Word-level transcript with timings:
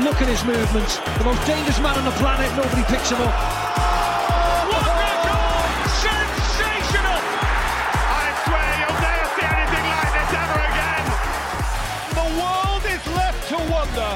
Look 0.00 0.22
at 0.22 0.28
his 0.28 0.42
movements. 0.44 0.96
The 1.18 1.24
most 1.24 1.46
dangerous 1.46 1.78
man 1.78 1.96
on 1.98 2.04
the 2.06 2.16
planet. 2.16 2.48
Nobody 2.56 2.82
picks 2.88 3.10
him 3.10 3.20
up. 3.20 3.28
What 4.72 4.88
a 4.88 4.94
goal! 4.96 5.68
Sensational! 6.00 7.20
I 7.20 8.24
swear 8.40 8.72
you'll 8.80 9.00
never 9.04 9.28
see 9.36 9.44
anything 9.52 9.84
like 9.92 10.12
this 10.16 10.32
ever 10.32 10.60
again. 10.72 11.04
The 12.16 12.28
world 12.40 12.84
is 12.88 13.04
left 13.12 13.40
to 13.52 13.58
wonder, 13.68 14.10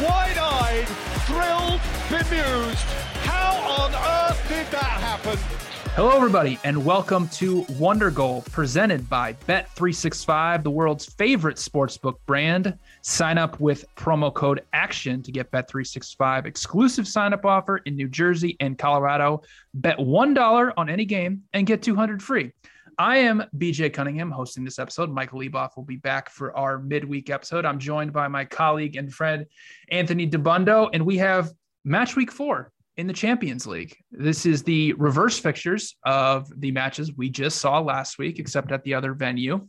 wide-eyed, 0.00 0.88
thrilled, 1.28 1.80
bemused. 2.08 2.88
How 3.28 3.52
on 3.84 3.92
earth 3.92 4.40
did 4.48 4.66
that 4.72 4.96
happen? 5.04 5.57
Hello, 5.98 6.10
everybody, 6.10 6.60
and 6.62 6.84
welcome 6.84 7.26
to 7.30 7.66
Wonder 7.70 8.08
Goal, 8.12 8.42
presented 8.52 9.10
by 9.10 9.32
Bet365, 9.48 10.62
the 10.62 10.70
world's 10.70 11.06
favorite 11.06 11.56
sportsbook 11.56 12.18
brand. 12.24 12.78
Sign 13.02 13.36
up 13.36 13.58
with 13.58 13.84
promo 13.96 14.32
code 14.32 14.62
ACTION 14.72 15.24
to 15.24 15.32
get 15.32 15.50
Bet365 15.50 16.46
exclusive 16.46 17.08
sign 17.08 17.32
up 17.32 17.44
offer 17.44 17.78
in 17.78 17.96
New 17.96 18.06
Jersey 18.06 18.56
and 18.60 18.78
Colorado. 18.78 19.42
Bet 19.74 19.98
$1 19.98 20.72
on 20.76 20.88
any 20.88 21.04
game 21.04 21.42
and 21.52 21.66
get 21.66 21.82
200 21.82 22.22
free. 22.22 22.52
I 22.96 23.16
am 23.16 23.42
BJ 23.56 23.92
Cunningham 23.92 24.30
hosting 24.30 24.62
this 24.62 24.78
episode. 24.78 25.10
Michael 25.10 25.40
Leboff 25.40 25.74
will 25.74 25.82
be 25.82 25.96
back 25.96 26.30
for 26.30 26.56
our 26.56 26.78
midweek 26.78 27.28
episode. 27.28 27.64
I'm 27.64 27.80
joined 27.80 28.12
by 28.12 28.28
my 28.28 28.44
colleague 28.44 28.94
and 28.94 29.12
friend, 29.12 29.46
Anthony 29.88 30.30
Dabbundo, 30.30 30.90
and 30.92 31.04
we 31.04 31.18
have 31.18 31.52
match 31.84 32.14
week 32.14 32.30
four 32.30 32.70
in 32.98 33.06
the 33.06 33.12
Champions 33.12 33.64
League. 33.64 33.96
This 34.10 34.44
is 34.44 34.64
the 34.64 34.92
reverse 34.94 35.38
fixtures 35.38 35.96
of 36.04 36.52
the 36.60 36.72
matches 36.72 37.12
we 37.16 37.30
just 37.30 37.60
saw 37.60 37.78
last 37.78 38.18
week, 38.18 38.40
except 38.40 38.72
at 38.72 38.82
the 38.82 38.92
other 38.92 39.14
venue. 39.14 39.66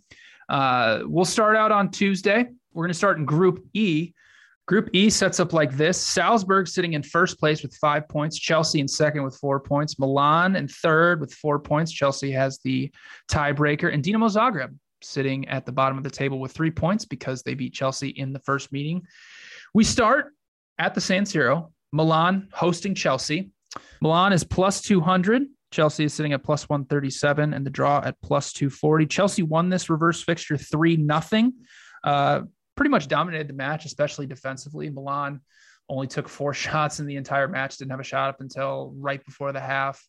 Uh, 0.50 1.02
we'll 1.04 1.26
start 1.26 1.56
out 1.56 1.72
on 1.72 1.92
Tuesday. 1.92 2.48
We're 2.74 2.84
going 2.84 2.92
to 2.92 2.98
start 2.98 3.20
in 3.20 3.26
Group 3.26 3.64
E. 3.74 4.14
Group 4.68 4.90
E 4.94 5.12
sets 5.12 5.40
up 5.40 5.54
like 5.54 5.78
this 5.78 6.00
Salzburg 6.00 6.68
sitting 6.68 6.94
in 6.94 7.04
first 7.04 7.40
place 7.40 7.62
with 7.62 7.76
five 7.76 8.10
points, 8.10 8.38
Chelsea 8.38 8.80
in 8.80 8.88
second 8.88 9.24
with 9.24 9.36
four 9.38 9.60
points, 9.60 10.00
Milan 10.00 10.56
in 10.56 10.68
third 10.68 11.22
with 11.22 11.34
four 11.34 11.60
points. 11.60 11.92
Chelsea 11.92 12.32
has 12.32 12.60
the 12.64 12.92
tiebreaker, 13.32 13.94
and 13.94 14.04
Dinamo 14.04 14.30
Zagreb 14.30 14.76
sitting 15.02 15.48
at 15.48 15.66
the 15.66 15.72
bottom 15.72 15.98
of 15.98 16.04
the 16.04 16.10
table 16.10 16.40
with 16.40 16.52
three 16.52 16.72
points 16.72 17.06
because 17.06 17.44
they 17.44 17.54
beat 17.54 17.74
Chelsea 17.74 18.10
in 18.10 18.34
the 18.34 18.40
first 18.40 18.72
meeting. 18.72 19.04
We 19.74 19.84
start 19.84 20.34
at 20.80 20.96
the 20.96 21.02
San 21.02 21.26
Siro 21.26 21.72
Milan 21.92 22.50
hosting 22.52 22.96
Chelsea. 22.96 23.52
Milan 24.02 24.34
is 24.34 24.44
plus 24.44 24.82
200. 24.82 25.44
Chelsea 25.72 26.06
is 26.06 26.14
sitting 26.14 26.34
at 26.34 26.44
plus 26.44 26.68
137 26.68 27.54
and 27.54 27.66
the 27.66 27.70
draw 27.70 28.02
at 28.04 28.20
plus 28.22 28.54
240. 28.54 29.06
Chelsea 29.06 29.44
won 29.44 29.70
this 29.70 29.90
reverse 29.90 30.24
fixture 30.24 30.58
3 30.58 30.98
nothing. 30.98 31.54
Uh, 32.04 32.42
pretty 32.76 32.90
much 32.90 33.08
dominated 33.08 33.48
the 33.48 33.54
match, 33.54 33.86
especially 33.86 34.26
defensively. 34.26 34.90
Milan 34.90 35.42
only 35.90 36.08
took 36.08 36.28
four 36.28 36.54
shots 36.66 37.00
in 37.00 37.06
the 37.06 37.18
entire 37.18 37.48
match, 37.48 37.78
didn't 37.78 37.92
have 37.92 38.00
a 38.00 38.04
shot 38.04 38.30
up 38.30 38.42
until 38.42 38.94
right 38.98 39.24
before 39.26 39.52
the 39.52 39.60
half. 39.60 40.04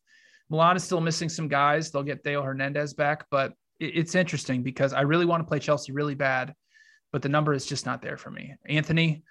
Milan 0.48 0.76
is 0.76 0.84
still 0.84 1.00
missing 1.00 1.28
some 1.28 1.48
guys. 1.48 1.90
They'll 1.90 2.02
get 2.02 2.24
Theo 2.24 2.42
Hernandez 2.42 2.94
back, 2.94 3.26
but 3.30 3.52
it's 3.78 4.14
interesting 4.14 4.62
because 4.62 4.92
I 4.92 5.02
really 5.02 5.24
want 5.24 5.42
to 5.42 5.48
play 5.48 5.58
Chelsea 5.58 5.92
really 5.92 6.14
bad, 6.14 6.54
but 7.12 7.22
the 7.22 7.28
number 7.28 7.54
is 7.54 7.64
just 7.64 7.86
not 7.86 8.02
there 8.02 8.16
for 8.16 8.30
me. 8.30 8.54
Anthony, 8.66 9.22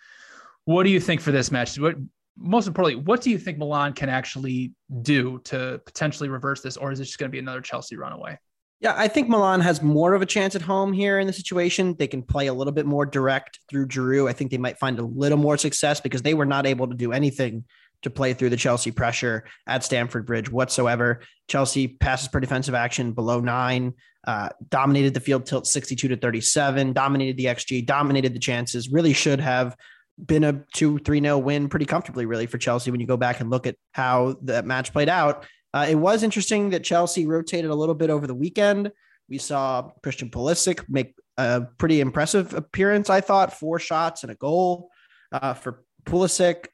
what 0.65 0.83
do 0.83 0.89
you 0.89 0.99
think 0.99 1.21
for 1.21 1.31
this 1.31 1.51
match? 1.51 1.77
What 1.77 1.95
most 2.39 2.67
importantly, 2.67 3.03
what 3.03 3.21
do 3.21 3.29
you 3.29 3.37
think 3.37 3.57
Milan 3.57 3.93
can 3.93 4.09
actually 4.09 4.73
do 5.01 5.39
to 5.45 5.81
potentially 5.85 6.29
reverse 6.29 6.61
this, 6.61 6.77
or 6.77 6.91
is 6.91 6.99
it 6.99 7.05
just 7.05 7.17
going 7.17 7.29
to 7.29 7.31
be 7.31 7.39
another 7.39 7.61
Chelsea 7.61 7.95
runaway? 7.95 8.37
Yeah, 8.81 8.93
I 8.95 9.09
think 9.09 9.27
Milan 9.27 9.59
has 9.59 9.81
more 9.81 10.13
of 10.13 10.21
a 10.21 10.25
chance 10.25 10.55
at 10.55 10.61
home 10.61 10.93
here 10.93 11.19
in 11.19 11.27
the 11.27 11.33
situation. 11.33 11.95
They 11.99 12.07
can 12.07 12.23
play 12.23 12.47
a 12.47 12.53
little 12.53 12.71
bit 12.71 12.85
more 12.85 13.05
direct 13.05 13.59
through 13.69 13.87
Giroud. 13.87 14.29
I 14.29 14.33
think 14.33 14.51
they 14.51 14.57
might 14.57 14.79
find 14.79 14.97
a 14.99 15.03
little 15.03 15.37
more 15.37 15.57
success 15.57 15.99
because 15.99 16.21
they 16.21 16.33
were 16.33 16.45
not 16.45 16.65
able 16.65 16.87
to 16.87 16.95
do 16.95 17.11
anything 17.11 17.65
to 18.03 18.09
play 18.09 18.33
through 18.33 18.51
the 18.51 18.57
Chelsea 18.57 18.91
pressure 18.91 19.43
at 19.67 19.83
Stamford 19.83 20.25
Bridge 20.25 20.49
whatsoever. 20.49 21.19
Chelsea 21.49 21.89
passes 21.89 22.29
per 22.29 22.39
defensive 22.39 22.73
action 22.73 23.11
below 23.11 23.41
nine, 23.41 23.93
uh, 24.25 24.47
dominated 24.69 25.13
the 25.13 25.19
field 25.19 25.45
tilt 25.45 25.67
62 25.67 26.07
to 26.07 26.15
37, 26.15 26.93
dominated 26.93 27.35
the 27.35 27.45
XG, 27.45 27.85
dominated 27.85 28.33
the 28.33 28.39
chances, 28.39 28.89
really 28.89 29.11
should 29.11 29.41
have 29.41 29.75
been 30.25 30.43
a 30.43 30.63
2 30.73 30.99
3 30.99 31.21
0 31.21 31.37
win 31.37 31.69
pretty 31.69 31.85
comfortably, 31.85 32.25
really, 32.25 32.45
for 32.45 32.57
Chelsea 32.57 32.91
when 32.91 32.99
you 32.99 33.07
go 33.07 33.17
back 33.17 33.39
and 33.39 33.49
look 33.49 33.67
at 33.67 33.75
how 33.91 34.37
that 34.43 34.65
match 34.65 34.91
played 34.91 35.09
out. 35.09 35.45
Uh, 35.73 35.85
it 35.89 35.95
was 35.95 36.23
interesting 36.23 36.71
that 36.71 36.83
Chelsea 36.83 37.27
rotated 37.27 37.69
a 37.69 37.75
little 37.75 37.95
bit 37.95 38.09
over 38.09 38.27
the 38.27 38.35
weekend. 38.35 38.91
We 39.29 39.37
saw 39.37 39.91
Christian 40.01 40.29
Pulisic 40.29 40.83
make 40.89 41.13
a 41.37 41.61
pretty 41.77 42.01
impressive 42.01 42.53
appearance, 42.53 43.09
I 43.09 43.21
thought, 43.21 43.57
four 43.57 43.79
shots 43.79 44.23
and 44.23 44.31
a 44.31 44.35
goal 44.35 44.89
uh, 45.31 45.53
for 45.53 45.83
Pulisic. 46.05 46.67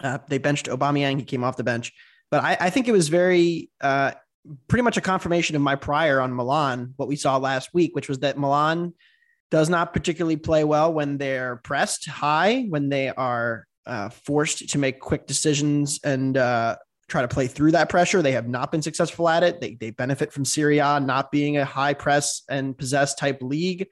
Uh, 0.00 0.18
they 0.28 0.38
benched 0.38 0.66
Aubameyang; 0.66 1.18
he 1.18 1.24
came 1.24 1.44
off 1.44 1.56
the 1.56 1.64
bench, 1.64 1.92
but 2.30 2.42
I, 2.42 2.56
I 2.58 2.70
think 2.70 2.88
it 2.88 2.92
was 2.92 3.08
very, 3.08 3.70
uh, 3.80 4.12
pretty 4.66 4.82
much 4.82 4.96
a 4.96 5.02
confirmation 5.02 5.54
of 5.54 5.62
my 5.62 5.76
prior 5.76 6.20
on 6.20 6.34
Milan, 6.34 6.94
what 6.96 7.08
we 7.08 7.16
saw 7.16 7.36
last 7.36 7.74
week, 7.74 7.94
which 7.94 8.08
was 8.08 8.20
that 8.20 8.38
Milan 8.38 8.94
does 9.52 9.68
not 9.68 9.92
particularly 9.92 10.36
play 10.36 10.64
well 10.64 10.90
when 10.90 11.18
they're 11.18 11.56
pressed 11.56 12.08
high, 12.08 12.64
when 12.70 12.88
they 12.88 13.10
are 13.10 13.66
uh, 13.84 14.08
forced 14.08 14.70
to 14.70 14.78
make 14.78 14.98
quick 14.98 15.26
decisions 15.26 16.00
and 16.02 16.38
uh, 16.38 16.74
try 17.06 17.20
to 17.20 17.28
play 17.28 17.46
through 17.46 17.70
that 17.72 17.90
pressure. 17.90 18.22
They 18.22 18.32
have 18.32 18.48
not 18.48 18.72
been 18.72 18.80
successful 18.80 19.28
at 19.28 19.42
it. 19.42 19.60
They, 19.60 19.74
they 19.74 19.90
benefit 19.90 20.32
from 20.32 20.46
Serie 20.46 20.78
A 20.78 20.98
not 21.00 21.30
being 21.30 21.58
a 21.58 21.66
high 21.66 21.92
press 21.92 22.44
and 22.48 22.76
possess 22.76 23.14
type 23.14 23.42
league. 23.42 23.88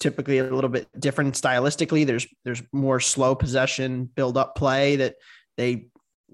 Typically 0.00 0.38
a 0.38 0.44
little 0.44 0.68
bit 0.68 0.88
different 0.98 1.34
stylistically. 1.34 2.04
There's 2.04 2.26
there's 2.44 2.62
more 2.72 2.98
slow 2.98 3.36
possession, 3.36 4.06
build 4.06 4.36
up 4.36 4.56
play 4.56 4.96
that 4.96 5.14
they 5.56 5.86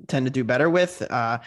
tend 0.09 0.25
to 0.25 0.33
do 0.33 0.45
better 0.45 0.71
with. 0.71 1.03
Uh, 1.03 1.41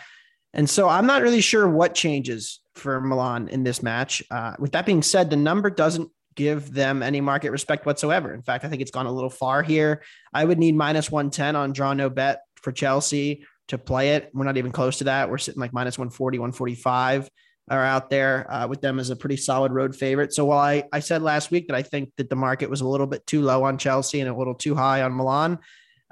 and 0.53 0.69
so 0.69 0.87
I'm 0.87 1.07
not 1.07 1.23
really 1.23 1.41
sure 1.41 1.67
what 1.67 1.95
changes 1.95 2.61
for 2.75 3.01
Milan 3.01 3.47
in 3.47 3.63
this 3.63 3.81
match. 3.81 4.21
Uh, 4.29 4.53
with 4.59 4.73
that 4.73 4.85
being 4.85 5.01
said, 5.01 5.29
the 5.29 5.35
number 5.35 5.69
doesn't 5.69 6.09
give 6.35 6.73
them 6.73 7.01
any 7.01 7.21
market 7.21 7.51
respect 7.51 7.85
whatsoever. 7.85 8.33
In 8.33 8.41
fact, 8.41 8.65
I 8.65 8.69
think 8.69 8.81
it's 8.81 8.91
gone 8.91 9.05
a 9.05 9.11
little 9.11 9.29
far 9.29 9.63
here. 9.63 10.03
I 10.33 10.43
would 10.43 10.59
need 10.59 10.75
minus 10.75 11.11
110 11.11 11.55
on 11.55 11.73
draw 11.73 11.93
no 11.93 12.09
bet 12.09 12.41
for 12.57 12.71
Chelsea 12.71 13.45
to 13.69 13.77
play 13.77 14.15
it. 14.15 14.29
We're 14.33 14.45
not 14.45 14.57
even 14.57 14.71
close 14.71 14.99
to 14.99 15.05
that. 15.05 15.29
We're 15.29 15.37
sitting 15.37 15.59
like 15.59 15.73
minus 15.73 15.97
140, 15.97 16.39
145 16.39 17.29
are 17.69 17.83
out 17.83 18.09
there 18.09 18.51
uh, 18.51 18.67
with 18.67 18.81
them 18.81 18.99
as 18.99 19.09
a 19.09 19.15
pretty 19.15 19.37
solid 19.37 19.71
road 19.71 19.95
favorite. 19.95 20.33
So 20.33 20.45
while 20.45 20.59
I, 20.59 20.83
I 20.93 20.99
said 20.99 21.21
last 21.21 21.49
week 21.49 21.67
that 21.67 21.75
I 21.75 21.81
think 21.81 22.11
that 22.17 22.29
the 22.29 22.35
market 22.35 22.69
was 22.69 22.81
a 22.81 22.87
little 22.87 23.07
bit 23.07 23.25
too 23.25 23.41
low 23.41 23.63
on 23.63 23.77
Chelsea 23.77 24.19
and 24.19 24.29
a 24.29 24.35
little 24.35 24.53
too 24.53 24.75
high 24.75 25.01
on 25.01 25.15
Milan, 25.15 25.57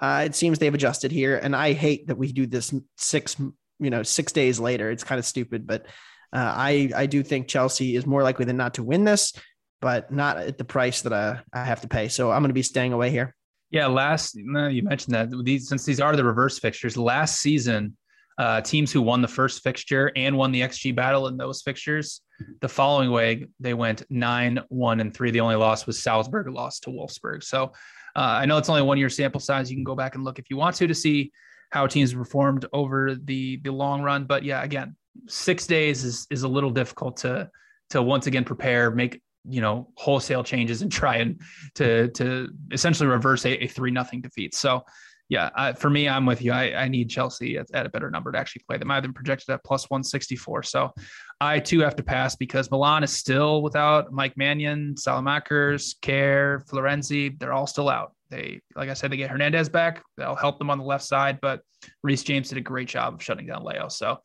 uh, 0.02 0.24
it 0.26 0.36
seems 0.36 0.58
they've 0.58 0.74
adjusted 0.74 1.12
here. 1.12 1.38
And 1.38 1.56
I 1.56 1.74
hate 1.74 2.08
that 2.08 2.18
we 2.18 2.32
do 2.32 2.48
this 2.48 2.74
six, 2.98 3.38
you 3.80 3.90
know, 3.92 4.02
six 4.02 4.32
days 4.32 4.60
later. 4.60 4.90
It's 4.90 5.04
kind 5.04 5.20
of 5.20 5.26
stupid, 5.26 5.68
but 5.68 5.86
uh, 6.34 6.54
I, 6.56 6.92
I 6.96 7.06
do 7.06 7.22
think 7.22 7.48
Chelsea 7.48 7.96
is 7.96 8.08
more 8.08 8.24
likely 8.24 8.46
than 8.46 8.58
not 8.58 8.74
to 8.76 8.84
win 8.84 9.04
this 9.04 9.34
but 9.84 10.10
not 10.10 10.38
at 10.38 10.58
the 10.58 10.64
price 10.64 11.02
that 11.02 11.12
I, 11.12 11.42
I 11.52 11.66
have 11.66 11.82
to 11.82 11.90
pay. 11.90 12.08
So 12.08 12.32
I'm 12.32 12.42
going 12.42 12.50
to 12.50 12.54
be 12.54 12.64
staying 12.64 12.94
away 12.94 13.10
here. 13.10 13.36
Yeah, 13.70 13.88
last 13.88 14.38
no, 14.38 14.70
you 14.70 14.82
mentioned 14.82 15.14
that 15.14 15.30
these 15.44 15.68
since 15.68 15.84
these 15.84 16.00
are 16.00 16.16
the 16.16 16.24
reverse 16.24 16.58
fixtures. 16.58 16.96
Last 16.96 17.42
season, 17.42 17.98
uh, 18.38 18.62
teams 18.62 18.94
who 18.94 19.02
won 19.02 19.22
the 19.22 19.28
first 19.28 19.62
fixture 19.62 20.10
and 20.16 20.38
won 20.38 20.54
the 20.54 20.62
XG 20.62 20.96
battle 20.96 21.28
in 21.28 21.36
those 21.36 21.64
fixtures, 21.64 22.22
the 22.62 22.70
following 22.70 23.12
way 23.12 23.46
they 23.60 23.74
went 23.74 24.04
nine, 24.10 24.62
one, 24.70 25.02
and 25.02 25.14
three. 25.14 25.32
The 25.32 25.42
only 25.42 25.56
loss 25.56 25.86
was 25.86 26.02
Salzburg 26.02 26.48
lost 26.48 26.84
to 26.84 26.90
Wolfsburg. 26.90 27.44
So 27.44 27.74
uh, 28.16 28.20
I 28.20 28.46
know 28.46 28.58
it's 28.58 28.70
only 28.70 28.84
one 28.84 28.98
year 28.98 29.10
sample 29.10 29.42
size. 29.42 29.70
You 29.70 29.76
can 29.76 29.84
go 29.84 29.96
back 29.96 30.16
and 30.16 30.24
look 30.24 30.40
if 30.40 30.46
you 30.50 30.56
want 30.56 30.78
to 30.78 30.88
to 30.88 30.96
see 30.96 31.34
how 31.72 31.88
teams 31.88 32.14
performed 32.14 32.68
over 32.72 33.16
the 33.16 33.58
the 33.58 33.72
long 33.72 34.02
run. 34.02 34.24
But 34.24 34.44
yeah, 34.44 34.64
again, 34.64 34.96
six 35.28 35.68
days 35.68 36.06
is 36.06 36.26
is 36.30 36.44
a 36.44 36.48
little 36.48 36.72
difficult 36.72 37.18
to 37.18 37.50
to 37.90 38.02
once 38.02 38.28
again 38.28 38.46
prepare, 38.46 38.92
make 38.92 39.22
you 39.48 39.62
know 39.62 39.90
wholesale 39.96 40.44
changes 40.44 40.82
and 40.82 40.92
try 40.92 41.18
and 41.18 41.42
to 41.76 42.10
to 42.10 42.50
essentially 42.72 43.08
reverse 43.08 43.46
a, 43.46 43.64
a 43.64 43.68
three 43.68 43.92
nothing 43.92 44.22
defeat. 44.22 44.56
So 44.56 44.84
yeah, 45.30 45.50
I, 45.56 45.74
for 45.74 45.90
me, 45.90 46.08
I'm 46.08 46.26
with 46.26 46.42
you. 46.42 46.52
I, 46.52 46.84
I 46.84 46.88
need 46.88 47.10
Chelsea 47.10 47.58
at, 47.58 47.66
at, 47.74 47.86
a 47.86 47.90
better 47.90 48.12
number 48.12 48.32
to 48.32 48.38
actually 48.38 48.64
play 48.68 48.78
them. 48.78 48.92
I've 48.92 49.04
been 49.04 49.14
projected 49.14 49.50
at 49.50 49.64
plus 49.64 49.90
164. 49.90 50.64
So 50.64 50.94
I 51.40 51.60
too 51.60 51.80
have 51.80 51.96
to 51.96 52.04
pass 52.04 52.36
because 52.36 52.70
Milan 52.70 53.04
is 53.04 53.12
still 53.12 53.64
without 53.64 54.12
Mike 54.12 54.36
Maignan, 54.36 54.96
Saelemaekers, 54.96 55.96
Kjær, 56.02 56.68
Florenzi. 56.68 57.40
They're 57.40 57.54
all 57.54 57.68
still 57.68 57.90
out. 57.90 58.14
they, 58.30 58.62
like 58.76 58.90
I 58.90 58.94
said, 58.94 59.12
they 59.12 59.18
get 59.18 59.32
Hernandez 59.32 59.70
back. 59.70 60.04
That'll 60.18 60.36
help 60.36 60.60
them 60.60 60.70
on 60.70 60.78
the 60.78 60.84
left 60.84 61.06
side. 61.06 61.40
But 61.42 61.62
Reece 62.04 62.24
James 62.24 62.50
did 62.50 62.58
a 62.58 62.62
great 62.62 62.90
job 62.90 63.16
of 63.16 63.24
shutting 63.24 63.48
down 63.48 63.64
Leão. 63.64 63.92
So, 63.92 64.20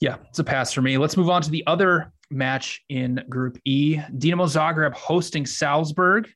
yeah, 0.00 0.16
it's 0.28 0.38
a 0.38 0.44
pass 0.44 0.72
for 0.72 0.82
me. 0.82 0.96
Let's 0.98 1.16
move 1.16 1.30
on 1.30 1.42
to 1.42 1.50
the 1.50 1.66
other 1.66 2.12
match 2.30 2.82
in 2.88 3.24
Group 3.28 3.58
E. 3.64 3.96
Dinamo 3.96 4.46
Zagreb 4.46 4.94
hosting 4.94 5.46
Salzburg. 5.46 6.30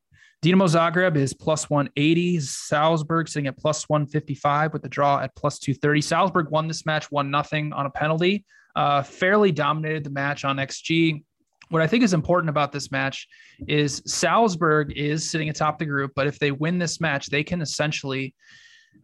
Dinamo 0.44 0.68
Zagreb 0.68 1.16
is 1.16 1.32
plus 1.32 1.70
180. 1.70 2.40
Salzburg 2.40 3.28
sitting 3.28 3.46
at 3.46 3.56
plus 3.56 3.88
155 3.88 4.72
with 4.72 4.82
the 4.82 4.88
draw 4.88 5.20
at 5.20 5.34
plus 5.34 5.58
230. 5.58 6.00
Salzburg 6.00 6.50
won 6.50 6.68
this 6.68 6.84
match, 6.84 7.10
one 7.10 7.30
nothing 7.30 7.72
on 7.72 7.86
a 7.86 7.90
penalty. 7.90 8.44
Uh, 8.76 9.02
fairly 9.02 9.52
dominated 9.52 10.04
the 10.04 10.10
match 10.10 10.44
on 10.44 10.56
XG. 10.56 11.22
What 11.70 11.80
I 11.80 11.86
think 11.86 12.04
is 12.04 12.12
important 12.12 12.50
about 12.50 12.72
this 12.72 12.90
match 12.90 13.26
is 13.66 14.02
Salzburg 14.06 14.92
is 14.96 15.30
sitting 15.30 15.48
atop 15.48 15.78
the 15.78 15.86
group, 15.86 16.12
but 16.14 16.26
if 16.26 16.38
they 16.38 16.50
win 16.50 16.78
this 16.78 17.00
match, 17.00 17.28
they 17.28 17.42
can 17.42 17.62
essentially, 17.62 18.34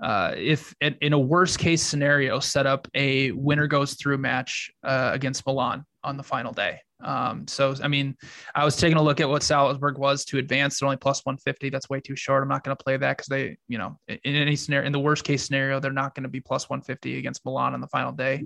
uh, 0.01 0.35
if 0.37 0.75
in 0.81 1.13
a 1.13 1.19
worst 1.19 1.59
case 1.59 1.83
scenario, 1.83 2.41
set 2.41 2.67
up 2.67 2.89
a 2.95 3.33
winner 3.33 3.67
goes 3.67 3.95
through 3.95 4.19
match 4.19 4.71
uh, 4.83 5.11
against 5.13 5.47
Milan 5.47 5.85
on 6.03 6.17
the 6.17 6.23
final 6.23 6.53
day. 6.53 6.81
Um, 7.03 7.47
so, 7.47 7.75
I 7.83 7.89
mean, 7.89 8.17
I 8.55 8.65
was 8.65 8.77
taking 8.77 8.97
a 8.97 9.03
look 9.03 9.21
at 9.21 9.29
what 9.29 9.43
Salzburg 9.43 9.99
was 9.99 10.25
to 10.27 10.39
advance. 10.39 10.79
They're 10.79 10.87
only 10.87 10.97
plus 10.97 11.25
150. 11.25 11.71
That's 11.71 11.89
way 11.89 12.01
too 12.01 12.17
short. 12.17 12.43
I'm 12.43 12.49
not 12.49 12.65
going 12.65 12.77
to 12.77 12.83
play 12.83 12.97
that 12.97 13.17
because 13.17 13.29
they, 13.29 13.57
you 13.69 13.79
know, 13.79 13.99
in 14.09 14.19
any 14.37 14.57
scenario, 14.57 14.87
in 14.87 14.93
the 14.93 15.01
worst 15.01 15.25
case 15.25 15.45
scenario, 15.45 15.81
they're 15.81 15.93
not 15.93 16.15
going 16.15 16.25
to 16.25 16.29
be 16.29 16.41
plus 16.41 16.69
150 16.69 17.19
against 17.19 17.45
Milan 17.45 17.75
on 17.75 17.81
the 17.81 17.87
final 17.89 18.13
day 18.13 18.45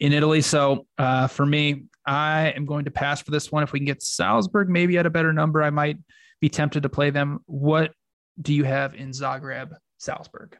in 0.00 0.12
Italy. 0.12 0.40
So, 0.40 0.86
uh, 0.98 1.26
for 1.26 1.46
me, 1.46 1.84
I 2.06 2.52
am 2.56 2.66
going 2.66 2.84
to 2.84 2.90
pass 2.90 3.22
for 3.22 3.30
this 3.30 3.50
one. 3.50 3.62
If 3.62 3.72
we 3.72 3.78
can 3.78 3.86
get 3.86 4.02
Salzburg 4.02 4.68
maybe 4.68 4.98
at 4.98 5.06
a 5.06 5.10
better 5.10 5.32
number, 5.32 5.62
I 5.62 5.70
might 5.70 5.98
be 6.40 6.48
tempted 6.48 6.82
to 6.82 6.88
play 6.88 7.10
them. 7.10 7.40
What 7.46 7.92
do 8.40 8.52
you 8.52 8.64
have 8.64 8.94
in 8.94 9.10
Zagreb, 9.10 9.74
Salzburg? 9.98 10.58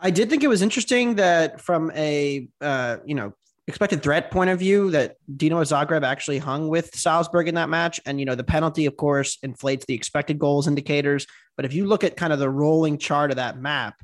I 0.00 0.10
did 0.10 0.28
think 0.28 0.42
it 0.42 0.48
was 0.48 0.62
interesting 0.62 1.14
that 1.16 1.60
from 1.60 1.90
a 1.94 2.48
uh, 2.60 2.98
you 3.04 3.14
know 3.14 3.32
expected 3.66 4.02
threat 4.02 4.30
point 4.30 4.50
of 4.50 4.58
view 4.58 4.90
that 4.90 5.16
Dino 5.36 5.60
Zagreb 5.62 6.04
actually 6.04 6.38
hung 6.38 6.68
with 6.68 6.94
Salzburg 6.94 7.48
in 7.48 7.54
that 7.54 7.68
match. 7.68 7.98
And, 8.04 8.20
you 8.20 8.26
know, 8.26 8.34
the 8.34 8.44
penalty, 8.44 8.86
of 8.86 8.96
course, 8.96 9.38
inflates 9.42 9.86
the 9.86 9.94
expected 9.94 10.38
goals 10.38 10.68
indicators. 10.68 11.26
But 11.56 11.64
if 11.64 11.72
you 11.72 11.86
look 11.86 12.04
at 12.04 12.16
kind 12.16 12.32
of 12.32 12.38
the 12.38 12.50
rolling 12.50 12.98
chart 12.98 13.30
of 13.30 13.36
that 13.36 13.58
map 13.58 13.94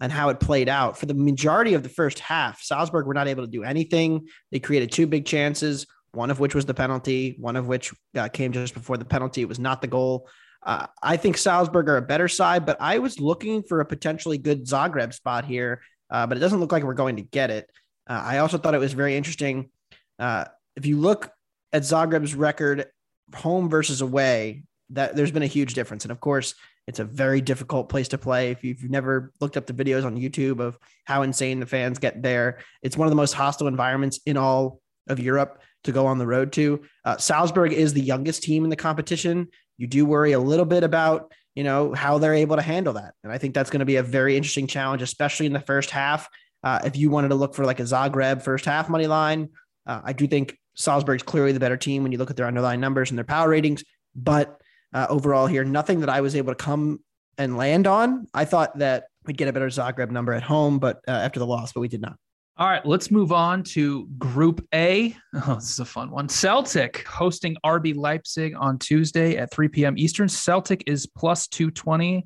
and 0.00 0.10
how 0.10 0.30
it 0.30 0.40
played 0.40 0.68
out 0.68 0.98
for 0.98 1.06
the 1.06 1.14
majority 1.14 1.74
of 1.74 1.84
the 1.84 1.88
first 1.88 2.18
half, 2.18 2.60
Salzburg 2.60 3.06
were 3.06 3.14
not 3.14 3.28
able 3.28 3.44
to 3.44 3.50
do 3.50 3.62
anything. 3.62 4.26
They 4.50 4.58
created 4.58 4.90
two 4.90 5.06
big 5.06 5.26
chances, 5.26 5.86
one 6.12 6.30
of 6.30 6.40
which 6.40 6.54
was 6.54 6.66
the 6.66 6.74
penalty, 6.74 7.36
one 7.38 7.54
of 7.54 7.68
which 7.68 7.92
uh, 8.16 8.28
came 8.28 8.50
just 8.50 8.74
before 8.74 8.96
the 8.96 9.04
penalty. 9.04 9.42
It 9.42 9.48
was 9.48 9.60
not 9.60 9.80
the 9.80 9.86
goal. 9.86 10.28
Uh, 10.64 10.86
I 11.02 11.16
think 11.16 11.36
Salzburg 11.36 11.88
are 11.88 11.98
a 11.98 12.02
better 12.02 12.28
side, 12.28 12.64
but 12.64 12.78
I 12.80 12.98
was 12.98 13.20
looking 13.20 13.62
for 13.62 13.80
a 13.80 13.84
potentially 13.84 14.38
good 14.38 14.64
Zagreb 14.64 15.12
spot 15.12 15.44
here, 15.44 15.82
uh, 16.10 16.26
but 16.26 16.36
it 16.36 16.40
doesn't 16.40 16.60
look 16.60 16.72
like 16.72 16.82
we're 16.82 16.94
going 16.94 17.16
to 17.16 17.22
get 17.22 17.50
it. 17.50 17.70
Uh, 18.08 18.22
I 18.24 18.38
also 18.38 18.58
thought 18.58 18.74
it 18.74 18.78
was 18.78 18.92
very 18.94 19.16
interesting. 19.16 19.70
Uh, 20.18 20.46
if 20.76 20.86
you 20.86 20.98
look 20.98 21.30
at 21.72 21.82
Zagreb's 21.82 22.34
record, 22.34 22.86
home 23.34 23.68
versus 23.68 24.00
away, 24.00 24.64
that 24.90 25.16
there's 25.16 25.30
been 25.30 25.42
a 25.42 25.46
huge 25.46 25.74
difference. 25.74 26.04
And 26.04 26.12
of 26.12 26.20
course, 26.20 26.54
it's 26.86 26.98
a 26.98 27.04
very 27.04 27.40
difficult 27.40 27.88
place 27.88 28.08
to 28.08 28.18
play. 28.18 28.50
If 28.50 28.62
you've 28.62 28.90
never 28.90 29.32
looked 29.40 29.56
up 29.56 29.66
the 29.66 29.72
videos 29.72 30.04
on 30.04 30.16
YouTube 30.16 30.60
of 30.60 30.78
how 31.04 31.22
insane 31.22 31.60
the 31.60 31.66
fans 31.66 31.98
get 31.98 32.22
there, 32.22 32.58
it's 32.82 32.96
one 32.96 33.06
of 33.06 33.10
the 33.10 33.16
most 33.16 33.32
hostile 33.32 33.66
environments 33.66 34.20
in 34.26 34.36
all 34.36 34.80
of 35.08 35.18
Europe 35.18 35.62
to 35.84 35.92
go 35.92 36.06
on 36.06 36.18
the 36.18 36.26
road 36.26 36.52
to. 36.52 36.82
Uh, 37.04 37.16
Salzburg 37.16 37.72
is 37.72 37.92
the 37.92 38.00
youngest 38.00 38.42
team 38.42 38.64
in 38.64 38.70
the 38.70 38.76
competition. 38.76 39.48
You 39.78 39.86
do 39.86 40.06
worry 40.06 40.32
a 40.32 40.38
little 40.38 40.64
bit 40.64 40.84
about 40.84 41.32
you 41.54 41.62
know 41.64 41.94
how 41.94 42.18
they're 42.18 42.34
able 42.34 42.56
to 42.56 42.62
handle 42.62 42.94
that, 42.94 43.14
and 43.22 43.32
I 43.32 43.38
think 43.38 43.54
that's 43.54 43.70
going 43.70 43.80
to 43.80 43.86
be 43.86 43.96
a 43.96 44.02
very 44.02 44.36
interesting 44.36 44.66
challenge, 44.66 45.02
especially 45.02 45.46
in 45.46 45.52
the 45.52 45.60
first 45.60 45.90
half. 45.90 46.28
Uh, 46.62 46.80
if 46.84 46.96
you 46.96 47.10
wanted 47.10 47.28
to 47.28 47.34
look 47.34 47.54
for 47.54 47.64
like 47.64 47.80
a 47.80 47.84
Zagreb 47.84 48.42
first 48.42 48.64
half 48.64 48.88
money 48.88 49.06
line, 49.06 49.50
uh, 49.86 50.00
I 50.02 50.12
do 50.12 50.26
think 50.26 50.58
Salzburg's 50.74 51.22
clearly 51.22 51.52
the 51.52 51.60
better 51.60 51.76
team 51.76 52.02
when 52.02 52.10
you 52.10 52.18
look 52.18 52.30
at 52.30 52.36
their 52.36 52.46
underlying 52.46 52.80
numbers 52.80 53.10
and 53.10 53.18
their 53.18 53.24
power 53.24 53.48
ratings. 53.48 53.84
But 54.16 54.60
uh, 54.92 55.06
overall, 55.10 55.46
here, 55.46 55.64
nothing 55.64 56.00
that 56.00 56.08
I 56.08 56.20
was 56.20 56.34
able 56.34 56.52
to 56.52 56.56
come 56.64 57.00
and 57.36 57.56
land 57.56 57.86
on. 57.86 58.26
I 58.32 58.44
thought 58.44 58.78
that 58.78 59.04
we'd 59.26 59.36
get 59.36 59.48
a 59.48 59.52
better 59.52 59.68
Zagreb 59.68 60.10
number 60.10 60.32
at 60.32 60.42
home, 60.42 60.78
but 60.78 61.00
uh, 61.08 61.12
after 61.12 61.40
the 61.40 61.46
loss, 61.46 61.72
but 61.72 61.80
we 61.80 61.88
did 61.88 62.00
not. 62.00 62.16
All 62.56 62.68
right, 62.68 62.86
let's 62.86 63.10
move 63.10 63.32
on 63.32 63.64
to 63.64 64.06
Group 64.16 64.64
A. 64.72 65.16
Oh, 65.46 65.56
this 65.56 65.72
is 65.72 65.80
a 65.80 65.84
fun 65.84 66.12
one. 66.12 66.28
Celtic 66.28 67.04
hosting 67.08 67.56
RB 67.66 67.96
Leipzig 67.96 68.54
on 68.56 68.78
Tuesday 68.78 69.36
at 69.36 69.50
3 69.50 69.66
p.m. 69.66 69.98
Eastern. 69.98 70.28
Celtic 70.28 70.84
is 70.86 71.06
plus 71.06 71.48
220. 71.48 72.24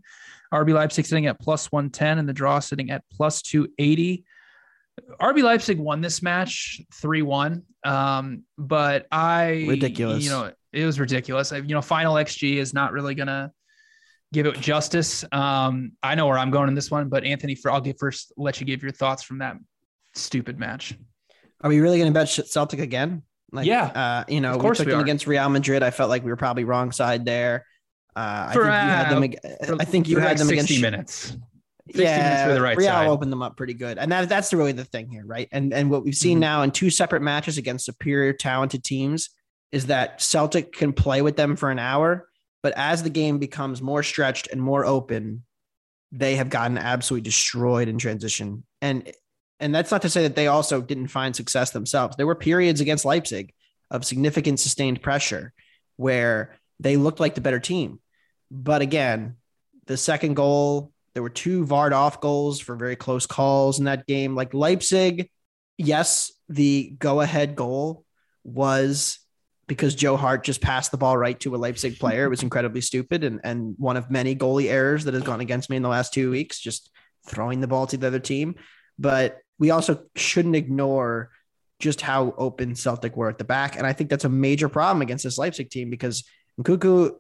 RB 0.53 0.75
Leipzig 0.75 1.07
sitting 1.07 1.27
at 1.27 1.41
plus 1.41 1.73
110 1.73 2.19
and 2.19 2.29
the 2.29 2.35
draw 2.35 2.59
sitting 2.59 2.91
at 2.91 3.05
plus 3.11 3.41
280. 3.41 4.25
RB 5.19 5.43
Leipzig 5.43 5.79
won 5.79 6.03
this 6.03 6.23
match 6.23 6.83
3 6.93 7.23
1. 7.23 7.63
Um, 7.85 8.43
but 8.59 9.07
I, 9.11 9.65
ridiculous. 9.67 10.23
You 10.25 10.31
know, 10.31 10.53
it 10.75 10.85
was 10.85 11.01
ridiculous. 11.01 11.53
I, 11.53 11.59
you 11.59 11.75
know, 11.75 11.81
final 11.81 12.17
XG 12.17 12.57
is 12.57 12.75
not 12.75 12.93
really 12.93 13.15
going 13.15 13.29
to 13.29 13.51
give 14.35 14.45
it 14.45 14.61
justice. 14.61 15.25
Um, 15.33 15.93
I 16.03 16.17
know 16.17 16.27
where 16.27 16.37
I'm 16.37 16.51
going 16.51 16.69
in 16.69 16.75
this 16.75 16.91
one, 16.91 17.09
but 17.09 17.25
Anthony, 17.25 17.55
for 17.55 17.71
I'll 17.71 17.81
give 17.81 17.97
first, 17.99 18.35
let 18.37 18.61
you 18.61 18.67
give 18.67 18.83
your 18.83 18.93
thoughts 18.93 19.23
from 19.23 19.39
that 19.39 19.57
stupid 20.19 20.59
match. 20.59 20.95
Are 21.61 21.71
we 21.71 21.81
really 21.81 21.99
going 21.99 22.13
to 22.13 22.15
bet 22.19 22.29
Celtic 22.29 22.81
again? 22.81 23.23
Like, 23.51 23.67
yeah. 23.67 23.85
Uh, 23.87 24.25
you 24.29 24.41
know, 24.41 24.53
of 24.53 24.61
course 24.61 24.79
we 24.79 24.85
took 24.85 24.89
we 24.89 24.93
them 24.93 25.01
against 25.01 25.27
Real 25.27 25.49
Madrid. 25.49 25.83
I 25.83 25.91
felt 25.91 26.11
like 26.11 26.23
we 26.25 26.31
were 26.31 26.37
probably 26.37 26.65
wrong 26.65 26.93
side 26.93 27.25
there. 27.25 27.65
Uh, 28.15 28.51
for, 28.53 28.69
I 28.71 29.09
think 29.11 29.25
you 29.25 29.31
had 29.31 29.49
them. 29.63 29.75
Uh, 29.75 29.77
I 29.81 29.85
think 29.85 30.09
you 30.09 30.19
had 30.19 30.29
like 30.29 30.39
them 30.39 30.49
60 30.49 30.55
against 30.75 30.83
minutes. 30.83 31.37
yeah, 31.87 32.53
the 32.53 32.61
right 32.61 32.77
Real 32.77 32.89
side. 32.89 33.09
opened 33.09 33.33
them 33.33 33.43
up 33.43 33.57
pretty 33.57 33.75
good, 33.75 33.97
and 33.97 34.11
that, 34.13 34.29
that's 34.29 34.53
really 34.53 34.73
the 34.73 34.85
thing 34.85 35.09
here, 35.09 35.25
right? 35.25 35.49
And 35.53 35.73
and 35.73 35.91
what 35.91 36.05
we've 36.05 36.15
seen 36.15 36.37
Mm-hmm. 36.37 36.41
now 36.41 36.63
in 36.63 36.71
two 36.71 36.91
separate 36.91 37.23
matches 37.23 37.59
against 37.59 37.85
superior, 37.87 38.33
talented 38.33 38.85
teams 38.85 39.31
is 39.73 39.87
that 39.87 40.21
Celtic 40.21 40.73
can 40.73 40.93
play 40.93 41.23
with 41.23 41.37
them 41.37 41.55
for 41.57 41.71
an 41.71 41.79
hour, 41.79 42.29
but 42.63 42.73
as 42.77 43.03
the 43.03 43.11
game 43.11 43.39
becomes 43.39 43.81
more 43.83 44.03
stretched 44.03 44.49
and 44.51 44.61
more 44.61 44.85
open, 44.85 45.45
they 46.11 46.37
have 46.37 46.51
gotten 46.51 46.77
absolutely 46.79 47.23
destroyed 47.25 47.87
in 47.89 47.99
transition. 47.99 48.65
And 48.81 49.13
and 49.61 49.75
that's 49.75 49.91
not 49.91 50.03
to 50.03 50.11
say 50.11 50.23
that 50.23 50.37
they 50.37 50.47
also 50.47 50.81
didn't 50.81 51.09
find 51.09 51.35
success 51.35 51.71
themselves. 51.71 52.17
There 52.17 52.27
were 52.27 52.35
periods 52.35 52.81
against 52.81 53.05
Leipzig 53.05 53.53
of 53.91 54.05
significant 54.05 54.61
sustained 54.61 55.03
pressure 55.03 55.53
where 55.97 56.57
they 56.81 56.97
looked 56.97 57.21
like 57.21 57.35
the 57.35 57.41
better 57.41 57.61
team. 57.61 58.01
But 58.51 58.83
again, 58.83 59.37
the 59.87 59.97
second 59.97 60.35
goal, 60.35 60.93
there 61.15 61.23
were 61.23 61.31
two 61.31 61.67
VAR'd 61.67 61.93
off 61.93 62.21
goals 62.21 62.61
for 62.61 62.77
very 62.77 62.97
close 62.97 63.27
calls 63.27 63.79
in 63.79 63.87
that 63.87 64.07
game. 64.07 64.35
Like 64.35 64.55
Leipzig, 64.55 65.31
yes, 65.77 66.33
the 66.49 66.95
go 66.99 67.21
ahead 67.21 67.57
goal 67.57 68.05
was 68.45 69.19
because 69.67 69.95
Joe 69.95 70.17
Hart 70.17 70.45
just 70.45 70.63
passed 70.63 70.91
the 70.91 70.97
ball 70.97 71.17
right 71.19 71.39
to 71.41 71.55
a 71.55 71.59
Leipzig 71.59 71.99
player. 71.99 72.25
It 72.25 72.31
was 72.31 72.43
incredibly 72.43 72.81
stupid 72.81 73.25
and, 73.25 73.41
and 73.45 73.75
one 73.79 73.97
of 73.97 74.11
many 74.11 74.35
goalie 74.35 74.71
errors 74.71 75.05
that 75.05 75.15
has 75.15 75.23
gone 75.25 75.41
against 75.41 75.69
me 75.69 75.77
in 75.77 75.83
the 75.83 75.89
last 75.89 76.15
two 76.15 76.31
weeks, 76.31 76.59
just 76.59 76.91
throwing 77.27 77.61
the 77.61 77.67
ball 77.67 77.87
to 77.89 77.97
the 77.97 78.07
other 78.07 78.19
team. 78.19 78.55
But 78.99 79.39
we 79.59 79.71
also 79.71 80.05
shouldn't 80.15 80.57
ignore 80.57 81.31
just 81.81 82.01
how 82.01 82.35
open 82.37 82.75
Celtic 82.75 83.17
were 83.17 83.29
at 83.29 83.39
the 83.39 83.45
back. 83.45 83.77
And 83.77 83.87
I 83.87 83.93
think 83.93 84.11
that's 84.11 84.25
a 84.25 84.29
major 84.29 84.69
problem 84.69 85.03
against 85.03 85.25
this 85.25 85.39
Leipzig 85.39 85.71
team 85.71 85.91
because 85.91 86.25
Nkunku 86.61 87.15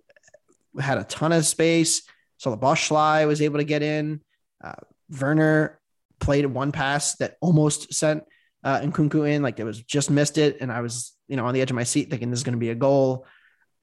had 0.80 0.98
a 0.98 1.04
ton 1.04 1.32
of 1.32 1.46
space. 1.46 2.02
So 2.38 2.50
the 2.50 2.58
Boschlei 2.58 3.26
was 3.26 3.40
able 3.40 3.58
to 3.58 3.64
get 3.64 3.82
in. 3.82 4.20
Uh, 4.62 4.74
Werner 5.20 5.80
played 6.20 6.46
one 6.46 6.72
pass 6.72 7.16
that 7.16 7.36
almost 7.40 7.94
sent 7.94 8.24
uh, 8.64 8.80
Nkunku 8.80 9.28
in, 9.28 9.42
like 9.42 9.60
it 9.60 9.64
was 9.64 9.82
just 9.82 10.10
missed 10.10 10.38
it. 10.38 10.58
And 10.60 10.72
I 10.72 10.80
was, 10.80 11.16
you 11.28 11.36
know, 11.36 11.46
on 11.46 11.54
the 11.54 11.60
edge 11.60 11.70
of 11.70 11.76
my 11.76 11.84
seat 11.84 12.10
thinking 12.10 12.30
this 12.30 12.40
is 12.40 12.44
going 12.44 12.54
to 12.54 12.58
be 12.58 12.70
a 12.70 12.74
goal. 12.74 13.26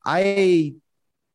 I 0.05 0.75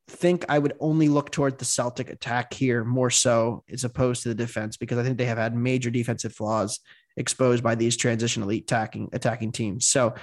think 0.08 0.44
I 0.48 0.58
would 0.58 0.74
only 0.80 1.08
look 1.08 1.30
toward 1.30 1.58
the 1.58 1.64
Celtic 1.64 2.10
attack 2.10 2.52
here 2.52 2.84
more 2.84 3.10
so 3.10 3.64
as 3.70 3.84
opposed 3.84 4.22
to 4.22 4.28
the 4.28 4.34
defense 4.34 4.76
because 4.76 4.98
I 4.98 5.02
think 5.02 5.18
they 5.18 5.26
have 5.26 5.38
had 5.38 5.54
major 5.54 5.90
defensive 5.90 6.34
flaws 6.34 6.80
exposed 7.16 7.62
by 7.62 7.74
these 7.74 7.96
transition 7.96 8.42
elite 8.42 8.64
attacking 8.64 9.10
attacking 9.12 9.52
teams. 9.52 9.86
So 9.86 10.14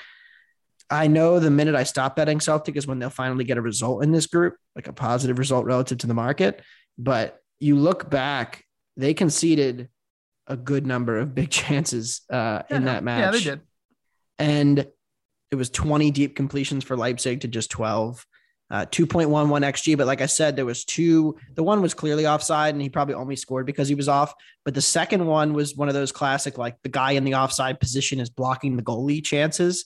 I 0.89 1.07
know 1.07 1.39
the 1.39 1.51
minute 1.51 1.75
I 1.75 1.83
stop 1.83 2.15
betting 2.15 2.39
Celtic 2.39 2.75
is 2.77 2.87
when 2.87 2.99
they'll 2.99 3.09
finally 3.09 3.43
get 3.43 3.57
a 3.57 3.61
result 3.61 4.03
in 4.03 4.11
this 4.11 4.27
group, 4.27 4.55
like 4.75 4.87
a 4.87 4.93
positive 4.93 5.37
result 5.37 5.65
relative 5.65 5.97
to 5.99 6.07
the 6.07 6.13
market. 6.13 6.61
But 6.97 7.39
you 7.59 7.75
look 7.75 8.09
back, 8.09 8.63
they 8.95 9.13
conceded 9.13 9.89
a 10.47 10.55
good 10.55 10.87
number 10.87 11.17
of 11.17 11.35
big 11.35 11.49
chances 11.51 12.21
uh, 12.29 12.63
in 12.69 12.85
that 12.85 13.03
match. 13.03 13.21
Yeah, 13.21 13.31
they 13.31 13.39
did. 13.39 13.61
And 14.39 14.87
it 15.51 15.55
was 15.55 15.69
20 15.69 16.11
deep 16.11 16.35
completions 16.35 16.83
for 16.83 16.95
Leipzig 16.95 17.41
to 17.41 17.47
just 17.47 17.69
12. 17.71 18.25
Uh, 18.69 18.85
2.11 18.87 19.29
xg 19.29 19.97
but 19.97 20.07
like 20.07 20.19
i 20.19 20.25
said 20.25 20.57
there 20.57 20.65
was 20.65 20.83
two 20.83 21.37
the 21.55 21.63
one 21.63 21.81
was 21.81 21.93
clearly 21.93 22.27
offside 22.27 22.75
and 22.75 22.81
he 22.81 22.89
probably 22.89 23.13
only 23.13 23.37
scored 23.37 23.65
because 23.65 23.87
he 23.87 23.95
was 23.95 24.09
off 24.09 24.33
but 24.65 24.73
the 24.73 24.81
second 24.81 25.25
one 25.25 25.53
was 25.53 25.77
one 25.77 25.87
of 25.87 25.93
those 25.93 26.11
classic 26.11 26.57
like 26.57 26.75
the 26.81 26.89
guy 26.89 27.11
in 27.11 27.23
the 27.23 27.33
offside 27.33 27.79
position 27.79 28.19
is 28.19 28.29
blocking 28.29 28.75
the 28.75 28.83
goalie 28.83 29.23
chances 29.23 29.85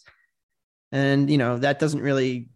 and 0.92 1.30
you 1.30 1.38
know 1.38 1.60
that 1.60 1.78
doesn't 1.78 2.02
really 2.02 2.48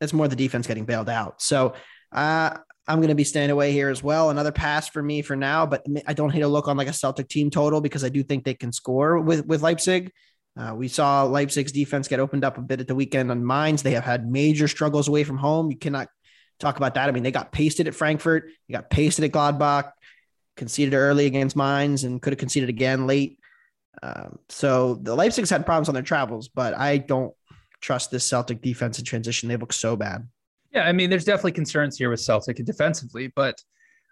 that's 0.00 0.12
more 0.12 0.28
the 0.28 0.36
defense 0.36 0.66
getting 0.66 0.84
bailed 0.84 1.08
out 1.08 1.40
so 1.40 1.72
uh, 2.12 2.50
I'm 2.86 2.98
going 2.98 3.08
to 3.08 3.14
be 3.14 3.24
staying 3.24 3.50
away 3.50 3.72
here 3.72 3.88
as 3.88 4.02
well. 4.02 4.30
Another 4.30 4.50
pass 4.50 4.88
for 4.88 5.02
me 5.02 5.22
for 5.22 5.36
now, 5.36 5.64
but 5.64 5.86
I 6.06 6.12
don't 6.12 6.30
hate 6.30 6.42
a 6.42 6.48
look 6.48 6.66
on 6.66 6.76
like 6.76 6.88
a 6.88 6.92
Celtic 6.92 7.28
team 7.28 7.50
total 7.50 7.80
because 7.80 8.02
I 8.02 8.08
do 8.08 8.22
think 8.22 8.44
they 8.44 8.54
can 8.54 8.72
score 8.72 9.20
with 9.20 9.46
with 9.46 9.62
Leipzig. 9.62 10.12
Uh, 10.56 10.74
we 10.74 10.88
saw 10.88 11.22
Leipzig's 11.24 11.72
defense 11.72 12.08
get 12.08 12.20
opened 12.20 12.44
up 12.44 12.58
a 12.58 12.62
bit 12.62 12.80
at 12.80 12.88
the 12.88 12.94
weekend 12.94 13.30
on 13.30 13.46
Mainz. 13.46 13.82
They 13.82 13.92
have 13.92 14.04
had 14.04 14.30
major 14.30 14.68
struggles 14.68 15.08
away 15.08 15.24
from 15.24 15.38
home. 15.38 15.70
You 15.70 15.78
cannot 15.78 16.08
talk 16.58 16.76
about 16.76 16.94
that. 16.94 17.08
I 17.08 17.12
mean, 17.12 17.22
they 17.22 17.30
got 17.30 17.52
pasted 17.52 17.88
at 17.88 17.94
Frankfurt, 17.94 18.50
they 18.68 18.72
got 18.72 18.90
pasted 18.90 19.24
at 19.24 19.32
Gladbach, 19.32 19.92
conceded 20.56 20.94
early 20.94 21.26
against 21.26 21.56
Mainz, 21.56 22.04
and 22.04 22.20
could 22.20 22.32
have 22.32 22.38
conceded 22.38 22.68
again 22.68 23.06
late. 23.06 23.38
Um, 24.02 24.38
so 24.48 24.94
the 24.94 25.14
Leipzig's 25.14 25.50
had 25.50 25.66
problems 25.66 25.88
on 25.88 25.94
their 25.94 26.02
travels, 26.02 26.48
but 26.48 26.74
I 26.74 26.98
don't 26.98 27.34
trust 27.80 28.10
this 28.10 28.28
Celtic 28.28 28.60
defense 28.60 28.98
in 28.98 29.04
transition. 29.04 29.48
They 29.48 29.56
look 29.56 29.72
so 29.72 29.96
bad. 29.96 30.28
Yeah, 30.72 30.82
I 30.82 30.92
mean, 30.92 31.10
there's 31.10 31.24
definitely 31.24 31.52
concerns 31.52 31.96
here 31.96 32.10
with 32.10 32.20
Celtic 32.20 32.64
defensively, 32.64 33.32
but 33.34 33.56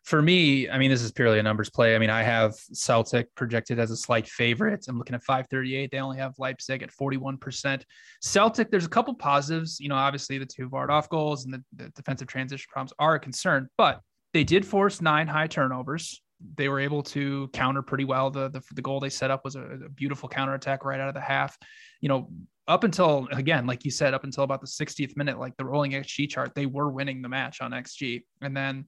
for 0.04 0.22
me, 0.22 0.68
I 0.68 0.78
mean, 0.78 0.90
this 0.90 1.02
is 1.02 1.12
purely 1.12 1.38
a 1.38 1.42
numbers 1.42 1.70
play. 1.70 1.94
I 1.94 1.98
mean, 1.98 2.10
I 2.10 2.22
have 2.22 2.54
Celtic 2.72 3.34
projected 3.34 3.78
as 3.78 3.90
a 3.90 3.96
slight 3.96 4.26
favorite. 4.26 4.86
I'm 4.88 4.98
looking 4.98 5.14
at 5.14 5.22
538. 5.22 5.90
They 5.90 5.98
only 5.98 6.18
have 6.18 6.34
Leipzig 6.38 6.82
at 6.82 6.90
41%. 6.90 7.82
Celtic, 8.22 8.70
there's 8.70 8.86
a 8.86 8.88
couple 8.88 9.14
positives. 9.14 9.78
You 9.80 9.88
know, 9.88 9.96
obviously 9.96 10.38
the 10.38 10.46
two 10.46 10.68
VAR'd 10.68 10.90
off 10.90 11.08
goals 11.08 11.44
and 11.44 11.54
the, 11.54 11.64
the 11.76 11.88
defensive 11.90 12.28
transition 12.28 12.66
problems 12.70 12.92
are 12.98 13.16
a 13.16 13.20
concern, 13.20 13.68
but 13.76 14.00
they 14.32 14.44
did 14.44 14.64
force 14.64 15.00
nine 15.00 15.26
high 15.26 15.46
turnovers. 15.46 16.22
They 16.54 16.68
were 16.68 16.80
able 16.80 17.02
to 17.04 17.48
counter 17.52 17.82
pretty 17.82 18.04
well. 18.04 18.30
The, 18.30 18.48
the, 18.48 18.62
the 18.74 18.82
goal 18.82 19.00
they 19.00 19.10
set 19.10 19.30
up 19.30 19.44
was 19.44 19.56
a, 19.56 19.62
a 19.62 19.88
beautiful 19.88 20.28
counter 20.28 20.54
attack 20.54 20.84
right 20.84 21.00
out 21.00 21.08
of 21.08 21.14
the 21.14 21.20
half. 21.20 21.58
You 22.00 22.08
know, 22.08 22.30
up 22.68 22.84
until 22.84 23.26
again, 23.32 23.66
like 23.66 23.84
you 23.84 23.90
said, 23.90 24.14
up 24.14 24.24
until 24.24 24.44
about 24.44 24.60
the 24.60 24.66
60th 24.66 25.16
minute, 25.16 25.38
like 25.38 25.56
the 25.56 25.64
rolling 25.64 25.92
XG 25.92 26.28
chart, 26.28 26.54
they 26.54 26.66
were 26.66 26.90
winning 26.90 27.22
the 27.22 27.28
match 27.28 27.60
on 27.60 27.72
XG. 27.72 28.22
And 28.40 28.56
then 28.56 28.84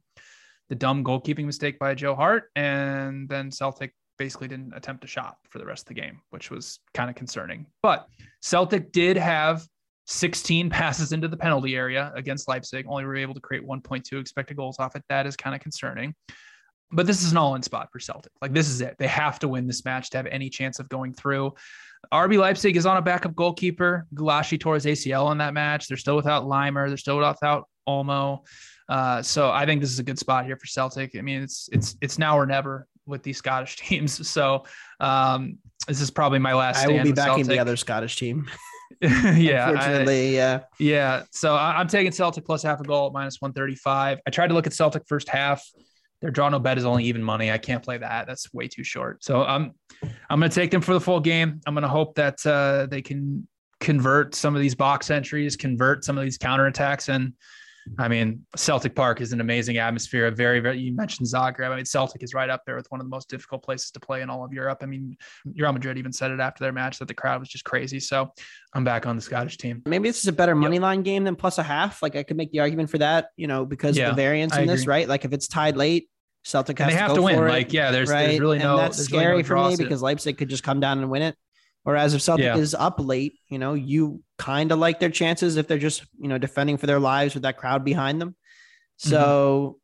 the 0.71 0.77
dumb 0.77 1.05
goalkeeping 1.05 1.45
mistake 1.45 1.79
by 1.79 1.95
Joe 1.95 2.15
Hart, 2.15 2.45
and 2.55 3.29
then 3.29 3.51
Celtic 3.51 3.93
basically 4.19 4.49
didn't 4.49 4.73
attempt 4.73 5.03
a 5.05 5.07
shot 5.09 5.37
for 5.49 5.59
the 5.59 5.67
rest 5.67 5.83
of 5.83 5.89
the 5.89 6.01
game, 6.01 6.21
which 6.31 6.51
was 6.51 6.79
kind 6.95 7.11
of 7.11 7.17
concerning. 7.17 7.67
But 7.83 8.07
Celtic 8.41 8.93
did 8.93 9.17
have 9.17 9.67
16 10.07 10.71
passes 10.71 11.13
into 11.13 11.27
the 11.27 11.37
penalty 11.37 11.75
area 11.75 12.13
against 12.15 12.49
Leipzig, 12.49 12.87
only 12.89 13.05
were 13.05 13.17
able 13.17 13.35
to 13.35 13.41
create 13.41 13.67
1.2 13.67 14.21
expected 14.21 14.57
goals 14.57 14.79
off 14.79 14.95
it. 14.95 15.03
That 15.09 15.27
is 15.27 15.37
kind 15.37 15.57
of 15.57 15.61
concerning. 15.61 16.15
But 16.93 17.07
this 17.07 17.23
is 17.23 17.33
an 17.33 17.39
all 17.39 17.57
in 17.57 17.63
spot 17.63 17.89
for 17.93 17.99
Celtic. 17.99 18.33
Like, 18.41 18.53
this 18.53 18.69
is 18.69 18.81
it. 18.81 18.97
They 18.99 19.07
have 19.07 19.39
to 19.41 19.49
win 19.49 19.67
this 19.67 19.85
match 19.85 20.11
to 20.11 20.19
have 20.19 20.27
any 20.27 20.51
chance 20.51 20.79
of 20.79 20.89
going 20.89 21.15
through. 21.15 21.55
RB 22.13 22.39
Leipzig 22.39 22.77
is 22.77 22.87
on 22.87 22.97
a 22.97 23.03
backup 23.03 23.35
goalkeeper. 23.35 24.07
Gulácsi 24.15 24.59
tore 24.59 24.75
his 24.75 24.87
ACL 24.87 25.31
in 25.33 25.39
that 25.39 25.55
match. 25.55 25.89
They're 25.89 25.97
still 25.97 26.17
without 26.17 26.45
Laimer. 26.45 26.89
They're 26.89 26.97
still 26.97 27.19
without 27.19 27.65
Olmo. 27.89 28.41
Uh, 28.91 29.23
so 29.23 29.51
I 29.51 29.65
think 29.65 29.81
this 29.81 29.91
is 29.91 30.01
a 30.01 30.03
good 30.03 30.19
spot 30.19 30.45
here 30.45 30.57
for 30.57 30.67
Celtic. 30.67 31.17
I 31.17 31.23
mean, 31.23 31.43
it's 31.43 31.69
it's 31.73 31.97
it's 32.01 32.19
now 32.19 32.37
or 32.37 32.45
never 32.45 32.89
with 33.07 33.23
these 33.23 33.39
Scottish 33.39 33.77
teams. 33.89 34.29
So 34.29 34.65
um, 34.99 35.59
this 35.87 36.01
is 36.01 36.11
probably 36.11 36.41
my 36.41 36.53
last. 36.53 36.85
I 36.85 36.89
will 36.89 37.03
be 37.03 37.13
backing 37.13 37.45
Celtic. 37.45 37.47
the 37.47 37.59
other 37.61 37.77
Scottish 37.77 38.17
team. 38.17 38.51
yeah, 39.01 39.71
unfortunately, 39.71 40.35
yeah, 40.35 40.61
yeah. 40.79 41.23
So 41.31 41.55
I, 41.55 41.81
am 41.81 41.87
taking 41.87 42.13
Celtic 42.13 42.45
plus 42.45 42.63
half 42.63 42.81
a 42.81 42.85
goal 42.85 43.07
at 43.07 43.13
minus 43.13 43.41
135. 43.41 44.19
I 44.27 44.31
tried 44.31 44.49
to 44.49 44.55
look 44.55 44.67
at 44.67 44.75
Celtic 44.75 45.05
first 45.07 45.29
half. 45.29 45.65
Their 46.21 46.31
draw 46.31 46.49
no 46.51 46.59
bet 46.59 46.77
is 46.77 46.85
only 46.85 47.05
even 47.05 47.23
money. 47.23 47.51
I 47.51 47.57
can't 47.57 47.83
play 47.83 47.97
that. 47.97 48.27
That's 48.27 48.53
way 48.53 48.69
too 48.69 48.85
short. 48.85 49.25
So 49.25 49.43
I'm 49.43 49.73
I'm 50.29 50.39
going 50.39 50.51
to 50.51 50.55
take 50.55 50.71
them 50.71 50.83
for 50.83 50.93
the 50.93 51.01
full 51.01 51.21
game. 51.21 51.61
I'm 51.67 51.73
going 51.73 51.83
to 51.83 51.89
hope 51.89 52.17
that 52.17 52.45
uh, 52.45 52.87
they 52.91 53.01
can 53.01 53.47
convert 53.79 54.35
some 54.35 54.55
of 54.55 54.61
these 54.61 54.75
box 54.75 55.09
entries, 55.09 55.57
convert 55.57 56.05
some 56.05 56.19
of 56.19 56.25
these 56.25 56.37
counterattacks, 56.37 57.09
and 57.09 57.33
I 57.99 58.09
mean, 58.09 58.45
Celtic 58.57 58.95
Park 58.95 59.21
is 59.21 59.33
an 59.33 59.41
amazing 59.41 59.79
atmosphere. 59.79 60.27
A 60.27 60.31
very, 60.31 60.61
very, 60.61 60.79
you 60.79 60.95
mentioned 60.95 61.29
Zagreb. 61.29 61.71
I 61.71 61.77
mean, 61.77 61.85
Celtic 61.85 62.23
is 62.23 62.35
right 62.35 62.51
up 62.51 62.63
there 62.67 62.77
with 62.77 62.87
one 62.91 63.01
of 63.01 63.07
the 63.07 63.11
most 63.11 63.29
difficult 63.29 63.63
places 63.63 63.91
to 63.93 64.01
play 64.01 64.23
in 64.23 64.31
all 64.31 64.45
of 64.45 64.53
Europe. 64.53 64.79
I 64.83 64.87
mean, 64.87 65.17
Real 65.57 65.73
Madrid 65.73 65.99
even 65.99 66.13
said 66.13 66.31
it 66.31 66.41
after 66.41 66.65
their 66.65 66.73
match 66.73 66.99
that 66.99 67.09
the 67.09 67.15
crowd 67.15 67.41
was 67.41 67.49
just 67.49 67.65
crazy. 67.65 68.01
So 68.01 68.33
I'm 68.75 68.85
back 68.85 69.07
on 69.07 69.17
the 69.17 69.23
Scottish 69.23 69.57
team. 69.57 69.83
Maybe 69.87 70.09
this 70.09 70.21
is 70.21 70.29
a 70.29 70.33
better 70.33 70.55
money 70.55 70.77
yep. 70.77 70.83
line 70.83 71.03
game 71.03 71.25
than 71.25 71.37
plus 71.37 71.59
a 71.59 71.63
half. 71.63 72.03
Like 72.03 72.17
I 72.17 72.23
could 72.23 72.37
make 72.37 72.53
the 72.53 72.61
argument 72.61 72.91
for 72.91 72.99
that, 72.99 73.29
you 73.37 73.47
know, 73.47 73.65
because 73.65 73.97
yeah, 73.97 74.09
of 74.09 74.17
the 74.17 74.23
variance 74.23 74.57
in 74.57 74.67
this, 74.67 74.87
right? 74.87 75.09
Like 75.09 75.25
if 75.25 75.33
it's 75.33 75.49
tied 75.49 75.77
late, 75.77 76.09
Celtic 76.43 76.79
has 76.79 76.89
they 76.89 76.95
to 76.95 76.99
have 76.99 77.15
to 77.15 77.23
win. 77.23 77.39
Like, 77.39 77.73
yeah, 77.73 77.91
there's, 77.91 78.09
right? 78.09 78.29
there's 78.29 78.41
really 78.41 78.59
no. 78.59 78.79
And 78.79 78.81
that's 78.81 78.99
scary 78.99 79.27
really 79.27 79.43
no 79.43 79.49
for 79.49 79.69
me 79.69 79.77
because 79.77 80.03
Leipzig 80.03 80.39
could 80.39 80.49
just 80.49 80.63
come 80.63 80.81
down 80.81 80.99
and 80.99 81.11
win 81.11 81.23
it. 81.23 81.37
Whereas 81.83 82.15
if 82.15 82.23
Celtic 82.23 82.45
yeah. 82.45 82.57
is 82.57 82.75
up 82.75 82.97
late, 82.99 83.39
you 83.49 83.59
know, 83.59 83.75
you 83.75 84.23
kind 84.39 84.71
of 84.71 84.79
like 84.79 85.01
their 85.01 85.11
chances 85.11 85.57
if 85.57 85.67
they're 85.67 85.79
just, 85.79 86.05
you 86.19 86.29
know, 86.29 86.39
defending 86.39 86.77
for 86.77 86.87
their 86.87 87.01
lives 87.01 87.35
with 87.35 87.45
that 87.45 87.57
crowd 87.57 87.85
behind 87.85 88.21
them. 88.21 88.37
So, 88.99 89.79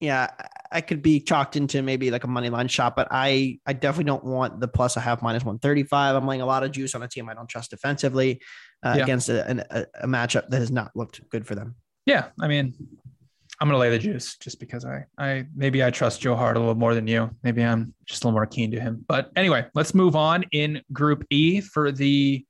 mm-hmm. 0.00 0.06
yeah, 0.06 0.28
I 0.70 0.82
could 0.82 1.00
be 1.00 1.20
chalked 1.20 1.56
into 1.56 1.82
maybe 1.82 2.10
like 2.10 2.24
a 2.24 2.28
money 2.28 2.50
line 2.50 2.68
shot, 2.68 2.94
but 2.94 3.08
I 3.10 3.58
I 3.64 3.72
definitely 3.72 4.04
don't 4.04 4.24
want 4.24 4.60
the 4.60 4.68
plus 4.68 4.96
a 4.96 5.00
half 5.00 5.22
minus 5.22 5.42
135. 5.42 6.14
I'm 6.14 6.26
laying 6.26 6.42
a 6.42 6.46
lot 6.46 6.62
of 6.62 6.72
juice 6.72 6.94
on 6.94 7.02
a 7.02 7.08
team 7.08 7.28
I 7.28 7.34
don't 7.34 7.48
trust 7.48 7.70
defensively 7.70 8.42
uh, 8.82 8.94
yeah. 8.96 9.02
against 9.02 9.28
a, 9.30 9.66
a, 9.70 9.86
a 10.04 10.06
matchup 10.06 10.48
that 10.48 10.58
has 10.58 10.70
not 10.70 10.90
looked 10.94 11.26
good 11.30 11.46
for 11.46 11.54
them. 11.54 11.76
Yeah, 12.06 12.28
I 12.40 12.48
mean, 12.48 12.74
I'm 13.60 13.68
gonna 13.68 13.78
lay 13.78 13.90
the 13.90 13.98
juice 13.98 14.36
just 14.36 14.58
because 14.58 14.86
I 14.86 15.04
I 15.18 15.44
maybe 15.54 15.84
I 15.84 15.90
trust 15.90 16.22
Joe 16.22 16.34
Hart 16.34 16.56
a 16.56 16.60
little 16.60 16.74
more 16.74 16.94
than 16.94 17.06
you. 17.06 17.30
Maybe 17.42 17.62
I'm 17.62 17.94
just 18.06 18.24
a 18.24 18.26
little 18.26 18.36
more 18.38 18.46
keen 18.46 18.70
to 18.70 18.80
him. 18.80 19.04
But 19.06 19.30
anyway, 19.36 19.66
let's 19.74 19.94
move 19.94 20.16
on 20.16 20.44
in 20.52 20.80
Group 20.92 21.24
E 21.28 21.60
for 21.60 21.92
the 21.92 22.44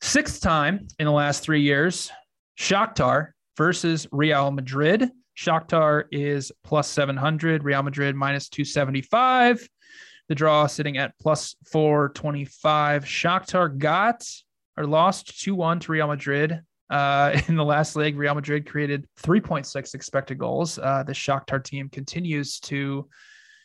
sixth 0.00 0.40
time 0.40 0.88
in 0.98 1.04
the 1.04 1.12
last 1.12 1.42
three 1.42 1.60
years. 1.60 2.10
Shakhtar 2.58 3.32
versus 3.58 4.06
Real 4.10 4.50
Madrid. 4.50 5.10
Shakhtar 5.36 6.04
is 6.10 6.50
plus 6.64 6.88
700, 6.88 7.62
Real 7.62 7.82
Madrid 7.82 8.14
minus 8.14 8.48
275. 8.48 9.68
The 10.28 10.34
draw 10.34 10.66
sitting 10.66 10.96
at 10.96 11.18
plus 11.20 11.56
425. 11.70 13.04
Shakhtar 13.04 13.76
got 13.76 14.24
or 14.78 14.86
lost 14.86 15.42
2 15.42 15.54
1 15.54 15.80
to 15.80 15.92
Real 15.92 16.06
Madrid. 16.06 16.62
Uh, 16.92 17.40
in 17.48 17.56
the 17.56 17.64
last 17.64 17.96
leg, 17.96 18.16
Real 18.16 18.34
Madrid 18.34 18.68
created 18.68 19.08
3.6 19.22 19.94
expected 19.94 20.38
goals. 20.38 20.78
Uh, 20.78 21.02
the 21.02 21.12
Shakhtar 21.12 21.64
team 21.64 21.88
continues 21.88 22.60
to 22.60 23.08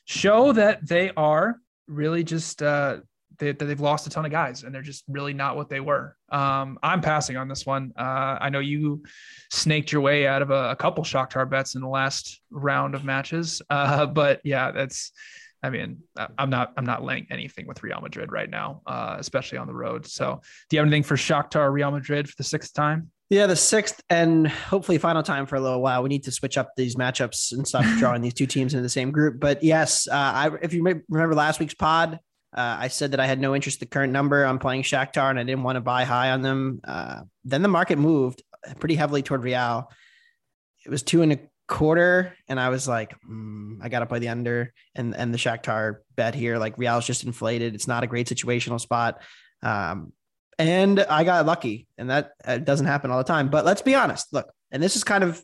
show 0.05 0.53
that 0.53 0.87
they 0.87 1.11
are 1.17 1.57
really 1.87 2.23
just 2.23 2.63
uh, 2.63 2.97
they, 3.37 3.51
they've 3.51 3.79
lost 3.79 4.07
a 4.07 4.09
ton 4.09 4.25
of 4.25 4.31
guys 4.31 4.63
and 4.63 4.73
they're 4.73 4.81
just 4.81 5.03
really 5.07 5.33
not 5.33 5.55
what 5.55 5.69
they 5.69 5.79
were. 5.79 6.15
Um, 6.29 6.79
I'm 6.81 7.01
passing 7.01 7.37
on 7.37 7.47
this 7.47 7.65
one. 7.65 7.93
Uh, 7.97 8.37
I 8.39 8.49
know 8.49 8.59
you 8.59 9.03
snaked 9.51 9.91
your 9.91 10.01
way 10.01 10.25
out 10.25 10.41
of 10.41 10.49
a, 10.49 10.71
a, 10.71 10.75
couple 10.75 11.03
Shakhtar 11.03 11.49
bets 11.49 11.75
in 11.75 11.81
the 11.81 11.87
last 11.87 12.41
round 12.49 12.95
of 12.95 13.03
matches, 13.03 13.61
uh, 13.69 14.05
but 14.05 14.41
yeah, 14.43 14.71
that's. 14.71 15.11
I 15.63 15.71
mean, 15.71 16.03
I'm 16.37 16.51
not 16.51 16.73
I'm 16.77 16.85
not 16.85 17.03
laying 17.03 17.25
anything 17.31 17.65
with 17.65 17.81
Real 17.81 17.99
Madrid 17.99 18.31
right 18.31 18.49
now, 18.49 18.83
uh, 18.85 19.15
especially 19.17 19.57
on 19.57 19.65
the 19.65 19.73
road. 19.73 20.05
So, 20.05 20.39
do 20.69 20.75
you 20.75 20.79
have 20.79 20.87
anything 20.87 21.01
for 21.01 21.15
Shakhtar 21.15 21.73
Real 21.73 21.89
Madrid 21.89 22.29
for 22.29 22.35
the 22.37 22.43
sixth 22.43 22.75
time? 22.75 23.09
Yeah, 23.29 23.47
the 23.47 23.57
sixth 23.57 24.01
and 24.09 24.47
hopefully 24.47 24.97
final 24.97 25.21
time 25.21 25.47
for 25.47 25.57
a 25.57 25.59
little 25.59 25.81
while. 25.81 26.01
We 26.01 26.09
need 26.09 26.23
to 26.23 26.31
switch 26.31 26.57
up 26.57 26.71
these 26.77 26.95
matchups 26.95 27.51
and 27.51 27.67
stop 27.67 27.83
drawing 27.97 28.21
these 28.21 28.33
two 28.33 28.47
teams 28.47 28.73
into 28.73 28.83
the 28.83 28.89
same 28.89 29.11
group. 29.11 29.39
But 29.39 29.63
yes, 29.63 30.07
uh, 30.07 30.13
I, 30.15 30.51
if 30.61 30.73
you 30.73 30.83
remember 31.09 31.35
last 31.35 31.59
week's 31.59 31.73
pod, 31.73 32.19
uh, 32.55 32.77
I 32.79 32.87
said 32.87 33.11
that 33.11 33.19
I 33.19 33.25
had 33.25 33.41
no 33.41 33.53
interest 33.53 33.81
in 33.81 33.87
the 33.87 33.89
current 33.89 34.13
number. 34.13 34.45
I'm 34.45 34.59
playing 34.59 34.83
Shakhtar 34.83 35.29
and 35.29 35.37
I 35.37 35.43
didn't 35.43 35.63
want 35.63 35.75
to 35.75 35.81
buy 35.81 36.05
high 36.05 36.31
on 36.31 36.41
them. 36.41 36.79
Uh, 36.85 37.21
then 37.43 37.61
the 37.61 37.67
market 37.67 37.97
moved 37.97 38.43
pretty 38.79 38.95
heavily 38.95 39.21
toward 39.21 39.43
Real. 39.43 39.91
It 40.85 40.89
was 40.89 41.03
two 41.03 41.21
and 41.21 41.33
a 41.33 41.39
quarter, 41.67 42.33
and 42.47 42.59
I 42.59 42.69
was 42.69 42.87
like, 42.87 43.13
mm, 43.29 43.79
I 43.81 43.89
got 43.89 43.99
to 43.99 44.05
play 44.05 44.19
the 44.19 44.29
under 44.29 44.73
and 44.95 45.13
and 45.13 45.33
the 45.33 45.37
Shakhtar 45.37 45.97
bet 46.15 46.33
here. 46.33 46.57
Like 46.57 46.77
Real's 46.77 47.05
just 47.05 47.25
inflated. 47.25 47.75
It's 47.75 47.87
not 47.87 48.03
a 48.03 48.07
great 48.07 48.27
situational 48.27 48.79
spot. 48.79 49.21
Um, 49.61 50.13
and 50.59 50.99
I 50.99 51.23
got 51.23 51.45
lucky, 51.45 51.87
and 51.97 52.09
that 52.09 52.31
uh, 52.43 52.57
doesn't 52.57 52.87
happen 52.87 53.11
all 53.11 53.17
the 53.17 53.23
time. 53.23 53.49
But 53.49 53.65
let's 53.65 53.81
be 53.81 53.95
honest. 53.95 54.33
Look, 54.33 54.51
and 54.71 54.81
this 54.81 54.95
is 54.95 55.03
kind 55.03 55.23
of 55.23 55.41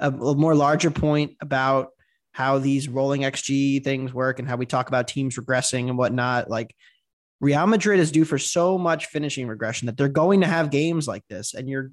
a, 0.00 0.10
a 0.10 0.34
more 0.34 0.54
larger 0.54 0.90
point 0.90 1.32
about 1.40 1.90
how 2.32 2.58
these 2.58 2.88
rolling 2.88 3.22
XG 3.22 3.82
things 3.82 4.12
work 4.12 4.38
and 4.38 4.46
how 4.46 4.56
we 4.56 4.66
talk 4.66 4.88
about 4.88 5.08
teams 5.08 5.36
regressing 5.36 5.88
and 5.88 5.96
whatnot. 5.96 6.50
Like 6.50 6.74
Real 7.40 7.66
Madrid 7.66 7.98
is 7.98 8.12
due 8.12 8.26
for 8.26 8.38
so 8.38 8.76
much 8.76 9.06
finishing 9.06 9.48
regression 9.48 9.86
that 9.86 9.96
they're 9.96 10.08
going 10.08 10.42
to 10.42 10.46
have 10.46 10.70
games 10.70 11.08
like 11.08 11.22
this. 11.30 11.54
And 11.54 11.66
you're, 11.68 11.92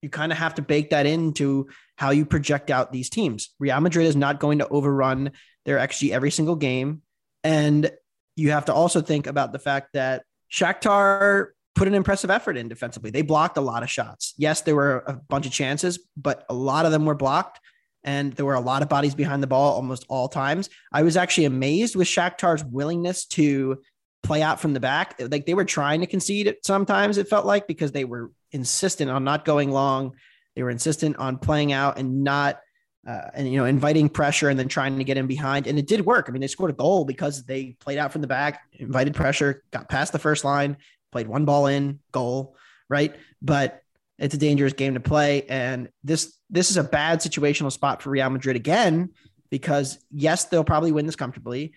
you 0.00 0.08
kind 0.08 0.32
of 0.32 0.38
have 0.38 0.54
to 0.54 0.62
bake 0.62 0.90
that 0.90 1.04
into 1.04 1.68
how 1.96 2.10
you 2.10 2.24
project 2.24 2.70
out 2.70 2.92
these 2.92 3.10
teams. 3.10 3.54
Real 3.58 3.78
Madrid 3.80 4.06
is 4.06 4.16
not 4.16 4.40
going 4.40 4.60
to 4.60 4.68
overrun 4.68 5.32
their 5.66 5.78
XG 5.78 6.12
every 6.12 6.30
single 6.30 6.56
game. 6.56 7.02
And 7.42 7.90
you 8.36 8.52
have 8.52 8.66
to 8.66 8.74
also 8.74 9.02
think 9.02 9.26
about 9.26 9.52
the 9.52 9.58
fact 9.58 9.90
that 9.92 10.24
Shakhtar 10.50 11.48
put 11.74 11.88
an 11.88 11.94
impressive 11.94 12.30
effort 12.30 12.56
in 12.56 12.68
defensively. 12.68 13.10
They 13.10 13.22
blocked 13.22 13.56
a 13.56 13.60
lot 13.60 13.82
of 13.82 13.90
shots. 13.90 14.34
Yes, 14.36 14.60
there 14.60 14.76
were 14.76 15.04
a 15.06 15.14
bunch 15.14 15.46
of 15.46 15.52
chances, 15.52 15.98
but 16.16 16.44
a 16.48 16.54
lot 16.54 16.86
of 16.86 16.92
them 16.92 17.04
were 17.04 17.14
blocked 17.14 17.60
and 18.04 18.32
there 18.34 18.44
were 18.44 18.54
a 18.54 18.60
lot 18.60 18.82
of 18.82 18.88
bodies 18.88 19.14
behind 19.14 19.42
the 19.42 19.46
ball 19.46 19.74
almost 19.74 20.04
all 20.08 20.28
times. 20.28 20.68
I 20.92 21.02
was 21.02 21.16
actually 21.16 21.46
amazed 21.46 21.96
with 21.96 22.06
Shakhtar's 22.06 22.62
willingness 22.64 23.24
to 23.26 23.80
play 24.22 24.42
out 24.42 24.60
from 24.60 24.74
the 24.74 24.80
back. 24.80 25.16
Like 25.18 25.46
they 25.46 25.54
were 25.54 25.64
trying 25.64 26.00
to 26.00 26.06
concede 26.06 26.46
it 26.46 26.64
sometimes, 26.64 27.18
it 27.18 27.28
felt 27.28 27.46
like, 27.46 27.66
because 27.66 27.92
they 27.92 28.04
were 28.04 28.30
insistent 28.52 29.10
on 29.10 29.24
not 29.24 29.44
going 29.44 29.70
long. 29.70 30.16
They 30.54 30.62
were 30.62 30.70
insistent 30.70 31.16
on 31.16 31.38
playing 31.38 31.72
out 31.72 31.98
and 31.98 32.22
not 32.22 32.60
uh, 33.06 33.28
and 33.34 33.50
you 33.50 33.58
know 33.58 33.66
inviting 33.66 34.08
pressure 34.08 34.48
and 34.48 34.58
then 34.58 34.68
trying 34.68 34.96
to 34.96 35.04
get 35.04 35.18
in 35.18 35.26
behind 35.26 35.66
and 35.66 35.78
it 35.78 35.86
did 35.86 36.06
work 36.06 36.24
i 36.26 36.32
mean 36.32 36.40
they 36.40 36.46
scored 36.46 36.70
a 36.70 36.74
goal 36.74 37.04
because 37.04 37.44
they 37.44 37.76
played 37.78 37.98
out 37.98 38.10
from 38.10 38.22
the 38.22 38.26
back 38.26 38.62
invited 38.72 39.14
pressure 39.14 39.62
got 39.72 39.90
past 39.90 40.10
the 40.10 40.18
first 40.18 40.42
line 40.42 40.74
played 41.14 41.28
one 41.28 41.44
ball 41.44 41.66
in 41.66 42.00
goal 42.12 42.56
right? 42.88 43.16
But 43.42 43.82
it's 44.18 44.34
a 44.34 44.38
dangerous 44.38 44.72
game 44.72 44.94
to 44.94 45.00
play. 45.00 45.42
And 45.48 45.88
this 46.02 46.38
this 46.50 46.70
is 46.70 46.76
a 46.76 46.84
bad 46.84 47.20
situational 47.20 47.72
spot 47.72 48.02
for 48.02 48.10
real 48.10 48.30
madrid 48.30 48.56
again 48.56 49.10
because 49.50 49.98
yes 50.12 50.44
they'll 50.44 50.62
probably 50.64 50.92
win 50.92 51.06
this 51.06 51.16
comfortably 51.16 51.72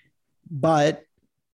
but 0.50 1.04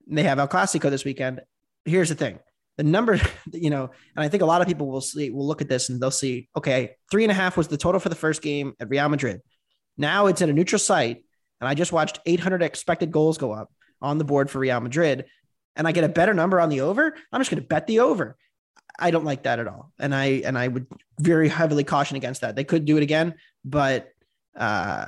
they 0.07 0.23
have 0.23 0.39
el 0.39 0.47
clasico 0.47 0.89
this 0.89 1.05
weekend. 1.05 1.41
Here's 1.85 2.09
the 2.09 2.15
thing. 2.15 2.39
The 2.77 2.83
number, 2.83 3.19
you 3.53 3.69
know, 3.69 3.91
and 4.15 4.23
I 4.23 4.29
think 4.29 4.41
a 4.41 4.45
lot 4.45 4.61
of 4.61 4.67
people 4.67 4.87
will 4.87 5.01
see, 5.01 5.29
will 5.29 5.45
look 5.45 5.61
at 5.61 5.69
this 5.69 5.89
and 5.89 6.01
they'll 6.01 6.11
see, 6.11 6.49
okay, 6.55 6.95
three 7.11 7.23
and 7.23 7.31
a 7.31 7.35
half 7.35 7.57
was 7.57 7.67
the 7.67 7.77
total 7.77 7.99
for 7.99 8.09
the 8.09 8.15
first 8.15 8.41
game 8.41 8.73
at 8.79 8.89
Real 8.89 9.09
Madrid. 9.09 9.41
Now 9.97 10.27
it's 10.27 10.41
at 10.41 10.49
a 10.49 10.53
neutral 10.53 10.79
site, 10.79 11.23
and 11.59 11.67
I 11.67 11.73
just 11.73 11.91
watched 11.91 12.19
800 12.25 12.63
expected 12.63 13.11
goals 13.11 13.37
go 13.37 13.51
up 13.51 13.71
on 14.01 14.17
the 14.17 14.23
board 14.23 14.49
for 14.49 14.59
Real 14.59 14.79
Madrid, 14.79 15.25
and 15.79 15.87
I 15.87 15.93
get 15.93 16.03
a 16.03 16.09
better 16.09 16.33
number 16.33 16.59
on 16.59 16.69
the 16.69 16.81
over. 16.81 17.15
I'm 17.31 17.39
just 17.39 17.49
going 17.49 17.63
to 17.63 17.67
bet 17.67 17.87
the 17.87 18.01
over. 18.01 18.37
I 18.99 19.11
don't 19.11 19.23
like 19.23 19.43
that 19.43 19.59
at 19.59 19.67
all, 19.67 19.93
and 19.97 20.13
I 20.13 20.41
and 20.45 20.57
I 20.57 20.67
would 20.67 20.85
very 21.19 21.47
heavily 21.47 21.85
caution 21.85 22.17
against 22.17 22.41
that. 22.41 22.57
They 22.57 22.65
could 22.65 22.83
do 22.83 22.97
it 22.97 23.03
again, 23.03 23.35
but 23.63 24.11
uh, 24.57 25.05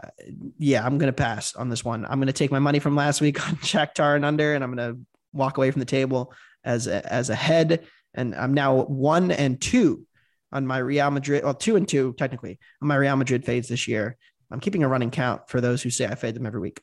yeah, 0.57 0.85
I'm 0.85 0.97
going 0.97 1.11
to 1.11 1.13
pass 1.13 1.55
on 1.55 1.67
this 1.67 1.83
one. 1.83 2.05
I'm 2.05 2.19
going 2.19 2.27
to 2.27 2.33
take 2.33 2.51
my 2.51 2.59
money 2.59 2.79
from 2.79 2.95
last 2.95 3.19
week 3.19 3.45
on 3.47 3.57
Shakhtar 3.57 4.15
and 4.15 4.23
under, 4.23 4.55
and 4.55 4.63
I'm 4.63 4.73
going 4.73 4.95
to 4.95 5.01
walk 5.33 5.57
away 5.57 5.71
from 5.71 5.81
the 5.81 5.85
table 5.85 6.33
as 6.63 6.87
a, 6.87 7.13
as 7.13 7.29
a 7.29 7.35
head, 7.35 7.85
and 8.13 8.33
I'm 8.33 8.53
now 8.53 8.83
one 8.83 9.29
and 9.29 9.59
two 9.59 10.07
on 10.53 10.65
my 10.65 10.77
Real 10.77 11.11
Madrid. 11.11 11.43
Well, 11.43 11.53
two 11.53 11.75
and 11.75 11.85
two 11.85 12.15
technically 12.17 12.59
on 12.81 12.87
my 12.87 12.95
Real 12.95 13.17
Madrid 13.17 13.43
fades 13.43 13.67
this 13.67 13.89
year. 13.89 14.15
I'm 14.49 14.61
keeping 14.61 14.83
a 14.83 14.87
running 14.87 15.11
count 15.11 15.49
for 15.49 15.59
those 15.59 15.81
who 15.81 15.89
say 15.89 16.05
I 16.05 16.15
fade 16.15 16.35
them 16.35 16.45
every 16.45 16.61
week. 16.61 16.81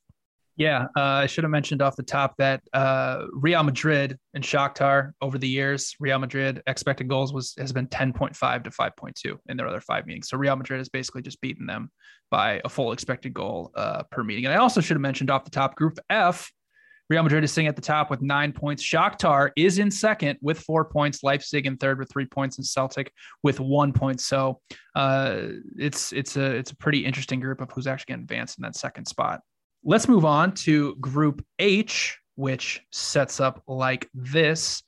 Yeah, 0.59 0.87
uh, 0.97 1.01
I 1.01 1.27
should 1.27 1.45
have 1.45 1.53
mentioned 1.53 1.83
off 1.83 1.95
the 1.95 2.03
top 2.03 2.35
that 2.39 2.61
uh, 2.73 3.27
Real 3.33 3.63
Madrid 3.63 4.19
and 4.35 4.43
Shakhtar 4.43 5.13
over 5.21 5.39
the 5.39 5.49
years, 5.49 5.95
Real 6.01 6.19
Madrid 6.19 6.65
expected 6.67 7.07
goals 7.07 7.33
was 7.33 7.55
has 7.59 7.73
been 7.73 7.87
10.5 7.87 8.65
to 8.65 8.71
5.2 8.71 9.39
in 9.49 9.57
their 9.57 9.69
other 9.69 9.81
five 9.81 10.05
meetings. 10.05 10.29
So 10.29 10.37
Real 10.37 10.57
Madrid 10.57 10.81
has 10.81 10.89
basically 10.89 11.23
just 11.23 11.41
beaten 11.41 11.65
them 11.65 11.93
by 12.29 12.61
a 12.65 12.69
full 12.69 12.91
expected 12.91 13.33
goal 13.33 13.71
uh, 13.77 14.03
per 14.11 14.25
meeting. 14.25 14.47
And 14.47 14.53
I 14.53 14.57
also 14.57 14.81
should 14.81 14.97
have 14.97 15.01
mentioned 15.01 15.31
off 15.31 15.45
the 15.45 15.51
top, 15.51 15.77
Group 15.77 16.01
F, 16.11 16.51
Real 17.09 17.23
Madrid 17.23 17.45
is 17.45 17.53
sitting 17.53 17.69
at 17.69 17.77
the 17.77 17.83
top 17.83 18.11
with 18.11 18.21
nine 18.21 18.53
points. 18.53 18.83
Shakhtar 18.83 19.51
is 19.57 19.79
in 19.79 19.93
second 19.93 20.41
with 20.43 20.59
four 20.59 20.85
points. 20.85 21.23
Leipzig 21.23 21.67
in 21.67 21.77
third 21.77 22.01
with 22.01 22.11
three 22.11 22.27
points, 22.27 22.59
and 22.59 22.67
Celtic 22.67 23.13
with 23.45 23.61
one 23.61 23.93
point. 23.93 24.21
So 24.21 24.61
uh, 24.97 25.43
it's 25.77 26.13
it's 26.13 26.37
a 26.37 26.57
it's 26.57 26.73
a 26.73 26.77
pretty 26.77 27.05
interesting 27.07 27.39
group 27.39 27.61
of 27.61 27.71
who's 27.73 27.87
actually 27.87 28.15
going 28.15 28.27
to 28.27 28.35
advance 28.35 28.57
in 28.57 28.63
that 28.63 28.77
second 28.77 29.07
spot. 29.07 29.41
Let's 29.89 30.07
move 30.07 30.27
on 30.27 30.53
to 30.53 30.97
Group 30.97 31.43
H, 31.59 32.19
which 32.35 32.83
sets 32.93 33.41
up 33.41 33.63
like 33.67 34.07
this. 34.13 34.83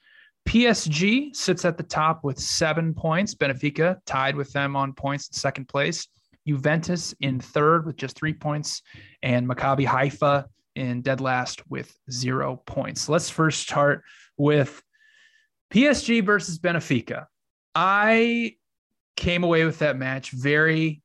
PSG 0.46 1.34
sits 1.34 1.64
at 1.64 1.78
the 1.78 1.82
top 1.82 2.22
with 2.22 2.38
seven 2.38 2.92
points. 2.92 3.34
Benfica 3.34 3.96
tied 4.04 4.36
with 4.36 4.52
them 4.52 4.76
on 4.76 4.92
points 4.92 5.28
in 5.28 5.32
second 5.32 5.68
place. 5.68 6.06
Juventus 6.46 7.14
in 7.20 7.40
third 7.40 7.86
with 7.86 7.96
just 7.96 8.14
three 8.14 8.34
points, 8.34 8.82
and 9.22 9.48
Maccabi 9.48 9.86
Haifa 9.86 10.44
in 10.76 11.00
dead 11.00 11.22
last 11.22 11.62
with 11.70 11.90
zero 12.10 12.60
points. 12.66 13.08
Let's 13.08 13.30
first 13.30 13.62
start 13.62 14.04
with 14.36 14.82
PSG 15.72 16.22
versus 16.22 16.58
Benfica. 16.58 17.24
I 17.74 18.56
came 19.16 19.44
away 19.44 19.64
with 19.64 19.78
that 19.78 19.96
match 19.96 20.32
very, 20.32 21.00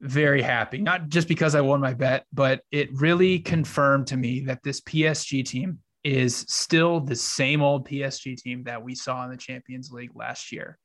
very 0.00 0.42
happy. 0.42 0.78
Not 0.78 1.08
just 1.08 1.28
because 1.28 1.54
I 1.54 1.60
won 1.60 1.80
my 1.80 1.94
bet, 1.94 2.24
but 2.32 2.62
it 2.70 2.90
really 2.92 3.38
confirmed 3.38 4.08
to 4.08 4.16
me 4.16 4.40
that 4.40 4.62
this 4.62 4.80
PSG 4.80 5.44
team 5.44 5.78
is 6.02 6.44
still 6.48 7.00
the 7.00 7.16
same 7.16 7.62
old 7.62 7.88
PSG 7.88 8.36
team 8.36 8.64
that 8.64 8.82
we 8.82 8.94
saw 8.94 9.24
in 9.24 9.30
the 9.30 9.36
Champions 9.36 9.90
League 9.90 10.14
last 10.14 10.52
year. 10.52 10.78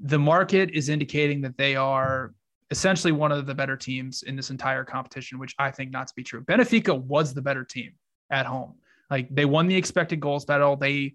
The 0.00 0.18
market 0.18 0.70
is 0.70 0.88
indicating 0.88 1.40
that 1.42 1.56
they 1.56 1.76
are 1.76 2.32
essentially 2.70 3.12
one 3.12 3.32
of 3.32 3.46
the 3.46 3.54
better 3.54 3.76
teams 3.76 4.22
in 4.22 4.36
this 4.36 4.50
entire 4.50 4.84
competition, 4.84 5.38
which 5.38 5.54
I 5.58 5.70
think 5.70 5.90
not 5.90 6.06
to 6.08 6.14
be 6.16 6.22
true. 6.22 6.42
Benfica 6.42 6.98
was 6.98 7.34
the 7.34 7.42
better 7.42 7.64
team 7.64 7.92
at 8.30 8.46
home. 8.46 8.76
Like 9.10 9.28
they 9.30 9.44
won 9.44 9.66
the 9.66 9.76
expected 9.76 10.20
goals 10.20 10.44
battle. 10.44 10.76
They 10.76 11.14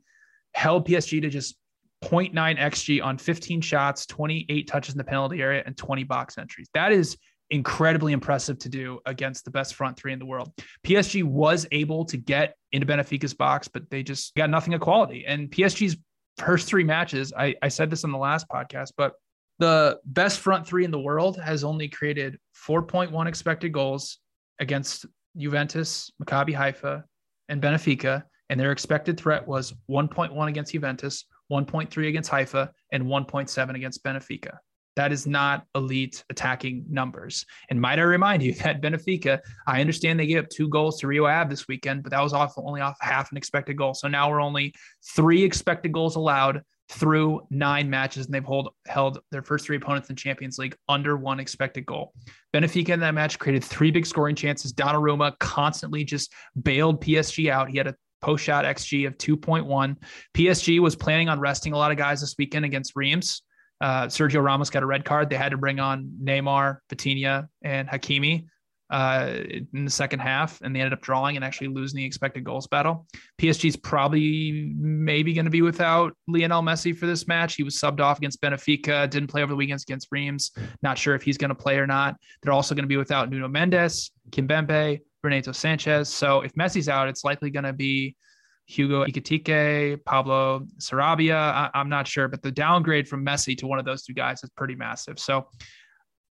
held 0.54 0.88
PSG 0.88 1.22
to 1.22 1.30
just 1.30 1.58
0.9 2.04 2.34
XG 2.60 3.04
on 3.04 3.18
15 3.18 3.62
shots, 3.62 4.06
28 4.06 4.68
touches 4.68 4.94
in 4.94 4.98
the 4.98 5.04
penalty 5.04 5.42
area, 5.42 5.64
and 5.66 5.76
20 5.76 6.04
box 6.04 6.38
entries. 6.38 6.70
That 6.74 6.92
is 6.92 7.18
incredibly 7.50 8.14
impressive 8.14 8.60
to 8.60 8.70
do 8.70 9.00
against 9.06 9.46
the 9.46 9.52
best 9.52 9.76
front 9.76 9.98
three 9.98 10.14
in 10.14 10.20
the 10.20 10.26
world. 10.26 10.52
PSG 10.86 11.24
was 11.24 11.66
able 11.72 12.06
to 12.06 12.18
get 12.18 12.56
into 12.72 12.86
Benfica's 12.86 13.34
box, 13.34 13.68
but 13.68 13.90
they 13.90 14.04
just 14.04 14.36
got 14.36 14.50
nothing 14.50 14.74
of 14.74 14.82
quality. 14.82 15.26
And 15.26 15.50
PSG's 15.50 15.98
first 16.38 16.68
three 16.68 16.84
matches, 16.84 17.34
I, 17.38 17.56
I 17.62 17.70
said 17.70 17.90
this 17.90 18.04
in 18.04 18.12
the 18.12 18.18
last 18.18 18.48
podcast, 18.50 18.92
but 18.98 19.14
the 19.60 20.00
best 20.06 20.40
front 20.40 20.68
three 20.68 20.86
in 20.86 20.92
the 20.92 21.00
world 21.00 21.40
has 21.40 21.64
only 21.64 21.88
created 21.88 22.38
4.1 22.68 23.28
expected 23.28 23.72
goals 23.72 24.20
against 24.60 25.06
Juventus, 25.36 26.12
Maccabi 26.22 26.54
Haifa, 26.54 27.04
and 27.50 27.62
Benfica. 27.62 28.24
And 28.50 28.60
their 28.60 28.72
expected 28.72 29.20
threat 29.20 29.48
was 29.48 29.74
1.1 29.90 30.48
against 30.48 30.72
Juventus, 30.72 31.26
1.3 31.52 32.08
against 32.08 32.30
Haifa, 32.30 32.72
and 32.92 33.06
1.7 33.06 33.76
against 33.76 34.04
Benfica. 34.04 34.58
That 34.98 35.12
is 35.12 35.28
not 35.28 35.66
elite 35.76 36.24
attacking 36.32 36.86
numbers. 36.90 37.46
And 37.70 37.80
might 37.80 38.00
I 38.00 38.02
remind 38.02 38.42
you 38.42 38.54
that 38.64 38.82
Benfica, 38.82 39.40
I 39.68 39.80
understand 39.80 40.20
they 40.20 40.26
gave 40.26 40.44
up 40.44 40.50
two 40.50 40.68
goals 40.70 41.00
to 41.00 41.08
Rio 41.08 41.26
Ave 41.26 41.50
this 41.50 41.68
weekend, 41.68 42.04
but 42.04 42.12
that 42.12 42.22
was 42.22 42.34
off 42.34 42.54
only 42.58 42.82
off 42.82 42.98
half 43.00 43.32
an 43.32 43.38
expected 43.38 43.78
goal. 43.78 43.94
So 43.94 44.08
now 44.08 44.30
we're 44.30 44.42
only 44.42 44.74
three 45.16 45.44
expected 45.44 45.92
goals 45.92 46.16
allowed 46.16 46.64
through 46.90 47.42
nine 47.50 47.90
matches, 47.90 48.26
and 48.26 48.34
they've 48.34 48.44
hold, 48.44 48.70
held 48.88 49.20
their 49.30 49.44
first 49.44 49.66
three 49.66 49.78
opponents 49.78 50.10
in 50.10 50.16
Champions 50.16 50.58
League 50.58 50.76
under 50.88 51.18
one 51.18 51.40
expected 51.40 51.86
goal. 51.86 52.14
Benfica 52.54 52.90
in 52.90 53.00
that 53.02 53.14
match 53.14 53.38
created 53.38 53.64
three 53.64 53.92
big 53.92 54.06
scoring 54.06 54.36
chances. 54.36 54.74
Donnarumma 54.74 55.38
constantly 55.40 56.04
just 56.06 56.34
bailed 56.64 57.04
PSG 57.04 57.52
out. 57.52 57.70
He 57.70 57.78
had 57.78 57.88
a 57.88 57.96
post 58.22 58.44
shot 58.44 58.66
XG 58.66 59.08
of 59.08 59.18
2.1. 59.18 59.96
PSG 60.34 60.80
was 60.80 60.96
planning 60.96 61.30
on 61.30 61.40
resting 61.40 61.74
a 61.74 61.78
lot 61.78 61.92
of 61.92 61.98
guys 61.98 62.22
this 62.22 62.36
weekend 62.38 62.66
against 62.66 62.94
Reims. 62.96 63.44
Uh, 63.80 64.08
Sergio 64.08 64.44
Ramos 64.44 64.70
got 64.70 64.84
a 64.84 64.88
red 64.88 65.06
card. 65.06 65.30
They 65.30 65.36
had 65.36 65.50
to 65.50 65.58
bring 65.58 65.80
on 65.80 66.12
Neymar, 66.24 66.80
Vitinha, 66.90 67.48
and 67.62 67.88
Hakimi 67.88 68.48
uh, 68.90 69.34
in 69.74 69.86
the 69.86 69.92
second 69.92 70.20
half, 70.20 70.62
and 70.62 70.76
they 70.76 70.80
ended 70.80 70.94
up 70.94 71.02
drawing 71.02 71.36
and 71.36 71.44
actually 71.44 71.68
losing 71.68 71.98
the 71.98 72.06
expected 72.06 72.44
goals 72.44 72.68
battle. 72.68 73.06
PSG's 73.40 73.76
probably 73.76 74.74
maybe 74.78 75.34
going 75.34 75.46
to 75.46 75.52
be 75.52 75.62
without 75.62 76.14
Lionel 76.28 76.62
Messi 76.62 76.98
for 76.98 77.06
this 77.06 77.28
match. 77.28 77.56
He 77.56 77.64
was 77.64 77.76
subbed 77.76 78.00
off 78.00 78.18
against 78.18 78.42
Benfica, 78.42 79.10
didn't 79.10 79.28
play 79.28 79.44
over 79.44 79.52
the 79.52 79.58
weekends 79.58 79.84
against 79.84 80.08
Reims. 80.12 80.52
Not 80.82 80.98
sure 80.98 81.16
if 81.16 81.22
he's 81.22 81.38
going 81.38 81.50
to 81.50 81.56
play 81.56 81.78
or 81.78 81.88
not. 81.88 82.16
They're 82.42 82.54
also 82.54 82.76
going 82.76 82.84
to 82.84 82.90
be 82.90 82.98
without 82.98 83.30
Nuno 83.30 83.48
Mendes, 83.48 84.12
Kimpembe, 84.32 85.02
Renato 85.28 85.52
Sanches. 85.52 86.08
So 86.08 86.42
if 86.42 86.54
Messi's 86.54 86.90
out, 86.90 87.08
it's 87.08 87.24
likely 87.24 87.50
going 87.50 87.66
to 87.66 87.74
be 87.74 88.16
Hugo 88.66 89.06
Ekitike, 89.06 90.04
Pablo 90.04 90.66
Sarabia. 90.80 91.36
I, 91.36 91.70
am 91.74 91.90
not 91.90 92.08
sure, 92.08 92.28
but 92.28 92.42
the 92.42 92.52
downgrade 92.52 93.08
from 93.08 93.26
Messi 93.26 93.58
to 93.60 93.68
one 93.68 93.80
of 93.80 93.86
those 93.86 94.04
two 94.04 94.14
guys 94.14 94.44
is 94.44 94.50
pretty 94.52 94.76
massive. 94.76 95.20
So 95.20 95.48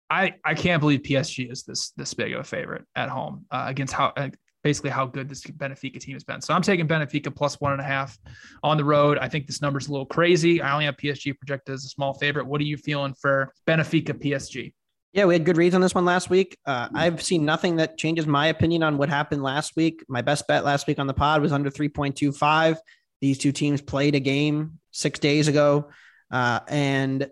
I 0.10 0.34
I 0.44 0.54
can't 0.56 0.80
believe 0.80 1.02
PSG 1.02 1.52
is 1.52 1.64
this 1.64 1.92
this 1.92 2.14
big 2.14 2.34
of 2.34 2.42
a 2.42 2.44
favorite 2.44 2.86
at 2.96 3.10
home 3.10 3.46
uh, 3.52 3.66
against 3.68 3.94
how 3.94 4.14
uh, 4.18 4.30
basically 4.64 4.90
how 4.90 5.06
good 5.06 5.30
this 5.30 5.44
Benfica 5.44 6.00
team 6.00 6.16
has 6.16 6.24
been. 6.24 6.42
So 6.42 6.54
I'm 6.54 6.62
taking 6.62 6.88
Benfica 6.88 7.36
plus 7.36 7.60
one 7.60 7.74
and 7.74 7.82
a 7.82 7.86
half 7.86 8.18
on 8.64 8.78
the 8.78 8.86
road. 8.86 9.18
I 9.20 9.28
think 9.28 9.46
this 9.46 9.62
number's 9.62 9.88
a 9.88 9.92
little 9.92 10.06
crazy. 10.06 10.62
I 10.62 10.72
only 10.74 10.86
have 10.86 10.98
PSG 10.98 11.38
projected 11.38 11.74
as 11.74 11.86
a 11.86 11.90
small 11.90 12.14
favorite. 12.14 12.48
What 12.48 12.62
are 12.62 12.66
you 12.66 12.78
feeling 12.78 13.14
for 13.14 13.54
Benfica 13.68 14.14
PSG? 14.14 14.74
Yeah, 15.14 15.26
we 15.26 15.36
had 15.36 15.46
good 15.46 15.58
reads 15.58 15.76
on 15.76 15.82
this 15.82 15.94
one 15.94 16.06
last 16.06 16.32
week. 16.32 16.58
Uh, 16.66 16.90
I've 16.96 17.22
seen 17.22 17.46
nothing 17.46 17.76
that 17.76 18.00
changes 18.00 18.26
my 18.26 18.48
opinion 18.48 18.82
on 18.82 18.98
what 18.98 19.10
happened 19.10 19.44
last 19.44 19.76
week. 19.76 20.04
My 20.10 20.24
best 20.24 20.48
bet 20.48 20.66
last 20.66 20.88
week 20.88 20.98
on 20.98 21.06
the 21.06 21.14
pod 21.14 21.40
was 21.40 21.52
under 21.52 21.70
3.25. 21.70 22.78
These 23.22 23.38
two 23.38 23.52
teams 23.52 23.80
played 23.80 24.16
a 24.16 24.20
game 24.20 24.80
six 24.90 25.20
days 25.20 25.48
ago. 25.48 25.92
Uh, 26.32 26.62
and 26.68 27.30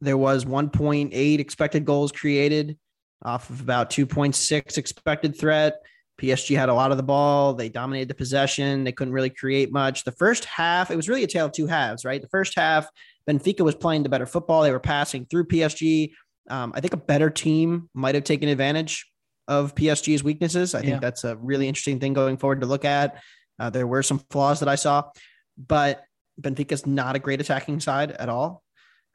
there 0.00 0.16
was 0.16 0.46
1.8 0.46 1.38
expected 1.38 1.84
goals 1.84 2.10
created 2.10 2.78
off 3.22 3.50
of 3.50 3.60
about 3.60 3.90
2.6 3.90 4.78
expected 4.78 5.38
threat. 5.38 5.74
PSG 6.22 6.56
had 6.56 6.70
a 6.70 6.74
lot 6.74 6.90
of 6.90 6.96
the 6.96 7.02
ball. 7.02 7.52
They 7.52 7.68
dominated 7.68 8.08
the 8.08 8.14
possession. 8.14 8.82
They 8.84 8.92
couldn't 8.92 9.12
really 9.12 9.28
create 9.28 9.70
much. 9.70 10.04
The 10.04 10.12
first 10.12 10.46
half, 10.46 10.90
it 10.90 10.96
was 10.96 11.08
really 11.08 11.24
a 11.24 11.26
tale 11.26 11.46
of 11.46 11.52
two 11.52 11.66
halves, 11.66 12.02
right? 12.02 12.20
The 12.20 12.28
first 12.28 12.54
half, 12.54 12.88
Benfica 13.28 13.60
was 13.60 13.74
playing 13.74 14.04
the 14.04 14.08
better 14.08 14.26
football. 14.26 14.62
They 14.62 14.72
were 14.72 14.80
passing 14.80 15.26
through 15.26 15.48
PSG. 15.48 16.12
Um, 16.48 16.72
I 16.74 16.80
think 16.80 16.94
a 16.94 16.98
better 16.98 17.30
team 17.30 17.88
might 17.94 18.14
have 18.14 18.24
taken 18.24 18.48
advantage 18.48 19.06
of 19.48 19.74
PSG's 19.74 20.22
weaknesses. 20.22 20.74
I 20.74 20.80
think 20.80 20.92
yeah. 20.92 20.98
that's 21.00 21.24
a 21.24 21.36
really 21.36 21.68
interesting 21.68 22.00
thing 22.00 22.12
going 22.12 22.36
forward 22.36 22.60
to 22.60 22.66
look 22.66 22.84
at. 22.84 23.20
Uh, 23.58 23.70
there 23.70 23.86
were 23.86 24.02
some 24.02 24.20
flaws 24.30 24.60
that 24.60 24.68
I 24.68 24.76
saw, 24.76 25.10
but 25.58 26.02
Benfica's 26.40 26.86
not 26.86 27.16
a 27.16 27.18
great 27.18 27.40
attacking 27.40 27.80
side 27.80 28.12
at 28.12 28.28
all. 28.28 28.62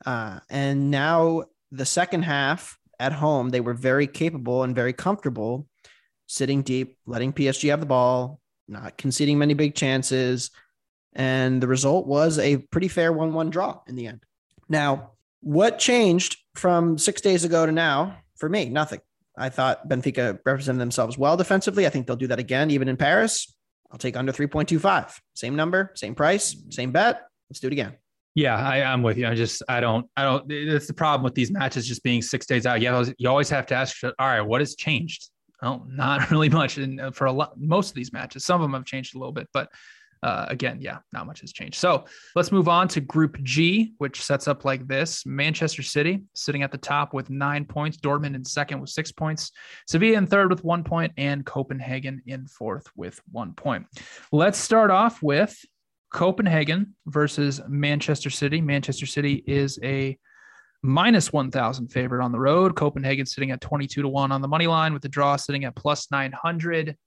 Uh, 0.05 0.39
and 0.49 0.91
now 0.91 1.45
the 1.71 1.85
second 1.85 2.23
half, 2.23 2.77
at 2.99 3.13
home, 3.13 3.49
they 3.49 3.61
were 3.61 3.73
very 3.73 4.07
capable 4.07 4.63
and 4.63 4.75
very 4.75 4.93
comfortable 4.93 5.67
sitting 6.27 6.61
deep, 6.61 6.97
letting 7.05 7.33
PSG 7.33 7.69
have 7.69 7.79
the 7.79 7.85
ball, 7.85 8.39
not 8.67 8.97
conceding 8.97 9.38
many 9.38 9.53
big 9.53 9.75
chances. 9.75 10.51
And 11.13 11.61
the 11.61 11.67
result 11.67 12.07
was 12.07 12.39
a 12.39 12.57
pretty 12.57 12.88
fair 12.88 13.11
1 13.11 13.33
1 13.33 13.49
draw 13.49 13.81
in 13.88 13.95
the 13.95 14.07
end. 14.07 14.23
Now, 14.67 15.11
what 15.41 15.79
changed 15.79 16.38
from 16.55 16.97
six 16.97 17.21
days 17.21 17.43
ago 17.43 17.65
to 17.65 17.71
now? 17.71 18.17
For 18.37 18.49
me, 18.49 18.69
nothing. 18.69 19.01
I 19.37 19.49
thought 19.49 19.89
Benfica 19.89 20.39
represented 20.45 20.81
themselves 20.81 21.17
well 21.17 21.37
defensively. 21.37 21.85
I 21.85 21.89
think 21.89 22.07
they'll 22.07 22.15
do 22.15 22.27
that 22.27 22.39
again, 22.39 22.71
even 22.71 22.87
in 22.87 22.97
Paris. 22.97 23.53
I'll 23.91 23.97
take 23.99 24.15
under 24.15 24.31
3.25. 24.31 25.19
Same 25.35 25.55
number, 25.55 25.91
same 25.95 26.15
price, 26.15 26.55
same 26.69 26.91
bet. 26.91 27.23
Let's 27.49 27.59
do 27.59 27.67
it 27.67 27.73
again. 27.73 27.93
Yeah, 28.33 28.55
I, 28.55 28.79
am 28.79 29.01
with 29.01 29.17
you. 29.17 29.27
I 29.27 29.35
just, 29.35 29.63
I 29.69 29.79
don't, 29.79 30.07
I 30.17 30.23
don't, 30.23 30.51
it's 30.51 30.87
the 30.87 30.93
problem 30.93 31.23
with 31.23 31.35
these 31.35 31.51
matches 31.51 31.87
just 31.87 32.03
being 32.03 32.21
six 32.21 32.45
days 32.45 32.65
out. 32.65 32.81
Yeah, 32.81 33.05
you 33.17 33.29
always 33.29 33.49
have 33.49 33.65
to 33.67 33.75
ask, 33.75 34.03
all 34.03 34.11
right, 34.19 34.41
what 34.41 34.59
has 34.59 34.75
changed? 34.75 35.29
Oh, 35.61 35.85
not 35.87 36.29
really 36.31 36.49
much. 36.49 36.77
And 36.77 37.15
for 37.15 37.25
a 37.25 37.31
lot, 37.31 37.53
most 37.57 37.89
of 37.89 37.95
these 37.95 38.11
matches, 38.11 38.45
some 38.45 38.61
of 38.61 38.65
them 38.65 38.73
have 38.73 38.85
changed 38.85 39.15
a 39.15 39.19
little 39.19 39.31
bit, 39.31 39.47
but 39.53 39.69
uh, 40.25 40.47
again, 40.49 40.79
yeah, 40.81 40.97
not 41.13 41.27
much 41.27 41.41
has 41.41 41.53
changed. 41.53 41.75
So 41.75 42.05
let's 42.35 42.51
move 42.51 42.67
on 42.67 42.88
to 42.88 42.99
Group 42.99 43.39
G, 43.43 43.93
which 43.99 44.23
sets 44.23 44.47
up 44.47 44.65
like 44.65 44.88
this 44.88 45.23
Manchester 45.23 45.83
City 45.83 46.23
sitting 46.33 46.63
at 46.63 46.71
the 46.71 46.79
top 46.79 47.13
with 47.13 47.29
nine 47.29 47.63
points, 47.63 47.97
Dortmund 47.97 48.33
in 48.33 48.43
second 48.43 48.81
with 48.81 48.89
six 48.89 49.11
points, 49.11 49.51
Sevilla 49.85 50.17
in 50.17 50.25
third 50.25 50.49
with 50.49 50.63
one 50.63 50.83
point, 50.83 51.13
and 51.17 51.45
Copenhagen 51.45 52.23
in 52.25 52.47
fourth 52.47 52.88
with 52.95 53.21
one 53.31 53.53
point. 53.53 53.85
Let's 54.31 54.57
start 54.57 54.89
off 54.89 55.21
with 55.21 55.55
Copenhagen 56.11 56.95
versus 57.05 57.61
Manchester 57.67 58.31
City. 58.31 58.61
Manchester 58.61 59.05
City 59.05 59.43
is 59.45 59.77
a 59.83 60.17
minus 60.81 61.31
1,000 61.31 61.89
favorite 61.89 62.23
on 62.23 62.31
the 62.31 62.39
road. 62.39 62.75
Copenhagen 62.75 63.27
sitting 63.27 63.51
at 63.51 63.61
22 63.61 64.01
to 64.01 64.07
1 64.07 64.31
on 64.31 64.41
the 64.41 64.47
money 64.47 64.65
line 64.65 64.91
with 64.91 65.03
the 65.03 65.09
draw 65.09 65.35
sitting 65.35 65.65
at 65.65 65.75
plus 65.75 66.09
900 66.09 66.97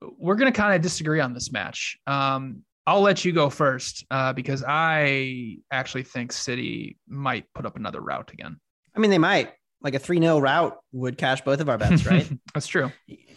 we're 0.00 0.36
going 0.36 0.52
to 0.52 0.56
kind 0.56 0.74
of 0.74 0.82
disagree 0.82 1.20
on 1.20 1.32
this 1.32 1.52
match. 1.52 1.98
Um, 2.06 2.62
I'll 2.86 3.00
let 3.00 3.24
you 3.24 3.32
go 3.32 3.50
first 3.50 4.04
uh, 4.10 4.32
because 4.32 4.64
I 4.66 5.58
actually 5.72 6.04
think 6.04 6.32
City 6.32 6.98
might 7.08 7.52
put 7.52 7.66
up 7.66 7.76
another 7.76 8.00
route 8.00 8.32
again. 8.32 8.60
I 8.94 9.00
mean, 9.00 9.10
they 9.10 9.18
might. 9.18 9.52
Like 9.82 9.94
a 9.94 9.98
3 9.98 10.18
0 10.20 10.38
route 10.38 10.76
would 10.92 11.18
cash 11.18 11.42
both 11.42 11.60
of 11.60 11.68
our 11.68 11.78
bets, 11.78 12.06
right? 12.10 12.28
That's 12.54 12.66
true. 12.66 12.90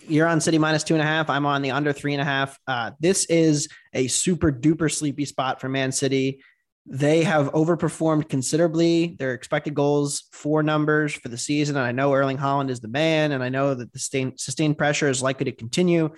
You're 0.07 0.27
on 0.27 0.41
City 0.41 0.57
minus 0.57 0.83
two 0.83 0.95
and 0.95 1.03
a 1.03 1.05
half. 1.05 1.29
I'm 1.29 1.45
on 1.45 1.61
the 1.61 1.71
under 1.71 1.93
three 1.93 2.13
and 2.13 2.21
a 2.21 2.25
half. 2.25 2.57
Uh, 2.65 2.91
this 2.99 3.25
is 3.25 3.67
a 3.93 4.07
super 4.07 4.51
duper 4.51 4.91
sleepy 4.91 5.25
spot 5.25 5.61
for 5.61 5.69
Man 5.69 5.91
City. 5.91 6.41
They 6.87 7.23
have 7.23 7.51
overperformed 7.51 8.29
considerably. 8.29 9.15
Their 9.19 9.33
expected 9.33 9.75
goals, 9.75 10.23
four 10.31 10.63
numbers 10.63 11.13
for 11.13 11.27
the 11.27 11.37
season. 11.37 11.75
And 11.75 11.85
I 11.85 11.91
know 11.91 12.11
Erling 12.11 12.37
Haaland 12.39 12.71
is 12.71 12.79
the 12.79 12.87
man, 12.87 13.33
and 13.33 13.43
I 13.43 13.49
know 13.49 13.75
that 13.75 13.93
the 13.93 13.99
sustained, 13.99 14.39
sustained 14.39 14.77
pressure 14.79 15.07
is 15.07 15.21
likely 15.21 15.45
to 15.45 15.51
continue 15.51 16.09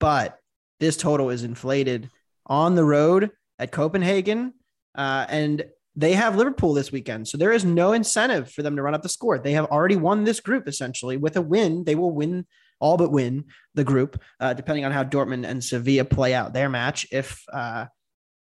but 0.00 0.38
this 0.80 0.96
total 0.96 1.30
is 1.30 1.44
inflated 1.44 2.10
on 2.46 2.74
the 2.74 2.84
road 2.84 3.30
at 3.58 3.70
Copenhagen. 3.70 4.54
Uh, 4.94 5.26
and 5.28 5.64
they 5.94 6.14
have 6.14 6.36
Liverpool 6.36 6.74
this 6.74 6.90
weekend. 6.90 7.28
So 7.28 7.38
there 7.38 7.52
is 7.52 7.64
no 7.64 7.92
incentive 7.92 8.50
for 8.50 8.62
them 8.62 8.76
to 8.76 8.82
run 8.82 8.94
up 8.94 9.02
the 9.02 9.08
score. 9.08 9.38
They 9.38 9.52
have 9.52 9.66
already 9.66 9.96
won 9.96 10.24
this 10.24 10.40
group 10.40 10.66
essentially. 10.66 11.16
With 11.16 11.36
a 11.36 11.42
win, 11.42 11.84
they 11.84 11.94
will 11.94 12.12
win 12.12 12.46
all 12.80 12.96
but 12.96 13.12
win 13.12 13.44
the 13.74 13.84
group, 13.84 14.20
uh, 14.40 14.54
depending 14.54 14.84
on 14.84 14.92
how 14.92 15.04
Dortmund 15.04 15.46
and 15.46 15.62
Sevilla 15.62 16.04
play 16.04 16.34
out 16.34 16.52
their 16.52 16.68
match. 16.68 17.06
If 17.12 17.44
uh, 17.52 17.86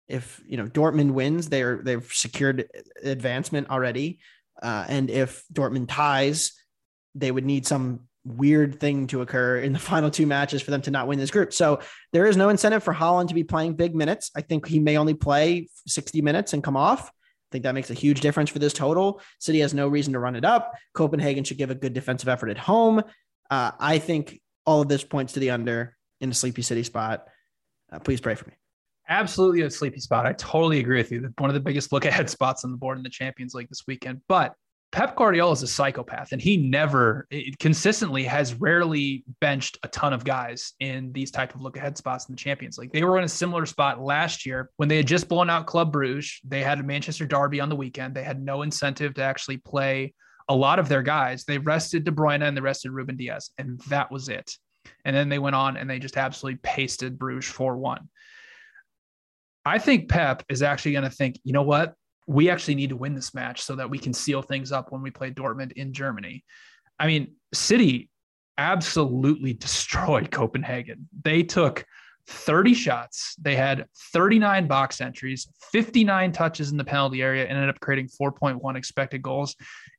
if 0.07 0.41
you 0.47 0.57
know 0.57 0.67
Dortmund 0.67 1.11
wins, 1.11 1.49
they're 1.49 1.81
they've 1.83 2.07
secured 2.13 2.69
advancement 3.03 3.69
already, 3.69 4.19
uh, 4.61 4.85
and 4.87 5.09
if 5.09 5.43
Dortmund 5.51 5.87
ties, 5.89 6.53
they 7.15 7.31
would 7.31 7.45
need 7.45 7.65
some 7.65 8.01
weird 8.29 8.79
thing 8.79 9.07
to 9.07 9.21
occur 9.21 9.57
in 9.57 9.73
the 9.73 9.79
final 9.91 10.09
two 10.09 10.25
matches 10.25 10.61
for 10.61 10.71
them 10.71 10.81
to 10.83 10.91
not 10.91 11.07
win 11.07 11.19
this 11.19 11.31
group. 11.31 11.53
So 11.53 11.79
there 12.13 12.25
is 12.25 12.37
no 12.37 12.49
incentive 12.49 12.83
for 12.83 12.93
Haaland 12.93 13.27
to 13.29 13.33
be 13.33 13.43
playing 13.43 13.73
big 13.73 13.95
minutes. 13.95 14.31
I 14.35 14.41
think 14.41 14.67
he 14.67 14.79
may 14.79 14.97
only 14.97 15.13
play 15.13 15.69
60 15.87 16.21
minutes 16.21 16.53
and 16.53 16.63
come 16.63 16.77
off. 16.77 17.09
I 17.09 17.51
think 17.51 17.63
that 17.63 17.73
makes 17.73 17.89
a 17.89 17.95
huge 17.95 18.21
difference 18.21 18.49
for 18.51 18.59
this 18.59 18.73
total. 18.73 19.21
City 19.39 19.59
has 19.59 19.73
no 19.73 19.87
reason 19.87 20.13
to 20.13 20.19
run 20.19 20.35
it 20.35 20.45
up. 20.45 20.73
Copenhagen 20.93 21.43
should 21.43 21.57
give 21.57 21.71
a 21.71 21.75
good 21.75 21.93
defensive 21.93 22.29
effort 22.29 22.49
at 22.49 22.59
home. 22.59 23.01
Uh, 23.49 23.71
I 23.79 23.97
think 23.97 24.39
all 24.65 24.81
of 24.81 24.87
this 24.87 25.03
points 25.03 25.33
to 25.33 25.39
the 25.39 25.49
under 25.49 25.95
in 26.21 26.29
a 26.29 26.33
sleepy 26.33 26.61
city 26.61 26.83
spot. 26.83 27.25
Uh, 27.91 27.97
please 27.97 28.21
pray 28.21 28.35
for 28.35 28.47
me. 28.47 28.53
Absolutely 29.07 29.61
a 29.61 29.71
sleepy 29.71 29.99
spot. 29.99 30.27
I 30.27 30.33
totally 30.33 30.79
agree 30.79 30.97
with 30.97 31.11
you. 31.11 31.33
One 31.39 31.49
of 31.49 31.55
the 31.55 31.59
biggest 31.59 31.91
look 31.91 32.05
ahead 32.05 32.29
spots 32.29 32.63
on 32.63 32.71
the 32.71 32.77
board 32.77 32.97
in 32.97 33.03
the 33.03 33.09
Champions 33.09 33.55
League 33.55 33.69
this 33.69 33.87
weekend. 33.87 34.21
But 34.27 34.53
Pep 34.91 35.15
Guardiola 35.15 35.51
is 35.51 35.61
a 35.61 35.67
psychopath, 35.67 36.31
and 36.31 36.41
he 36.41 36.57
never 36.57 37.27
consistently 37.59 38.23
has 38.23 38.55
rarely 38.55 39.23
benched 39.39 39.77
a 39.83 39.87
ton 39.87 40.13
of 40.13 40.23
guys 40.23 40.73
in 40.79 41.11
these 41.11 41.29
type 41.29 41.53
of 41.53 41.61
look 41.61 41.77
ahead 41.77 41.95
spots 41.95 42.27
in 42.27 42.33
the 42.33 42.39
Champions 42.39 42.77
League. 42.79 42.91
They 42.91 43.03
were 43.03 43.19
in 43.19 43.23
a 43.23 43.29
similar 43.29 43.67
spot 43.67 44.01
last 44.01 44.47
year 44.47 44.71
when 44.77 44.89
they 44.89 44.97
had 44.97 45.07
just 45.07 45.29
blown 45.29 45.49
out 45.49 45.67
Club 45.67 45.91
Bruges. 45.91 46.39
They 46.43 46.63
had 46.63 46.79
a 46.79 46.83
Manchester 46.83 47.27
Derby 47.27 47.59
on 47.59 47.69
the 47.69 47.75
weekend. 47.75 48.15
They 48.15 48.23
had 48.23 48.41
no 48.41 48.63
incentive 48.63 49.13
to 49.15 49.21
actually 49.21 49.57
play 49.57 50.13
a 50.47 50.55
lot 50.55 50.79
of 50.79 50.89
their 50.89 51.03
guys. 51.03 51.45
They 51.45 51.59
rested 51.59 52.03
De 52.03 52.11
Bruyne 52.11 52.41
and 52.41 52.57
they 52.57 52.61
rested 52.61 52.91
Rúben 52.91 53.17
Dias, 53.17 53.51
and 53.59 53.79
that 53.89 54.11
was 54.11 54.27
it. 54.27 54.51
And 55.05 55.15
then 55.15 55.29
they 55.29 55.39
went 55.39 55.55
on 55.55 55.77
and 55.77 55.87
they 55.87 55.99
just 55.99 56.17
absolutely 56.17 56.59
pasted 56.63 57.19
Bruges 57.19 57.51
4 57.51 57.77
1. 57.77 58.09
I 59.65 59.77
think 59.77 60.09
Pep 60.09 60.43
is 60.49 60.63
actually 60.63 60.93
going 60.93 61.03
to 61.03 61.11
think, 61.11 61.39
you 61.43 61.53
know 61.53 61.61
what? 61.61 61.93
We 62.29 62.47
actually 62.47 62.75
need 62.75 62.91
to 62.91 62.95
win 62.95 63.15
this 63.15 63.33
match 63.33 63.63
so 63.63 63.75
that 63.75 63.89
we 63.89 63.97
can 63.97 64.13
seal 64.13 64.43
things 64.43 64.71
up 64.71 64.91
when 64.91 65.01
we 65.01 65.09
play 65.09 65.31
Dortmund 65.31 65.71
in 65.71 65.91
Germany. 65.91 66.45
I 66.99 67.07
mean, 67.07 67.33
City 67.55 68.07
absolutely 68.59 69.53
destroyed 69.53 70.29
Copenhagen. 70.31 71.09
They 71.23 71.41
took 71.41 71.83
30 72.27 72.75
shots. 72.75 73.33
They 73.41 73.55
had 73.55 73.87
39 74.13 74.67
box 74.67 75.01
entries, 75.01 75.47
59 75.71 76.31
touches 76.31 76.69
in 76.69 76.77
the 76.77 76.83
penalty 76.83 77.23
area, 77.23 77.47
and 77.47 77.53
ended 77.53 77.71
up 77.71 77.79
creating 77.79 78.09
4.1 78.09 78.75
expected 78.75 79.23
goals. 79.23 79.55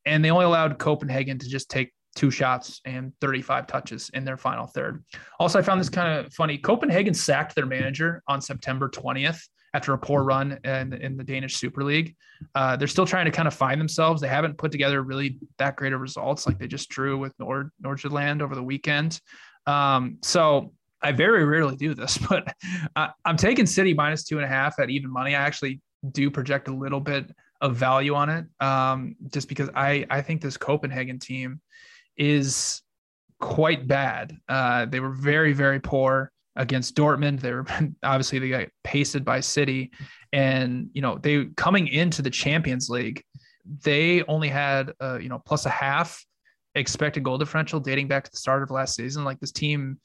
And 0.06 0.24
they 0.24 0.30
only 0.30 0.44
allowed 0.44 0.78
Copenhagen 0.78 1.36
to 1.36 1.48
just 1.48 1.68
take 1.68 1.92
two 2.14 2.30
shots 2.30 2.80
and 2.84 3.12
35 3.20 3.66
touches 3.66 4.08
in 4.14 4.24
their 4.24 4.36
final 4.36 4.68
third. 4.68 5.04
Also, 5.40 5.58
I 5.58 5.62
found 5.62 5.80
this 5.80 5.88
kind 5.88 6.24
of 6.24 6.32
funny. 6.32 6.58
Copenhagen 6.58 7.12
sacked 7.12 7.56
their 7.56 7.66
manager 7.66 8.22
on 8.28 8.40
September 8.40 8.88
20th 8.88 9.42
after 9.74 9.92
a 9.92 9.98
poor 9.98 10.22
run 10.22 10.58
in, 10.64 10.92
in 10.94 11.16
the 11.16 11.24
Danish 11.24 11.56
Super 11.56 11.84
League. 11.84 12.16
Uh, 12.54 12.76
they're 12.76 12.88
still 12.88 13.06
trying 13.06 13.26
to 13.26 13.30
kind 13.30 13.46
of 13.46 13.54
find 13.54 13.80
themselves. 13.80 14.20
They 14.20 14.28
haven't 14.28 14.58
put 14.58 14.72
together 14.72 15.02
really 15.02 15.38
that 15.58 15.76
great 15.76 15.92
of 15.92 16.00
results 16.00 16.46
like 16.46 16.58
they 16.58 16.66
just 16.66 16.88
drew 16.88 17.18
with 17.18 17.32
Nord 17.38 17.70
Nordsjælland 17.84 18.42
over 18.42 18.54
the 18.54 18.62
weekend. 18.62 19.20
Um, 19.66 20.18
so 20.22 20.72
I 21.02 21.12
very 21.12 21.44
rarely 21.44 21.76
do 21.76 21.94
this, 21.94 22.18
but 22.28 22.54
I'm 23.24 23.36
taking 23.36 23.66
City 23.66 23.94
minus 23.94 24.24
two 24.24 24.36
and 24.36 24.44
a 24.44 24.48
half 24.48 24.78
at 24.78 24.90
even 24.90 25.10
money. 25.10 25.34
I 25.34 25.42
actually 25.42 25.80
do 26.10 26.30
project 26.30 26.68
a 26.68 26.74
little 26.74 27.00
bit 27.00 27.30
of 27.60 27.76
value 27.76 28.14
on 28.14 28.30
it, 28.30 28.46
um, 28.60 29.16
just 29.32 29.48
because 29.48 29.68
I 29.74 30.06
I 30.10 30.22
think 30.22 30.40
this 30.40 30.56
Copenhagen 30.56 31.18
team 31.18 31.60
is 32.16 32.82
quite 33.38 33.86
bad. 33.86 34.36
Uh, 34.48 34.86
they 34.86 35.00
were 35.00 35.10
very 35.10 35.52
very 35.52 35.78
poor 35.78 36.32
against 36.56 36.96
Dortmund. 36.96 37.40
They 37.40 37.52
were 37.52 37.66
obviously 38.02 38.38
they 38.38 38.48
got 38.48 38.68
pasted 38.84 39.24
by 39.24 39.40
City, 39.40 39.92
and 40.32 40.90
you 40.92 41.02
know 41.02 41.18
they 41.18 41.46
coming 41.56 41.88
into 41.88 42.22
the 42.22 42.30
Champions 42.30 42.88
League, 42.88 43.22
they 43.84 44.22
only 44.24 44.48
had 44.48 44.92
uh, 45.00 45.18
you 45.18 45.28
know 45.28 45.40
plus 45.44 45.66
a 45.66 45.70
half 45.70 46.24
expected 46.76 47.24
goal 47.24 47.36
differential 47.36 47.80
dating 47.80 48.06
back 48.06 48.24
to 48.24 48.30
the 48.30 48.36
start 48.36 48.62
of 48.62 48.70
last 48.70 48.94
season. 48.94 49.24
Like 49.24 49.40
this 49.40 49.52
team 49.52 49.98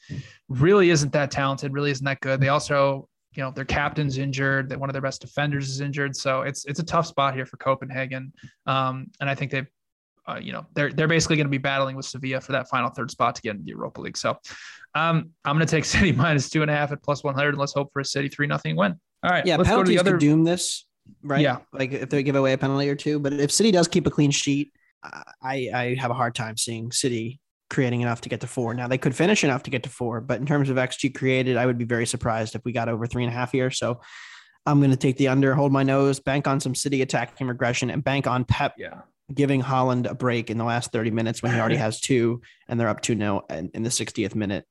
really 0.49 0.89
isn't 0.89 1.13
that 1.13 1.31
talented, 1.31 1.73
really 1.73 1.91
isn't 1.91 2.05
that 2.05 2.19
good. 2.21 2.41
They 2.41 2.49
also 2.49 3.07
you 3.35 3.43
know 3.43 3.51
their 3.51 3.65
captain's 3.65 4.17
injured 4.17 4.69
that 4.69 4.79
one 4.79 4.89
of 4.89 4.93
their 4.93 5.01
best 5.01 5.21
defenders 5.21 5.69
is 5.69 5.81
injured 5.81 6.15
so 6.15 6.41
it's 6.41 6.65
it's 6.65 6.79
a 6.79 6.85
tough 6.85 7.05
spot 7.05 7.35
here 7.35 7.45
for 7.45 7.57
copenhagen 7.57 8.31
um, 8.65 9.07
and 9.19 9.29
i 9.29 9.35
think 9.35 9.51
they've 9.51 9.67
uh, 10.27 10.39
you 10.41 10.51
know 10.51 10.65
they're 10.73 10.91
they're 10.91 11.07
basically 11.07 11.35
going 11.35 11.47
to 11.47 11.51
be 11.51 11.57
battling 11.57 11.95
with 11.95 12.05
Sevilla 12.05 12.41
for 12.41 12.51
that 12.53 12.67
final 12.69 12.89
third 12.89 13.11
spot 13.11 13.35
to 13.35 13.41
get 13.41 13.51
into 13.51 13.63
the 13.63 13.71
Europa 13.71 14.01
League. 14.01 14.17
So 14.17 14.31
um, 14.95 15.31
I'm 15.43 15.55
going 15.55 15.65
to 15.65 15.71
take 15.71 15.85
City 15.85 16.11
minus 16.11 16.49
two 16.49 16.61
and 16.61 16.71
a 16.71 16.73
half 16.73 16.91
at 16.91 17.03
plus 17.03 17.23
100. 17.23 17.49
And 17.49 17.57
let's 17.57 17.73
hope 17.73 17.91
for 17.93 17.99
a 17.99 18.05
City 18.05 18.29
three 18.29 18.47
nothing 18.47 18.75
win. 18.75 18.99
All 19.23 19.31
right. 19.31 19.45
Yeah, 19.45 19.57
penalties 19.57 19.99
other... 19.99 20.11
could 20.11 20.19
doom 20.19 20.43
this, 20.43 20.85
right? 21.23 21.41
Yeah, 21.41 21.57
like 21.73 21.91
if 21.91 22.09
they 22.09 22.23
give 22.23 22.35
away 22.35 22.53
a 22.53 22.57
penalty 22.57 22.89
or 22.89 22.95
two. 22.95 23.19
But 23.19 23.33
if 23.33 23.51
City 23.51 23.71
does 23.71 23.87
keep 23.87 24.07
a 24.07 24.11
clean 24.11 24.31
sheet, 24.31 24.71
I 25.03 25.69
I 25.73 25.95
have 25.99 26.11
a 26.11 26.15
hard 26.15 26.35
time 26.35 26.57
seeing 26.57 26.91
City 26.91 27.39
creating 27.69 28.01
enough 28.01 28.21
to 28.21 28.29
get 28.29 28.41
to 28.41 28.47
four. 28.47 28.73
Now 28.73 28.87
they 28.87 28.97
could 28.97 29.15
finish 29.15 29.43
enough 29.43 29.63
to 29.63 29.71
get 29.71 29.83
to 29.83 29.89
four, 29.89 30.21
but 30.21 30.39
in 30.39 30.45
terms 30.45 30.69
of 30.69 30.77
XG 30.77 31.13
created, 31.13 31.57
I 31.57 31.65
would 31.65 31.77
be 31.77 31.85
very 31.85 32.05
surprised 32.05 32.55
if 32.55 32.63
we 32.63 32.71
got 32.71 32.89
over 32.89 33.07
three 33.07 33.23
and 33.23 33.33
a 33.33 33.35
half 33.35 33.51
here. 33.51 33.71
So 33.71 34.01
I'm 34.67 34.79
going 34.79 34.91
to 34.91 34.97
take 34.97 35.17
the 35.17 35.27
under, 35.27 35.53
hold 35.55 35.71
my 35.71 35.83
nose, 35.83 36.19
bank 36.19 36.47
on 36.47 36.59
some 36.59 36.75
City 36.75 37.01
attacking 37.01 37.47
regression, 37.47 37.89
and 37.89 38.03
bank 38.03 38.27
on 38.27 38.45
Pep 38.45 38.73
yeah 38.77 39.01
giving 39.33 39.61
Haaland 39.61 40.09
a 40.09 40.15
break 40.15 40.49
in 40.49 40.57
the 40.57 40.63
last 40.63 40.91
30 40.91 41.11
minutes 41.11 41.41
when 41.41 41.53
he 41.53 41.59
already 41.59 41.75
has 41.77 41.99
two 41.99 42.41
and 42.67 42.79
they're 42.79 42.89
up 42.89 43.01
2 43.01 43.17
0 43.17 43.45
in 43.49 43.83
the 43.83 43.89
60th 43.89 44.35
minute. 44.35 44.65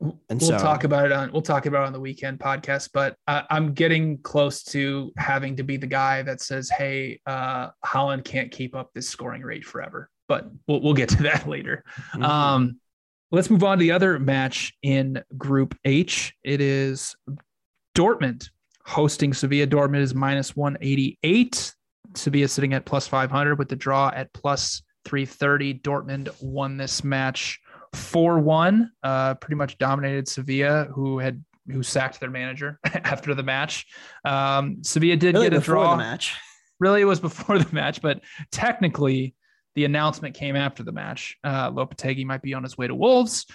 And 0.00 0.40
we'll 0.40 0.50
so, 0.50 0.58
talk 0.58 0.84
about 0.84 1.06
it 1.06 1.12
on 1.12 1.32
we'll 1.32 1.42
talk 1.42 1.66
about 1.66 1.82
it 1.82 1.86
on 1.88 1.92
the 1.92 1.98
weekend 1.98 2.38
podcast, 2.38 2.90
but 2.94 3.16
uh, 3.26 3.42
I'm 3.50 3.74
getting 3.74 4.18
close 4.18 4.62
to 4.64 5.10
having 5.16 5.56
to 5.56 5.64
be 5.64 5.76
the 5.76 5.88
guy 5.88 6.22
that 6.22 6.40
says, 6.40 6.70
"Hey, 6.70 7.20
uh, 7.26 7.70
Haaland 7.84 8.24
can't 8.24 8.52
keep 8.52 8.76
up 8.76 8.92
this 8.94 9.08
scoring 9.08 9.42
rate 9.42 9.64
forever." 9.64 10.08
but 10.28 10.50
we'll 10.68 10.80
we'll 10.80 10.94
get 10.94 11.08
to 11.08 11.22
that 11.24 11.48
later. 11.48 11.82
Mm-hmm. 12.12 12.22
Um, 12.22 12.80
let's 13.32 13.50
move 13.50 13.64
on 13.64 13.78
to 13.78 13.82
the 13.82 13.90
other 13.90 14.18
match 14.18 14.74
in 14.82 15.22
Group 15.36 15.76
H. 15.84 16.34
It 16.44 16.60
is 16.60 17.16
Dortmund 17.96 18.50
hosting 18.84 19.34
Sevilla. 19.34 19.66
Dortmund 19.66 20.00
is 20.00 20.14
minus 20.14 20.54
188. 20.54 21.74
Sevilla 22.14 22.48
sitting 22.48 22.74
at 22.74 22.84
plus 22.84 23.06
500 23.06 23.58
with 23.58 23.68
the 23.68 23.76
draw 23.76 24.10
at 24.14 24.32
plus 24.32 24.82
330. 25.04 25.74
Dortmund 25.80 26.30
won 26.40 26.76
this 26.76 27.04
match 27.04 27.60
4 27.94 28.38
1, 28.38 28.90
uh, 29.02 29.34
pretty 29.34 29.56
much 29.56 29.78
dominated 29.78 30.28
Sevilla, 30.28 30.84
who 30.92 31.18
had 31.18 31.42
who 31.70 31.82
sacked 31.82 32.18
their 32.20 32.30
manager 32.30 32.78
after 32.84 33.34
the 33.34 33.42
match. 33.42 33.86
Um, 34.24 34.78
Sevilla 34.82 35.16
did 35.16 35.34
really 35.34 35.50
get 35.50 35.58
a 35.58 35.60
draw. 35.60 35.96
match. 35.96 36.36
Really, 36.80 37.00
it 37.00 37.06
was 37.06 37.20
before 37.20 37.58
the 37.58 37.74
match, 37.74 38.00
but 38.02 38.20
technically, 38.50 39.34
the 39.74 39.84
announcement 39.84 40.34
came 40.34 40.56
after 40.56 40.82
the 40.82 40.92
match. 40.92 41.36
Uh, 41.44 41.70
Lopetegui 41.70 42.24
might 42.24 42.42
be 42.42 42.54
on 42.54 42.62
his 42.62 42.76
way 42.76 42.86
to 42.86 42.94
Wolves. 42.94 43.46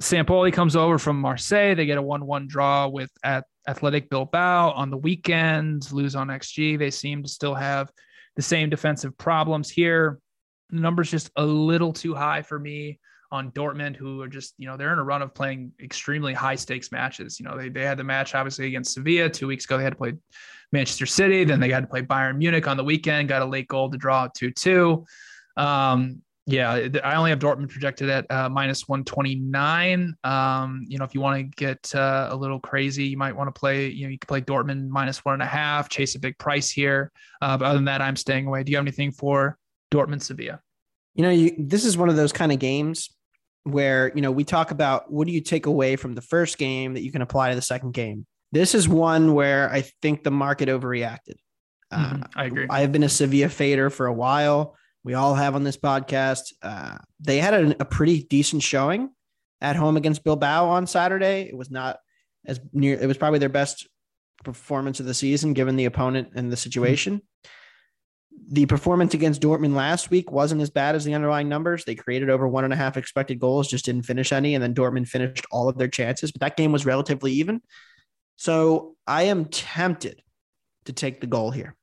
Sampaoli 0.00 0.52
comes 0.52 0.74
over 0.74 0.98
from 0.98 1.20
Marseille. 1.20 1.74
They 1.74 1.86
get 1.86 1.98
a 1.98 2.02
1 2.02 2.26
1 2.26 2.46
draw 2.48 2.88
with 2.88 3.10
at 3.22 3.44
Athletic 3.68 4.10
Bilbao 4.10 4.72
on 4.72 4.90
the 4.90 4.96
weekend, 4.96 5.90
lose 5.92 6.14
on 6.14 6.28
XG. 6.28 6.78
They 6.78 6.90
seem 6.90 7.22
to 7.22 7.28
still 7.28 7.54
have 7.54 7.90
the 8.36 8.42
same 8.42 8.70
defensive 8.70 9.16
problems 9.18 9.70
here. 9.70 10.18
The 10.70 10.80
number's 10.80 11.10
just 11.10 11.30
a 11.36 11.44
little 11.44 11.92
too 11.92 12.14
high 12.14 12.42
for 12.42 12.58
me 12.58 12.98
on 13.30 13.50
Dortmund, 13.52 13.96
who 13.96 14.20
are 14.20 14.28
just, 14.28 14.54
you 14.58 14.66
know, 14.66 14.76
they're 14.76 14.92
in 14.92 14.98
a 14.98 15.04
run 15.04 15.22
of 15.22 15.34
playing 15.34 15.72
extremely 15.82 16.34
high 16.34 16.54
stakes 16.54 16.92
matches. 16.92 17.40
You 17.40 17.46
know, 17.46 17.56
they, 17.56 17.68
they 17.68 17.82
had 17.82 17.98
the 17.98 18.04
match 18.04 18.34
obviously 18.34 18.66
against 18.66 18.92
Sevilla 18.92 19.30
two 19.30 19.46
weeks 19.46 19.64
ago. 19.64 19.78
They 19.78 19.84
had 19.84 19.94
to 19.94 19.98
play 19.98 20.14
Manchester 20.70 21.06
City. 21.06 21.44
Then 21.44 21.60
they 21.60 21.70
had 21.70 21.84
to 21.84 21.86
play 21.86 22.02
Bayern 22.02 22.38
Munich 22.38 22.66
on 22.66 22.76
the 22.76 22.84
weekend, 22.84 23.28
got 23.28 23.42
a 23.42 23.46
late 23.46 23.68
goal 23.68 23.90
to 23.90 23.96
draw 23.96 24.28
2 24.34 24.50
2. 24.50 25.04
Um, 25.56 26.22
yeah, 26.46 26.88
I 27.04 27.14
only 27.14 27.30
have 27.30 27.38
Dortmund 27.38 27.68
projected 27.68 28.08
at 28.10 28.28
uh, 28.28 28.48
minus 28.48 28.88
129. 28.88 30.16
Um, 30.24 30.84
you 30.88 30.98
know, 30.98 31.04
if 31.04 31.14
you 31.14 31.20
want 31.20 31.38
to 31.38 31.44
get 31.56 31.94
uh, 31.94 32.28
a 32.32 32.36
little 32.36 32.58
crazy, 32.58 33.04
you 33.04 33.16
might 33.16 33.36
want 33.36 33.46
to 33.46 33.58
play, 33.58 33.88
you 33.88 34.06
know, 34.06 34.10
you 34.10 34.18
could 34.18 34.26
play 34.26 34.40
Dortmund 34.40 34.88
minus 34.88 35.24
one 35.24 35.34
and 35.34 35.42
a 35.42 35.46
half, 35.46 35.88
chase 35.88 36.16
a 36.16 36.18
big 36.18 36.36
price 36.38 36.68
here. 36.70 37.12
Uh, 37.40 37.56
but 37.56 37.66
other 37.66 37.78
than 37.78 37.84
that, 37.84 38.02
I'm 38.02 38.16
staying 38.16 38.46
away. 38.46 38.64
Do 38.64 38.72
you 38.72 38.76
have 38.76 38.84
anything 38.84 39.12
for 39.12 39.56
Dortmund 39.92 40.22
Sevilla? 40.22 40.60
You 41.14 41.22
know, 41.22 41.30
you, 41.30 41.54
this 41.58 41.84
is 41.84 41.96
one 41.96 42.08
of 42.08 42.16
those 42.16 42.32
kind 42.32 42.50
of 42.50 42.58
games 42.58 43.10
where, 43.62 44.10
you 44.16 44.20
know, 44.20 44.32
we 44.32 44.42
talk 44.42 44.72
about 44.72 45.12
what 45.12 45.28
do 45.28 45.32
you 45.32 45.40
take 45.40 45.66
away 45.66 45.94
from 45.94 46.14
the 46.14 46.22
first 46.22 46.58
game 46.58 46.94
that 46.94 47.02
you 47.02 47.12
can 47.12 47.22
apply 47.22 47.50
to 47.50 47.54
the 47.54 47.62
second 47.62 47.92
game. 47.92 48.26
This 48.50 48.74
is 48.74 48.88
one 48.88 49.34
where 49.34 49.70
I 49.70 49.82
think 50.02 50.24
the 50.24 50.32
market 50.32 50.68
overreacted. 50.68 51.36
Mm-hmm. 51.92 52.22
I 52.34 52.44
agree. 52.46 52.66
I 52.68 52.80
have 52.80 52.90
been 52.90 53.04
a 53.04 53.08
Sevilla 53.08 53.48
fader 53.48 53.90
for 53.90 54.06
a 54.06 54.12
while 54.12 54.74
we 55.04 55.14
all 55.14 55.34
have 55.34 55.54
on 55.54 55.64
this 55.64 55.76
podcast. 55.76 56.52
Uh, 56.62 56.98
they 57.20 57.38
had 57.38 57.54
a, 57.54 57.82
a, 57.82 57.84
pretty 57.84 58.22
decent 58.22 58.62
showing 58.62 59.10
at 59.60 59.76
home 59.76 59.96
against 59.96 60.24
Bilbao 60.24 60.68
on 60.68 60.86
Saturday. 60.86 61.48
It 61.48 61.56
was 61.56 61.70
not 61.70 61.98
as 62.46 62.60
near, 62.72 62.98
it 63.00 63.06
was 63.06 63.18
probably 63.18 63.38
their 63.38 63.48
best 63.48 63.88
performance 64.44 65.00
of 65.00 65.06
the 65.06 65.14
season 65.14 65.52
given 65.52 65.76
the 65.76 65.84
opponent 65.84 66.30
and 66.34 66.50
the 66.50 66.56
situation. 66.56 67.16
Mm-hmm. 67.16 67.48
The 68.54 68.66
performance 68.66 69.14
against 69.14 69.42
Dortmund 69.42 69.74
last 69.74 70.10
week 70.10 70.30
wasn't 70.30 70.62
as 70.62 70.70
bad 70.70 70.94
as 70.94 71.04
the 71.04 71.14
underlying 71.14 71.48
numbers. 71.48 71.84
They 71.84 71.94
created 71.94 72.28
over 72.28 72.48
one 72.48 72.64
and 72.64 72.72
a 72.72 72.76
half 72.76 72.96
expected 72.96 73.38
goals, 73.38 73.68
just 73.68 73.84
didn't 73.84 74.02
finish 74.02 74.32
any. 74.32 74.54
And 74.54 74.62
then 74.62 74.74
Dortmund 74.74 75.08
finished 75.08 75.46
all 75.50 75.68
of 75.68 75.78
their 75.78 75.88
chances, 75.88 76.32
but 76.32 76.40
that 76.40 76.56
game 76.56 76.72
was 76.72 76.86
relatively 76.86 77.32
even. 77.32 77.60
So 78.36 78.96
I 79.06 79.24
am 79.24 79.46
tempted 79.46 80.22
to 80.86 80.92
take 80.92 81.20
the 81.20 81.26
goal 81.26 81.50
here. 81.50 81.76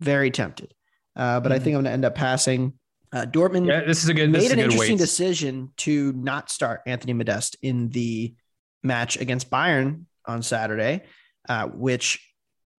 Very 0.00 0.30
tempted. 0.30 0.72
Uh, 1.14 1.40
but 1.40 1.50
mm-hmm. 1.50 1.54
I 1.54 1.58
think 1.58 1.76
I'm 1.76 1.82
going 1.82 1.84
to 1.84 1.90
end 1.90 2.04
up 2.04 2.14
passing. 2.14 2.74
Uh, 3.12 3.26
Dortmund 3.26 3.66
yeah, 3.66 3.84
this 3.84 4.02
is 4.02 4.08
a 4.08 4.14
good, 4.14 4.30
made 4.30 4.50
an 4.50 4.58
interesting 4.58 4.94
weight. 4.94 4.98
decision 4.98 5.70
to 5.78 6.12
not 6.12 6.50
start 6.50 6.80
Anthony 6.86 7.12
Modeste 7.12 7.56
in 7.60 7.90
the 7.90 8.34
match 8.82 9.18
against 9.18 9.50
Bayern 9.50 10.04
on 10.26 10.42
Saturday, 10.42 11.02
uh, 11.48 11.66
which 11.66 12.26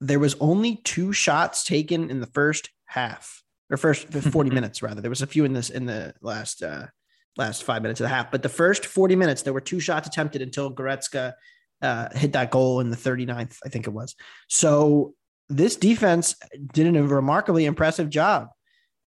there 0.02 0.19
was 0.19 0.36
only 0.39 0.78
two 0.78 1.13
shots 1.13 1.63
taken 1.63 2.10
in 2.10 2.19
the 2.19 2.28
first 2.28 2.69
half 2.86 3.43
or 3.69 3.78
first 3.78 4.08
40 4.13 4.50
minutes 4.50 4.82
rather. 4.82 5.02
There 5.02 5.10
was 5.10 5.22
a 5.22 5.28
few 5.28 5.46
in 5.46 5.54
this 5.54 5.69
in 5.69 5.86
the 5.86 6.15
last 6.22 6.63
uh, 6.63 6.88
last 7.38 7.63
five 7.63 7.82
minutes 7.82 8.00
of 8.00 8.06
the 8.06 8.10
half, 8.10 8.32
but 8.32 8.41
the 8.41 8.50
first 8.50 8.86
40 8.86 9.15
minutes 9.15 9.43
there 9.43 9.54
were 9.54 9.62
two 9.62 9.80
shots 9.80 10.08
attempted 10.08 10.41
until 10.41 10.74
Goretzka 10.74 11.34
uh, 11.82 12.10
hit 12.15 12.34
that 12.34 12.50
goal 12.50 12.80
in 12.80 12.89
the 12.89 12.98
39th, 12.98 13.58
I 13.63 13.69
think 13.69 13.88
it 13.88 13.91
was. 13.91 14.15
So 14.48 15.13
this 15.49 15.75
defense 15.75 16.36
did 16.73 16.95
a 16.95 17.03
remarkably 17.03 17.65
impressive 17.65 18.10
job. 18.10 18.49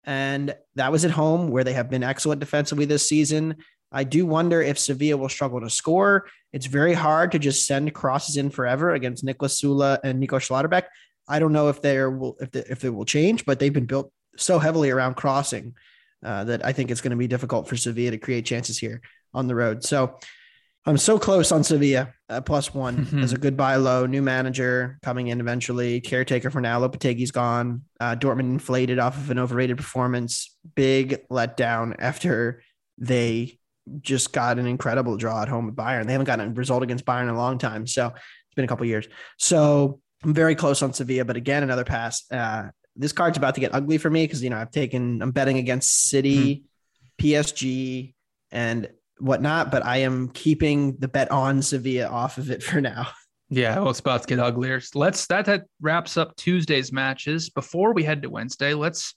And 0.05 0.55
that 0.77 0.92
was 0.92 1.05
at 1.05 1.11
home 1.11 1.49
where 1.49 1.64
they 1.64 1.72
have 1.72 1.90
been 1.90 2.05
excellent 2.05 2.40
defensively 2.40 2.85
this 2.85 3.09
season. 3.09 3.57
I 3.90 4.05
do 4.05 4.27
wonder 4.27 4.62
if 4.62 4.79
Sevilla 4.79 5.16
will 5.16 5.29
struggle 5.29 5.61
to 5.61 5.70
score. 5.70 6.27
It's 6.53 6.66
very 6.66 6.92
hard 6.92 7.33
to 7.33 7.38
just 7.38 7.66
send 7.66 7.92
crosses 7.94 8.37
in 8.37 8.51
forever 8.51 8.94
against 8.94 9.25
Niklas 9.25 9.62
Süle 9.62 9.99
and 10.05 10.20
Nico 10.20 10.38
Schlotterbeck. 10.38 10.85
I 11.29 11.38
don't 11.38 11.53
know 11.53 11.68
if 11.68 11.83
they 11.83 12.05
will 12.05 12.37
if 12.40 12.53
they, 12.53 12.64
if 12.68 12.85
it 12.85 12.90
will 12.90 13.05
change, 13.05 13.44
but 13.44 13.59
they've 13.59 13.72
been 13.72 13.87
built 13.87 14.12
so 14.37 14.59
heavily 14.59 14.90
around 14.90 15.14
crossing 15.14 15.75
uh, 16.25 16.44
that 16.44 16.64
I 16.64 16.72
think 16.72 16.90
it's 16.90 17.01
going 17.01 17.11
to 17.11 17.16
be 17.16 17.27
difficult 17.27 17.68
for 17.68 17.77
Sevilla 17.77 18.12
to 18.12 18.18
create 18.18 18.44
chances 18.44 18.79
here 18.79 19.01
on 19.35 19.49
the 19.49 19.55
road. 19.55 19.83
So 19.85 20.18
I'm 20.87 20.99
so 20.99 21.18
close 21.18 21.51
on 21.51 21.64
Sevilla 21.64 22.14
at 22.29 22.46
plus 22.46 22.72
one 22.72 23.07
mm-hmm. 23.07 23.18
as 23.18 23.33
a 23.33 23.38
good 23.38 23.57
buy 23.57 23.75
low. 23.75 24.07
New 24.07 24.22
manager 24.22 24.99
coming 25.03 25.27
in 25.27 25.40
eventually. 25.40 26.01
Caretaker 26.01 26.49
for 26.49 26.61
now. 26.61 26.81
Lopetegui's 26.81 27.33
gone. 27.33 27.83
Uh, 27.99 28.14
Dortmund 28.14 28.51
inflated 28.51 29.01
off 29.01 29.16
of 29.16 29.31
an 29.31 29.38
overrated 29.38 29.77
performance. 29.77 30.57
Big 30.77 31.27
letdown 31.29 31.96
after 31.99 32.62
they 32.99 33.59
just 34.01 34.33
got 34.33 34.61
an 34.61 34.66
incredible 34.66 35.16
draw 35.16 35.42
at 35.42 35.49
home 35.49 35.66
with 35.66 35.75
Bayern. 35.77 36.07
They 36.07 36.12
haven't 36.12 36.27
gotten 36.27 36.51
a 36.51 36.53
result 36.53 36.85
against 36.85 37.05
Bayern 37.05 37.25
in 37.25 37.29
a 37.31 37.37
long 37.37 37.59
time. 37.59 37.87
So 37.88 38.07
it's 38.07 38.55
been 38.55 38.64
a 38.64 38.68
couple 38.68 38.87
years. 38.87 39.09
So 39.38 40.01
I'm 40.22 40.35
very 40.35 40.55
close 40.55 40.83
on 40.83 40.92
Sevilla, 40.92 41.25
but 41.25 41.37
again, 41.37 41.64
another 41.64 41.85
pass. 41.85 42.31
Uh, 42.31 42.68
this 42.94 43.12
card's 43.12 43.38
about 43.38 43.57
to 43.57 43.61
get 43.61 43.75
ugly 43.75 43.99
for 43.99 44.09
me 44.09 44.25
because 44.25 44.42
you 44.42 44.51
know 44.51 44.57
I've 44.57 44.70
taken 44.70 45.20
I'm 45.20 45.33
betting 45.33 45.59
against 45.59 46.09
City, 46.09 46.64
mm-hmm. 47.20 47.27
PSG, 47.27 48.14
and 48.51 48.88
whatnot, 49.19 49.71
but 49.71 49.85
I 49.85 49.99
am 49.99 50.29
keeping 50.31 50.97
the 50.97 51.09
bet 51.09 51.31
on 51.31 51.63
Sevilla 51.63 52.09
off 52.09 52.39
of 52.39 52.51
it 52.51 52.63
for 52.63 52.81
now. 52.81 53.09
Yeah, 53.49 53.79
well, 53.79 53.95
to 54.23 54.27
get 54.27 54.41
uglier. 54.41 54.83
Let's 54.93 55.25
that 55.29 55.45
that 55.45 55.67
wraps 55.81 56.17
up 56.17 56.35
Tuesday's 56.35 56.91
matches. 56.91 57.49
Before 57.49 57.95
we 57.95 58.03
head 58.03 58.23
to 58.23 58.29
Wednesday, 58.29 58.75
let's 58.75 59.15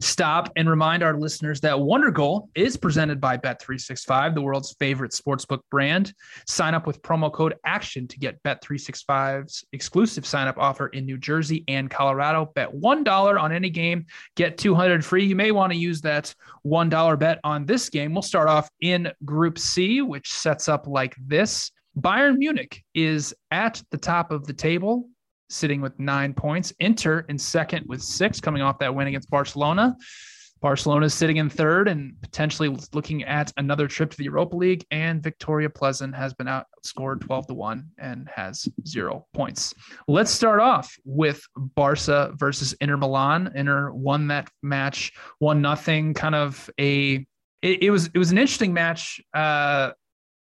stop 0.00 0.50
and 0.56 0.70
remind 0.70 1.02
our 1.02 1.18
listeners 1.18 1.60
that 1.60 1.78
Wonder 1.78 2.10
Goal 2.10 2.48
is 2.54 2.76
presented 2.76 3.20
by 3.20 3.36
Bet365, 3.36 4.34
the 4.34 4.42
world's 4.42 4.74
favorite 4.78 5.12
sportsbook 5.12 5.60
brand. 5.70 6.12
Sign 6.46 6.74
up 6.74 6.86
with 6.86 7.02
promo 7.02 7.32
code 7.32 7.56
ACTION 7.66 8.06
to 8.08 8.18
get 8.18 8.42
Bet365's 8.42 9.64
exclusive 9.72 10.24
sign 10.24 10.46
up 10.46 10.58
offer 10.58 10.88
in 10.88 11.04
New 11.04 11.18
Jersey 11.18 11.64
and 11.68 11.90
Colorado. 11.90 12.52
Bet 12.54 12.72
$1 12.72 13.40
on 13.40 13.52
any 13.52 13.70
game, 13.70 14.06
get 14.36 14.58
200 14.58 15.04
free. 15.04 15.26
You 15.26 15.36
may 15.36 15.50
want 15.50 15.72
to 15.72 15.78
use 15.78 16.00
that 16.02 16.34
$1 16.64 17.18
bet 17.18 17.40
on 17.42 17.66
this 17.66 17.88
game. 17.88 18.12
We'll 18.12 18.22
start 18.22 18.48
off 18.48 18.68
in 18.80 19.10
Group 19.24 19.58
C, 19.58 20.02
which 20.02 20.32
sets 20.32 20.68
up 20.68 20.86
like 20.86 21.16
this. 21.26 21.72
Bayern 21.98 22.38
Munich 22.38 22.84
is 22.94 23.34
at 23.50 23.82
the 23.90 23.98
top 23.98 24.30
of 24.30 24.46
the 24.46 24.52
table 24.52 25.08
sitting 25.48 25.80
with 25.80 25.98
nine 25.98 26.34
points. 26.34 26.72
Inter 26.80 27.24
in 27.28 27.38
second 27.38 27.86
with 27.86 28.02
six, 28.02 28.40
coming 28.40 28.62
off 28.62 28.78
that 28.78 28.94
win 28.94 29.08
against 29.08 29.30
Barcelona. 29.30 29.96
Barcelona 30.60 31.06
is 31.06 31.14
sitting 31.14 31.36
in 31.36 31.48
third 31.48 31.88
and 31.88 32.20
potentially 32.20 32.76
looking 32.92 33.22
at 33.24 33.52
another 33.56 33.86
trip 33.86 34.10
to 34.10 34.16
the 34.16 34.24
Europa 34.24 34.56
League. 34.56 34.84
And 34.90 35.22
Viktoria 35.22 35.68
Plzeň 35.68 36.14
has 36.14 36.34
been 36.34 36.48
outscored 36.48 37.20
12 37.20 37.48
to 37.48 37.54
1 37.54 37.88
and 37.98 38.28
has 38.34 38.68
zero 38.86 39.26
points. 39.34 39.74
Let's 40.08 40.30
start 40.30 40.60
off 40.60 40.96
with 41.04 41.42
Barca 41.56 42.32
versus 42.34 42.72
Inter 42.80 42.96
Milan. 42.96 43.52
Inter 43.54 43.92
won 43.92 44.28
that 44.28 44.50
match, 44.62 45.12
one 45.38 45.62
nothing, 45.62 46.14
kind 46.14 46.34
of 46.34 46.68
a 46.80 47.26
it, 47.60 47.82
it, 47.82 47.90
was 47.90 48.08
it 48.14 48.18
was 48.18 48.30
an 48.30 48.38
interesting 48.38 48.72
match. 48.72 49.20
Uh, 49.34 49.90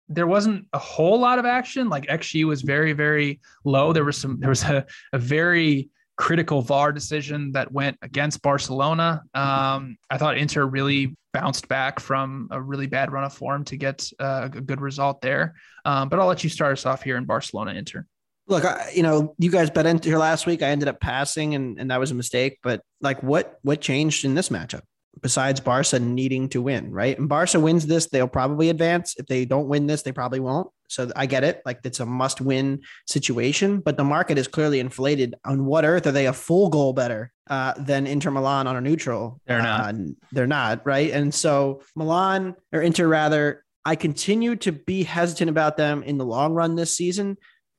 there 0.09 0.27
wasn't 0.27 0.67
a 0.73 0.79
whole 0.79 1.19
lot 1.19 1.39
of 1.39 1.45
action. 1.45 1.89
Like 1.89 2.07
XG 2.07 2.45
was 2.45 2.63
very, 2.63 2.93
very 2.93 3.41
low. 3.65 3.93
There 3.93 4.05
was 4.05 4.17
some, 4.17 4.39
there 4.41 4.51
was 4.51 4.63
a, 4.65 4.87
a 5.13 5.19
very 5.19 5.91
critical 6.17 6.63
VAR 6.63 6.93
decision 6.93 7.53
that 7.53 7.71
went 7.71 7.99
against 8.03 8.43
Barcelona. 8.43 9.23
Um, 9.35 9.97
I 10.11 10.17
thought 10.17 10.39
Inter 10.39 10.65
really 10.65 11.15
bounced 11.33 11.69
back 11.69 12.01
from 12.01 12.49
a 12.51 12.61
really 12.61 12.87
bad 12.87 13.13
run 13.13 13.25
of 13.25 13.33
form 13.33 13.65
to 13.65 13.77
get 13.77 14.11
uh, 14.19 14.49
a 14.53 14.61
good 14.61 14.81
result 14.81 15.21
there. 15.21 15.55
Um, 15.85 16.09
but 16.09 16.19
I'll 16.19 16.27
let 16.27 16.43
you 16.43 16.51
start 16.51 16.73
us 16.73 16.87
off 16.87 17.03
here 17.03 17.17
in 17.17 17.25
Barcelona 17.25 17.73
Inter. 17.73 18.07
Look, 18.49 18.65
I, 18.65 18.93
you 18.95 19.03
know, 19.03 19.35
you 19.39 19.51
guys 19.51 19.71
bet 19.71 19.87
Inter 19.87 20.17
last 20.19 20.47
week. 20.47 20.63
I 20.63 20.69
ended 20.69 20.89
up 20.89 21.01
passing, 21.01 21.55
and, 21.55 21.79
and 21.79 21.91
that 21.91 22.01
was 22.01 22.13
a 22.13 22.15
mistake. 22.15 22.59
But 22.63 22.81
like, 23.01 23.23
what 23.23 23.59
what 23.63 23.81
changed 23.81 24.25
in 24.25 24.35
this 24.35 24.51
matchup? 24.51 24.83
Besides 25.21 25.61
Barca 25.61 25.99
needing 25.99 26.49
to 26.51 26.61
win, 26.61 26.91
right? 26.91 27.19
And 27.19 27.29
Barca 27.29 27.59
wins 27.59 27.87
this, 27.87 28.07
they'll 28.07 28.29
probably 28.29 28.69
advance. 28.71 29.15
If 29.19 29.27
they 29.27 29.45
don't 29.45 29.69
win 29.69 29.87
this, 29.87 30.03
they 30.03 30.13
probably 30.13 30.41
won't. 30.41 30.69
So 30.89 31.11
I 31.17 31.27
get 31.27 31.45
it. 31.45 31.63
Like 31.65 31.81
it's 31.85 32.01
a 32.01 32.07
must 32.07 32.41
win 32.41 32.83
situation, 33.07 33.81
but 33.81 33.97
the 33.97 34.05
market 34.05 34.39
is 34.39 34.49
clearly 34.49 34.81
inflated. 34.81 35.35
On 35.45 35.65
what 35.65 35.85
earth 35.85 36.07
are 36.07 36.13
they 36.13 36.27
a 36.27 36.33
full 36.33 36.69
goal 36.69 36.93
better 36.93 37.33
uh, 37.49 37.75
than 37.79 38.07
Inter 38.07 38.31
Milan 38.31 38.67
on 38.67 38.77
a 38.77 38.81
neutral? 38.81 39.41
They're 39.47 39.63
not. 39.63 39.95
Uh, 39.95 39.99
they're 40.33 40.47
not. 40.47 40.87
Right. 40.87 41.11
And 41.11 41.35
so 41.35 41.83
Milan 41.95 42.55
or 42.73 42.83
Inter 42.83 43.09
rather, 43.09 43.65
I 43.85 43.97
continue 43.97 44.57
to 44.57 44.73
be 44.73 45.03
hesitant 45.03 45.51
about 45.51 45.77
them 45.77 46.03
in 46.03 46.19
the 46.19 46.25
long 46.25 46.53
run 46.53 46.77
this 46.77 46.97
season. 46.97 47.37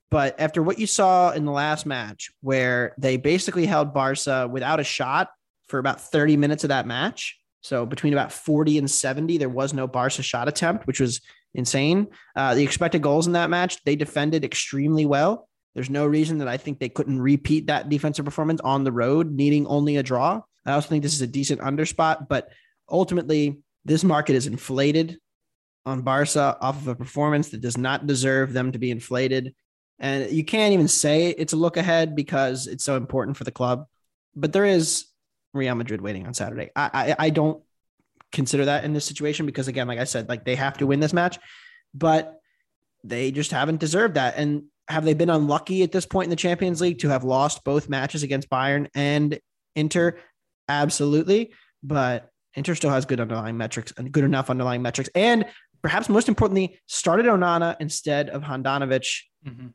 But 0.10 0.40
after 0.40 0.64
what 0.64 0.80
you 0.80 0.88
saw 0.88 1.32
in 1.32 1.44
the 1.44 1.52
last 1.52 1.86
match, 1.86 2.32
where 2.42 2.96
they 2.98 3.18
basically 3.18 3.66
held 3.66 3.94
Barca 3.94 4.48
without 4.50 4.80
a 4.80 4.86
shot 4.86 5.30
for 5.68 5.80
about 5.80 6.02
30 6.02 6.38
minutes 6.38 6.64
of 6.64 6.70
that 6.70 6.88
match. 6.88 7.40
So 7.62 7.86
between 7.86 8.14
about 8.14 8.32
40 8.32 8.78
and 8.78 8.90
70, 8.90 9.38
there 9.38 9.50
was 9.50 9.74
no 9.74 9.88
Barca 9.88 10.22
shot 10.24 10.48
attempt, 10.48 10.88
which 10.88 11.00
was 11.00 11.22
insane. 11.54 12.08
Uh, 12.36 12.56
the 12.56 12.64
expected 12.64 13.02
goals 13.02 13.28
in 13.28 13.34
that 13.34 13.50
match, 13.50 13.84
they 13.84 13.96
defended 13.96 14.46
extremely 14.46 15.06
well. 15.06 15.50
There's 15.76 15.90
no 15.90 16.06
reason 16.06 16.38
that 16.40 16.48
I 16.48 16.58
think 16.58 16.80
they 16.80 16.90
couldn't 16.90 17.22
repeat 17.22 17.68
that 17.68 17.90
defensive 17.90 18.26
performance 18.26 18.62
on 18.62 18.84
the 18.84 18.92
road, 18.92 19.32
needing 19.32 19.68
only 19.68 19.98
a 19.98 20.04
draw. 20.04 20.42
I 20.66 20.74
also 20.74 20.90
think 20.90 21.04
this 21.04 21.14
is 21.14 21.22
a 21.22 21.28
decent 21.28 21.62
underspot, 21.62 22.28
but 22.28 22.52
ultimately, 22.90 23.60
this 23.86 24.04
market 24.04 24.36
is 24.36 24.48
inflated 24.48 25.20
on 25.86 26.02
Barca 26.02 26.58
off 26.60 26.82
of 26.82 26.88
a 26.88 26.96
performance 26.96 27.50
that 27.50 27.62
does 27.62 27.78
not 27.78 28.08
deserve 28.08 28.54
them 28.54 28.72
to 28.74 28.80
be 28.80 28.92
inflated. 28.92 29.56
And 30.00 30.30
you 30.32 30.44
can't 30.44 30.74
even 30.74 30.88
say 30.88 31.30
it's 31.30 31.54
a 31.54 31.58
look 31.58 31.78
ahead 31.78 32.16
because 32.16 32.68
it's 32.68 32.84
so 32.84 32.98
important 32.98 33.38
for 33.38 33.46
the 33.46 33.52
club. 33.52 33.86
But 34.36 34.54
there 34.54 34.66
is 34.66 35.06
Real 35.58 35.76
Madrid 35.76 36.02
waiting 36.02 36.28
on 36.28 36.34
Saturday. 36.34 36.70
I, 36.76 36.90
I, 36.94 37.16
I 37.26 37.30
don't 37.30 37.62
consider 38.32 38.66
that 38.66 38.84
in 38.84 38.94
this 38.94 39.06
situation 39.06 39.46
because 39.46 39.68
again, 39.68 39.88
like 39.88 40.00
I 40.00 40.04
said, 40.04 40.30
like 40.30 40.46
they 40.46 40.56
have 40.56 40.78
to 40.78 40.88
win 40.88 41.00
this 41.00 41.14
match, 41.14 41.40
but 41.94 42.40
they 43.04 43.32
just 43.32 43.52
haven't 43.52 43.80
deserved 43.80 44.16
that. 44.16 44.36
And 44.38 44.64
have 44.90 45.06
they 45.06 45.14
been 45.14 45.30
unlucky 45.30 45.84
at 45.84 45.92
this 45.92 46.06
point 46.06 46.26
in 46.26 46.30
the 46.30 46.36
Champions 46.36 46.82
League 46.82 47.00
to 47.00 47.10
have 47.10 47.24
lost 47.24 47.64
both 47.64 47.90
matches 47.90 48.24
against 48.24 48.50
Bayern 48.50 48.88
and 48.96 49.40
Inter? 49.76 50.18
Absolutely. 50.70 51.52
But 51.84 52.30
Inter 52.54 52.76
still 52.76 52.90
has 52.90 53.06
good 53.06 53.20
underlying 53.20 53.58
metrics 53.58 53.94
and 53.98 54.12
good 54.12 54.24
enough 54.24 54.50
underlying 54.50 54.82
metrics. 54.82 55.10
And 55.14 55.46
perhaps 55.82 56.10
most 56.10 56.28
importantly, 56.28 56.80
started 56.88 57.26
Onana 57.28 57.76
instead 57.80 58.30
of 58.30 58.44
Handanovic. 58.44 59.22
Mm-hmm. 59.48 59.68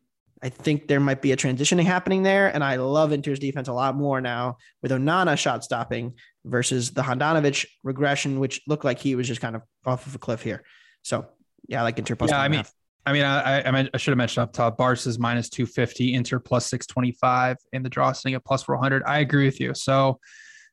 I 0.43 0.49
think 0.49 0.89
there 0.89 0.99
might 0.99 1.23
be 1.23 1.33
a 1.33 1.37
transitioning 1.37 1.85
happening 1.85 2.23
there. 2.25 2.53
And 2.53 2.65
I 2.65 2.77
love 2.77 3.13
Inter's 3.13 3.39
defense 3.39 3.69
a 3.69 3.73
lot 3.73 3.95
more 3.95 4.21
now 4.21 4.57
with 4.83 4.91
Onana 4.91 5.39
shot 5.39 5.63
stopping 5.63 6.15
versus 6.45 6.91
the 6.91 7.03
Handanovic 7.03 7.65
regression, 7.85 8.41
which 8.41 8.61
looked 8.67 8.85
like 8.85 8.99
he 8.99 9.15
was 9.15 9.29
just 9.29 9.41
kind 9.41 9.55
of 9.55 9.63
off 9.87 10.07
of 10.07 10.15
a 10.15 10.19
cliff 10.19 10.43
here. 10.43 10.65
So 11.03 11.27
yeah, 11.69 11.81
I 11.81 11.83
like 11.85 11.99
Inter 11.99 12.17
plus. 12.17 12.31
Yeah, 12.31 12.41
I 12.41 12.49
mean, 12.49 12.65
I 13.07 13.13
mean, 13.13 13.23
I, 13.23 13.61
I, 13.61 13.89
I, 13.93 13.97
should 13.97 14.13
have 14.13 14.19
mentioned 14.19 14.43
up 14.43 14.53
top, 14.53 14.77
Barca's 14.77 15.19
minus 15.19 15.49
250, 15.49 16.15
Inter 16.15 16.39
plus 16.39 16.67
625, 16.67 17.57
and 17.73 17.85
the 17.85 17.89
draw 17.89 18.13
sitting 18.13 18.35
at 18.35 18.45
plus 18.45 18.63
400. 18.63 19.03
I 19.05 19.21
agree 19.21 19.47
with 19.47 19.61
you. 19.61 19.75
So 19.75 20.21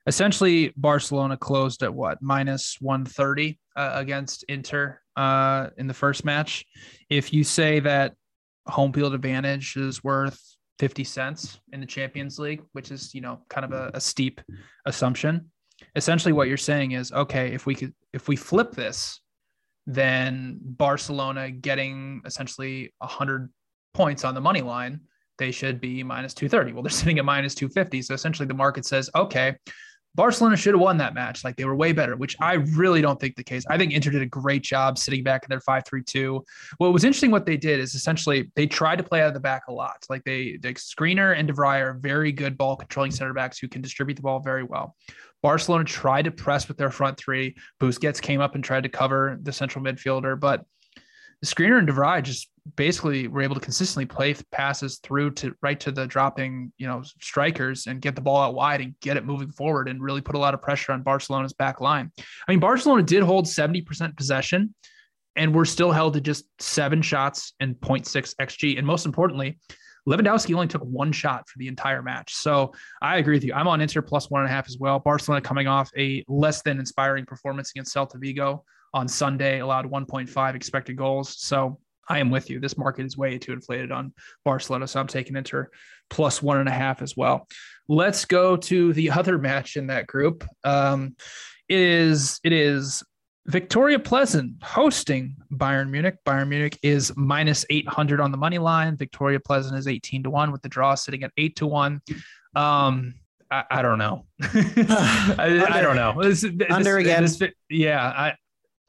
essentially, 0.06 0.74
Barcelona 0.78 1.38
closed 1.38 1.82
at 1.84 1.94
what? 1.94 2.20
Minus 2.22 2.78
130 2.82 3.60
uh, 3.76 3.92
against 3.96 4.44
Inter 4.48 5.00
uh, 5.16 5.70
in 5.78 5.88
the 5.88 5.94
first 5.94 6.24
match. 6.24 6.66
If 7.10 7.34
you 7.34 7.44
say 7.44 7.80
that 7.82 8.14
home 8.70 8.94
field 8.94 9.14
advantage 9.14 9.76
is 9.76 10.04
worth 10.04 10.40
50 10.80 11.04
cents 11.04 11.60
in 11.74 11.80
the 11.80 11.86
Champions 11.86 12.40
League, 12.40 12.62
which 12.74 12.92
is, 12.92 13.14
you 13.14 13.22
know, 13.22 13.42
kind 13.50 13.66
of 13.66 13.72
a, 13.72 13.92
a 13.94 14.02
steep 14.02 14.42
assumption. 14.86 15.52
Essentially 15.96 16.34
what 16.34 16.48
you're 16.48 16.58
saying 16.58 16.92
is, 16.92 17.12
okay, 17.12 17.54
if 17.54 17.66
we 17.66 17.76
could 17.76 17.94
if 18.14 18.28
we 18.28 18.36
flip 18.36 18.72
this, 18.72 19.22
then 19.86 20.60
Barcelona 20.62 21.52
getting 21.52 22.22
essentially 22.26 22.94
100 23.00 23.50
points 23.94 24.24
on 24.24 24.36
the 24.36 24.42
money 24.42 24.62
line, 24.62 25.02
they 25.38 25.52
should 25.52 25.82
be 25.82 26.04
minus 26.04 26.34
230. 26.34 26.74
Well, 26.74 26.84
they're 26.84 26.90
sitting 27.02 27.20
at 27.20 27.26
minus 27.26 27.56
250. 27.56 28.02
So 28.04 28.14
essentially 28.14 28.48
the 28.48 28.54
market 28.54 28.86
says, 28.86 29.10
okay, 29.16 29.56
Barcelona 30.15 30.58
should 30.58 30.74
have 30.74 30.82
won 30.82 30.98
that 30.98 31.13
match. 31.13 31.43
Like 31.43 31.56
they 31.56 31.65
were 31.65 31.76
way 31.76 31.93
better, 31.93 32.15
which 32.15 32.36
I 32.41 32.54
really 32.54 33.02
don't 33.02 33.19
think 33.19 33.36
the 33.36 33.43
case. 33.43 33.63
I 33.69 33.78
think 33.78 33.93
Inter 33.93 34.12
did 34.12 34.22
a 34.22 34.26
great 34.26 34.63
job 34.63 34.98
sitting 34.98 35.24
back 35.24 35.43
in 35.43 35.50
their 35.50 35.62
5 35.62 35.84
3 35.86 36.04
2. 36.04 36.43
What 36.78 36.93
was 36.93 37.04
interesting, 37.04 37.32
what 37.32 37.45
they 37.45 37.58
did 37.58 37.80
is 37.80 37.95
essentially 37.95 38.52
they 38.56 38.65
tried 38.65 38.98
to 38.98 39.04
play 39.04 39.22
out 39.22 39.28
of 39.28 39.34
the 39.34 39.39
back 39.39 39.63
a 39.67 39.72
lot. 39.72 40.06
Like 40.10 40.24
they, 40.24 40.58
the 40.58 40.74
Skriniar 40.74 41.38
and 41.38 41.48
De 41.48 41.62
are 41.62 41.93
very 42.00 42.32
good 42.32 42.58
ball 42.58 42.76
controlling 42.76 43.12
center 43.12 43.34
backs 43.34 43.60
who 43.60 43.67
can 43.67 43.82
distribute 43.82 44.15
the 44.15 44.22
ball 44.22 44.39
very 44.39 44.63
well. 44.63 44.95
Barcelona 45.41 45.86
tried 45.86 46.26
to 46.26 46.32
press 46.32 46.67
with 46.67 46.78
their 46.78 46.91
front 46.91 47.17
three. 47.17 47.56
Busquets 47.80 48.22
came 48.22 48.41
up 48.41 48.56
and 48.56 48.63
tried 48.63 48.84
to 48.84 48.89
cover 48.89 49.39
the 49.41 49.54
central 49.54 49.84
midfielder, 49.84 50.39
but 50.39 50.65
the 51.41 51.48
Skriniar 51.48 51.78
and 51.78 51.88
De 51.88 52.22
just 52.22 52.50
basically 52.76 53.24
we 53.24 53.28
were 53.28 53.42
able 53.42 53.56
to 53.56 53.62
consistently 53.62 54.06
play 54.06 54.36
passes 54.52 55.00
through 55.00 55.32
to 55.32 55.56
right 55.62 55.80
to 55.80 55.92
the 55.92 56.08
dropping, 56.08 56.72
you 56.78 56.88
know, 56.88 57.04
strikers 57.22 57.88
and 57.88 58.02
get 58.02 58.16
the 58.16 58.22
ball 58.22 58.42
out 58.42 58.54
wide 58.54 58.82
and 58.82 58.96
get 59.02 59.18
it 59.18 59.26
moving 59.26 59.52
forward 59.52 59.88
and 59.88 60.02
really 60.02 60.22
put 60.22 60.36
a 60.36 60.40
lot 60.40 60.54
of 60.54 60.62
pressure 60.62 60.92
on 60.92 61.04
Barcelona's 61.04 61.54
back 61.54 61.82
line. 61.82 62.12
I 62.18 62.52
mean, 62.52 62.60
Barcelona 62.60 63.04
did 63.04 63.24
hold 63.24 63.46
70% 63.46 64.18
possession 64.18 64.74
and 65.36 65.54
we're 65.54 65.66
still 65.66 65.92
held 65.92 66.14
to 66.16 66.22
just 66.22 66.46
seven 66.60 67.02
shots 67.02 67.54
and 67.60 67.76
0.6 67.76 68.36
XG. 68.36 68.78
And 68.78 68.86
most 68.86 69.06
importantly, 69.06 69.58
Lewandowski 70.08 70.54
only 70.54 70.68
took 70.68 70.82
one 70.84 71.12
shot 71.12 71.48
for 71.48 71.60
the 71.60 71.68
entire 71.68 72.02
match. 72.02 72.34
So 72.34 72.74
I 73.02 73.18
agree 73.18 73.36
with 73.36 73.44
you. 73.44 73.54
I'm 73.54 73.68
on 73.68 73.82
Inter 73.82 74.02
plus 74.02 74.30
one 74.30 74.42
and 74.42 74.50
a 74.50 74.54
half 74.54 74.68
as 74.68 74.78
well. 74.80 75.00
Barcelona 75.00 75.42
coming 75.42 75.68
off 75.68 75.92
a 75.98 76.24
less 76.28 76.62
than 76.62 76.80
inspiring 76.80 77.26
performance 77.26 77.72
against 77.72 77.96
Celta 77.96 78.20
Vigo 78.20 78.64
on 78.94 79.08
Sunday, 79.08 79.60
allowed 79.60 79.86
1.5 79.86 80.56
expected 80.56 80.98
goals. 80.98 81.36
So 81.40 81.80
I 82.10 82.19
am 82.19 82.30
with 82.30 82.50
you. 82.50 82.60
This 82.60 82.78
market 82.78 83.06
is 83.06 83.15
way 83.15 83.38
too 83.38 83.54
inflated 83.54 83.91
on 83.91 84.13
Barcelona. 84.43 84.88
So 84.88 85.00
I'm 85.00 85.08
taking 85.08 85.36
Inter 85.36 85.69
plus 86.10 86.41
one 86.41 86.58
and 86.58 86.67
a 86.67 86.74
half 86.74 87.02
as 87.02 87.15
well. 87.15 87.48
Let's 87.88 88.26
go 88.26 88.58
to 88.58 88.93
the 88.93 89.12
other 89.12 89.38
match 89.38 89.78
in 89.78 89.88
that 89.88 90.08
group. 90.08 90.43
Um, 90.63 91.15
it 91.67 91.80
is 91.80 92.39
it 92.43 92.52
is 92.52 93.04
Viktoria 93.50 93.98
Plzeň 93.98 94.62
hosting 94.63 95.36
Bayern 95.52 95.89
Munich. 95.89 96.17
Bayern 96.26 96.50
Munich 96.50 96.78
is 96.84 97.13
minus 97.15 97.65
800 97.69 98.19
on 98.19 98.32
the 98.32 98.38
money 98.38 98.58
line. 98.58 98.95
Victoria 98.98 99.39
Plzeň 99.39 99.76
is 99.78 99.88
18 99.88 100.24
to 100.24 100.30
1 100.30 100.52
with 100.52 100.62
the 100.62 100.69
draw 100.69 100.95
sitting 100.95 101.24
at 101.24 101.32
8 101.38 101.56
to 101.58 101.67
1. 101.67 102.02
Um, 102.56 103.15
I, 103.52 103.63
I 103.72 103.82
don't 103.82 103.98
know. 103.98 104.26
I, 104.41 105.65
I, 105.69 105.82
don't 105.82 105.95
know. 105.95 106.22
This, 106.22 106.41
this, 106.41 106.69
under 106.69 106.98
again. 106.98 107.24
This, 107.24 107.41
yeah, 107.69 108.06
I, 108.06 108.36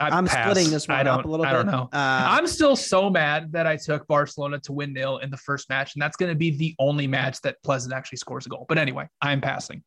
I 0.01 0.17
am 0.17 0.27
splitting 0.27 0.71
this 0.71 0.89
one 0.89 1.07
I 1.07 1.11
up 1.11 1.25
a 1.25 1.29
little 1.29 1.45
I 1.45 1.51
bit. 1.51 1.57
don't 1.57 1.67
know. 1.67 1.89
Uh, 1.93 2.25
I'm 2.27 2.47
still 2.47 2.75
so 2.75 3.11
mad 3.11 3.53
that 3.53 3.67
I 3.67 3.77
took 3.77 4.07
Barcelona 4.07 4.59
to 4.61 4.73
win 4.73 4.95
nil 4.95 5.19
in 5.19 5.31
the 5.31 5.37
first 5.37 5.69
match, 5.69 5.95
and 5.95 6.03
that's 6.03 6.17
going 6.17 6.31
to 6.31 6.37
be 6.37 6.51
the 6.51 6.75
only 6.79 7.07
match 7.07 7.41
that 7.43 7.63
Plzeň 7.63 7.93
actually 7.93 8.19
scores 8.19 8.47
a 8.47 8.49
goal. 8.49 8.65
But 8.67 8.79
anyway, 8.79 9.09
I'm 9.21 9.41
passing. 9.41 9.83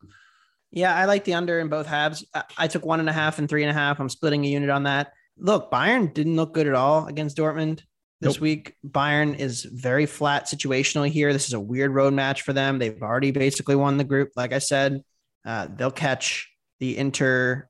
Yeah, 0.72 0.96
I 0.96 1.06
like 1.06 1.24
the 1.24 1.34
under 1.34 1.60
in 1.60 1.68
both 1.68 1.88
halves. 1.88 2.24
I 2.58 2.68
took 2.68 2.86
one 2.86 3.00
and 3.00 3.10
a 3.10 3.14
half 3.14 3.40
and 3.40 3.50
three 3.50 3.64
and 3.64 3.72
a 3.72 3.74
half. 3.74 4.00
I'm 4.00 4.10
splitting 4.10 4.46
a 4.46 4.48
unit 4.48 4.70
on 4.70 4.84
that. 4.84 5.14
Look, 5.38 5.72
Bayern 5.72 6.14
didn't 6.14 6.36
look 6.36 6.54
good 6.54 6.68
at 6.68 6.76
all 6.76 7.08
against 7.08 7.38
Dortmund 7.38 7.82
this 8.22 8.36
nope. 8.36 8.42
week. 8.42 8.76
Bayern 8.88 9.38
is 9.38 9.64
very 9.64 10.06
flat 10.06 10.46
situationally 10.46 11.10
here. 11.10 11.34
This 11.34 11.48
is 11.48 11.54
a 11.54 11.60
weird 11.60 11.92
road 11.92 12.14
match 12.14 12.42
for 12.42 12.54
them. 12.54 12.80
They've 12.80 13.02
already 13.02 13.32
basically 13.32 13.76
won 13.76 13.98
the 13.98 14.04
group. 14.04 14.30
Like 14.36 14.54
I 14.54 14.60
said, 14.60 15.04
uh, 15.46 15.68
they'll 15.76 15.92
catch 15.92 16.52
the 16.80 16.98
Inter. 16.98 17.68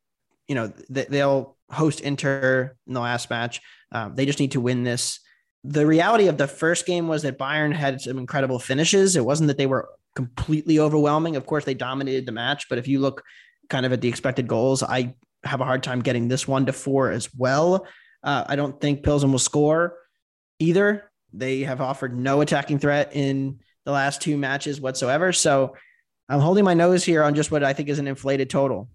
You 0.47 0.55
know, 0.55 0.73
they'll 0.89 1.57
host 1.73 1.99
Inter 2.01 2.75
in 2.87 2.93
the 2.93 2.99
last 2.99 3.29
match. 3.29 3.61
Um, 3.91 4.15
they 4.15 4.25
just 4.25 4.39
need 4.39 4.51
to 4.51 4.61
win 4.61 4.83
this. 4.83 5.19
The 5.63 5.85
reality 5.85 6.27
of 6.27 6.37
the 6.37 6.47
first 6.47 6.85
game 6.85 7.07
was 7.07 7.21
that 7.23 7.37
Bayern 7.37 7.73
had 7.73 8.01
some 8.01 8.17
incredible 8.17 8.59
finishes. 8.59 9.15
It 9.15 9.25
wasn't 9.25 9.47
that 9.47 9.57
they 9.57 9.65
were 9.65 9.89
completely 10.15 10.79
overwhelming. 10.79 11.35
Of 11.35 11.45
course, 11.45 11.65
they 11.65 11.73
dominated 11.73 12.25
the 12.25 12.31
match, 12.31 12.67
but 12.69 12.77
if 12.77 12.87
you 12.87 12.99
look 12.99 13.23
kind 13.69 13.85
of 13.85 13.93
at 13.93 14.01
the 14.01 14.09
expected 14.09 14.47
goals, 14.47 14.83
I 14.83 15.15
have 15.43 15.61
a 15.61 15.65
hard 15.65 15.83
time 15.83 16.01
getting 16.01 16.27
this 16.27 16.47
one 16.47 16.65
to 16.65 16.73
four 16.73 17.11
as 17.11 17.33
well. 17.33 17.87
Uh, 18.23 18.43
I 18.47 18.55
don't 18.55 18.79
think 18.79 19.03
Pilsen 19.03 19.31
will 19.31 19.39
score 19.39 19.97
either. 20.59 21.09
They 21.33 21.61
have 21.61 21.81
offered 21.81 22.17
no 22.17 22.41
attacking 22.41 22.79
threat 22.79 23.11
in 23.13 23.59
the 23.85 23.91
last 23.91 24.21
two 24.21 24.37
matches 24.37 24.79
whatsoever. 24.79 25.33
So 25.33 25.75
I'm 26.29 26.39
holding 26.39 26.63
my 26.63 26.73
nose 26.73 27.03
here 27.03 27.23
on 27.23 27.35
just 27.35 27.51
what 27.51 27.63
I 27.63 27.73
think 27.73 27.89
is 27.89 27.99
an 27.99 28.07
inflated 28.07 28.49
total. 28.49 28.87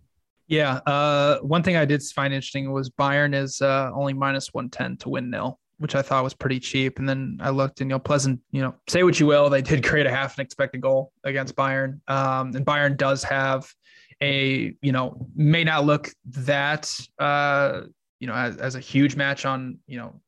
Yeah. 0.48 0.76
Uh, 0.86 1.38
one 1.40 1.62
thing 1.62 1.76
I 1.76 1.84
did 1.84 2.02
find 2.02 2.32
interesting 2.32 2.72
was 2.72 2.88
Bayern 2.90 3.34
is 3.34 3.60
uh, 3.60 3.90
only 3.94 4.14
minus 4.14 4.52
110 4.52 4.96
to 4.98 5.10
win 5.10 5.30
nil, 5.30 5.60
which 5.76 5.94
I 5.94 6.00
thought 6.00 6.24
was 6.24 6.34
pretty 6.34 6.58
cheap. 6.58 6.98
And 6.98 7.08
then 7.08 7.38
I 7.40 7.50
looked 7.50 7.82
and, 7.82 7.90
you 7.90 7.94
know, 7.94 8.00
Plzeň, 8.00 8.38
you 8.50 8.62
know, 8.62 8.74
say 8.88 9.02
what 9.02 9.20
you 9.20 9.26
will, 9.26 9.50
they 9.50 9.62
did 9.62 9.84
create 9.84 10.06
a 10.06 10.10
half 10.10 10.38
an 10.38 10.42
expected 10.42 10.80
goal 10.80 11.12
against 11.22 11.54
Bayern. 11.54 12.00
Um, 12.08 12.56
and 12.56 12.64
Bayern 12.64 12.96
does 12.96 13.22
have 13.24 13.70
a, 14.22 14.74
you 14.80 14.90
know, 14.90 15.28
may 15.36 15.64
not 15.64 15.84
look 15.84 16.10
that, 16.24 16.90
uh, 17.18 17.82
you 18.18 18.26
know, 18.26 18.34
as, 18.34 18.56
as 18.56 18.74
a 18.74 18.80
huge 18.80 19.16
match 19.16 19.44
on, 19.44 19.78
you 19.86 19.98
know, 19.98 20.20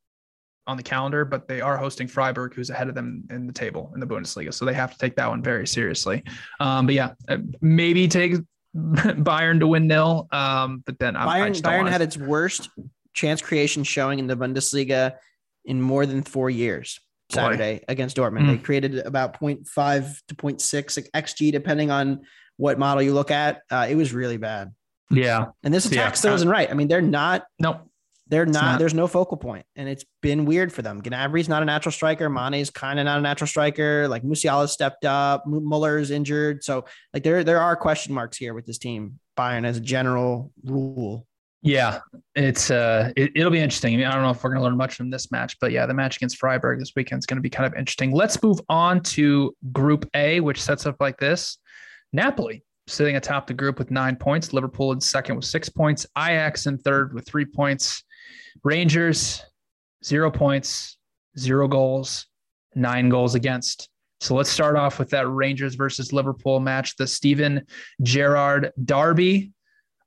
on 0.66 0.76
the 0.76 0.82
calendar, 0.82 1.24
but 1.24 1.48
they 1.48 1.62
are 1.62 1.78
hosting 1.78 2.06
Freiburg, 2.06 2.54
who's 2.54 2.68
ahead 2.68 2.88
of 2.88 2.94
them 2.94 3.24
in 3.30 3.46
the 3.46 3.52
table 3.52 3.90
in 3.94 4.00
the 4.00 4.06
Bundesliga. 4.06 4.52
So 4.52 4.66
they 4.66 4.74
have 4.74 4.92
to 4.92 4.98
take 4.98 5.16
that 5.16 5.28
one 5.28 5.42
very 5.42 5.66
seriously. 5.66 6.22
Um, 6.60 6.86
but 6.86 6.94
yeah, 6.94 7.14
uh, 7.28 7.38
maybe 7.60 8.06
take 8.06 8.34
Bayern 8.76 9.60
to 9.60 9.66
win 9.66 9.86
nil. 9.86 10.28
Um, 10.30 10.82
but 10.84 10.98
then 10.98 11.14
Bayern, 11.14 11.66
I 11.66 11.70
Bayern 11.70 11.88
had 11.88 12.02
its 12.02 12.16
worst 12.16 12.70
chance 13.12 13.42
creation 13.42 13.84
showing 13.84 14.18
in 14.18 14.26
the 14.26 14.36
Bundesliga 14.36 15.14
in 15.64 15.80
more 15.80 16.06
than 16.06 16.22
four 16.22 16.50
years. 16.50 16.98
Saturday 17.30 17.78
Boy. 17.78 17.84
against 17.88 18.16
Dortmund, 18.16 18.40
mm. 18.40 18.46
they 18.48 18.58
created 18.58 18.98
about 18.98 19.40
0.5 19.40 20.16
to 20.26 20.34
0.6 20.34 21.08
xG, 21.14 21.52
depending 21.52 21.90
on 21.90 22.22
what 22.56 22.78
model 22.78 23.02
you 23.02 23.14
look 23.14 23.30
at. 23.30 23.62
Uh, 23.70 23.86
it 23.88 23.94
was 23.94 24.12
really 24.12 24.36
bad. 24.36 24.72
Yeah, 25.10 25.46
and 25.62 25.72
this 25.72 25.86
attack 25.86 26.10
yeah. 26.10 26.12
still 26.12 26.34
isn't 26.34 26.48
right. 26.48 26.70
I 26.70 26.74
mean, 26.74 26.88
they're 26.88 27.00
not. 27.00 27.44
Nope. 27.58 27.89
They're 28.30 28.46
not, 28.46 28.62
not, 28.62 28.78
There's 28.78 28.94
no 28.94 29.08
focal 29.08 29.36
point, 29.36 29.66
and 29.74 29.88
it's 29.88 30.04
been 30.22 30.44
weird 30.44 30.72
for 30.72 30.82
them. 30.82 31.02
Gnabry's 31.02 31.48
not 31.48 31.62
a 31.62 31.64
natural 31.64 31.90
striker. 31.90 32.30
Mane's 32.30 32.70
kind 32.70 33.00
of 33.00 33.04
not 33.04 33.18
a 33.18 33.22
natural 33.22 33.48
striker. 33.48 34.06
Like 34.06 34.22
Musiala 34.22 34.68
stepped 34.68 35.04
up. 35.04 35.46
Muller's 35.46 36.12
injured, 36.12 36.62
so 36.62 36.84
like 37.12 37.24
there 37.24 37.42
there 37.42 37.60
are 37.60 37.74
question 37.74 38.14
marks 38.14 38.36
here 38.36 38.54
with 38.54 38.66
this 38.66 38.78
team. 38.78 39.18
Bayern 39.36 39.66
as 39.66 39.78
a 39.78 39.80
general 39.80 40.52
rule. 40.64 41.26
Yeah, 41.62 41.98
it's 42.36 42.70
uh, 42.70 43.12
it, 43.16 43.32
will 43.34 43.50
be 43.50 43.58
interesting. 43.58 43.94
I, 43.94 43.96
mean, 43.96 44.06
I 44.06 44.12
don't 44.12 44.22
know 44.22 44.30
if 44.30 44.42
we're 44.44 44.50
going 44.50 44.60
to 44.60 44.64
learn 44.64 44.76
much 44.76 44.94
from 44.94 45.10
this 45.10 45.32
match, 45.32 45.56
but 45.60 45.72
yeah, 45.72 45.84
the 45.86 45.92
match 45.92 46.16
against 46.16 46.38
Freiburg 46.38 46.78
this 46.78 46.92
weekend 46.94 47.18
is 47.18 47.26
going 47.26 47.36
to 47.36 47.42
be 47.42 47.50
kind 47.50 47.66
of 47.66 47.76
interesting. 47.76 48.12
Let's 48.12 48.40
move 48.42 48.60
on 48.68 49.02
to 49.02 49.54
Group 49.72 50.08
A, 50.14 50.38
which 50.38 50.62
sets 50.62 50.86
up 50.86 50.96
like 51.00 51.18
this: 51.18 51.58
Napoli 52.12 52.62
sitting 52.86 53.16
atop 53.16 53.46
the 53.46 53.54
group 53.54 53.78
with 53.78 53.90
nine 53.90 54.16
points, 54.16 54.52
Liverpool 54.52 54.92
in 54.92 55.00
second 55.00 55.36
with 55.36 55.44
six 55.44 55.68
points, 55.68 56.06
Ajax 56.16 56.66
in 56.66 56.78
third 56.78 57.12
with 57.12 57.26
three 57.26 57.44
points, 57.44 58.04
Rangers, 58.64 59.42
zero 60.04 60.30
points, 60.30 60.98
zero 61.38 61.68
goals, 61.68 62.26
nine 62.74 63.08
goals 63.08 63.34
against. 63.34 63.88
So 64.20 64.34
let's 64.34 64.50
start 64.50 64.76
off 64.76 64.98
with 64.98 65.10
that 65.10 65.28
Rangers 65.28 65.74
versus 65.74 66.12
Liverpool 66.12 66.60
match, 66.60 66.96
the 66.96 67.06
Steven 67.06 67.66
Gerrard 68.02 68.72
Derby. 68.84 69.52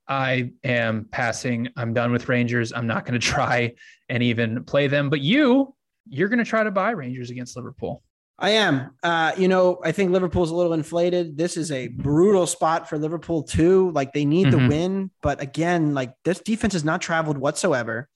I 0.07 0.51
am 0.63 1.07
passing. 1.11 1.69
I'm 1.77 1.93
done 1.93 2.11
with 2.11 2.29
Rangers. 2.29 2.73
I'm 2.73 2.87
not 2.87 3.05
going 3.05 3.19
to 3.19 3.25
try 3.25 3.73
and 4.09 4.21
even 4.21 4.63
play 4.65 4.87
them. 4.87 5.09
But 5.09 5.21
you, 5.21 5.73
you're 6.07 6.29
going 6.29 6.39
to 6.39 6.45
try 6.45 6.63
to 6.63 6.71
buy 6.71 6.91
Rangers 6.91 7.29
against 7.29 7.55
Liverpool. 7.55 8.03
I 8.37 8.49
am. 8.51 8.91
Uh, 9.03 9.31
you 9.37 9.47
know, 9.47 9.79
I 9.83 9.91
think 9.91 10.11
Liverpool's 10.11 10.51
a 10.51 10.55
little 10.55 10.73
inflated. 10.73 11.37
This 11.37 11.55
is 11.55 11.71
a 11.71 11.87
brutal 11.87 12.47
spot 12.47 12.89
for 12.89 12.97
Liverpool 12.97 13.43
too. 13.43 13.91
Like 13.91 14.11
they 14.11 14.25
need 14.25 14.47
mm-hmm. 14.47 14.63
the 14.63 14.69
win, 14.69 15.11
but 15.21 15.41
again, 15.41 15.93
like 15.93 16.13
this 16.25 16.39
defense 16.39 16.73
has 16.73 16.83
not 16.83 17.01
traveled 17.01 17.37
whatsoever. 17.37 18.09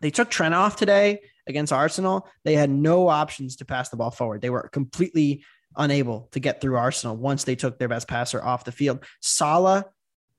They 0.00 0.10
took 0.10 0.30
Trent 0.30 0.54
off 0.54 0.76
today 0.76 1.20
against 1.46 1.72
Arsenal. 1.72 2.28
They 2.44 2.54
had 2.54 2.70
no 2.70 3.08
options 3.08 3.56
to 3.56 3.64
pass 3.64 3.88
the 3.88 3.96
ball 3.96 4.10
forward. 4.10 4.40
They 4.40 4.50
were 4.50 4.68
completely 4.68 5.44
unable 5.76 6.28
to 6.32 6.40
get 6.40 6.60
through 6.60 6.76
Arsenal 6.76 7.16
once 7.16 7.44
they 7.44 7.56
took 7.56 7.78
their 7.78 7.88
best 7.88 8.08
passer 8.08 8.42
off 8.42 8.64
the 8.64 8.72
field. 8.72 9.04
Salah 9.20 9.86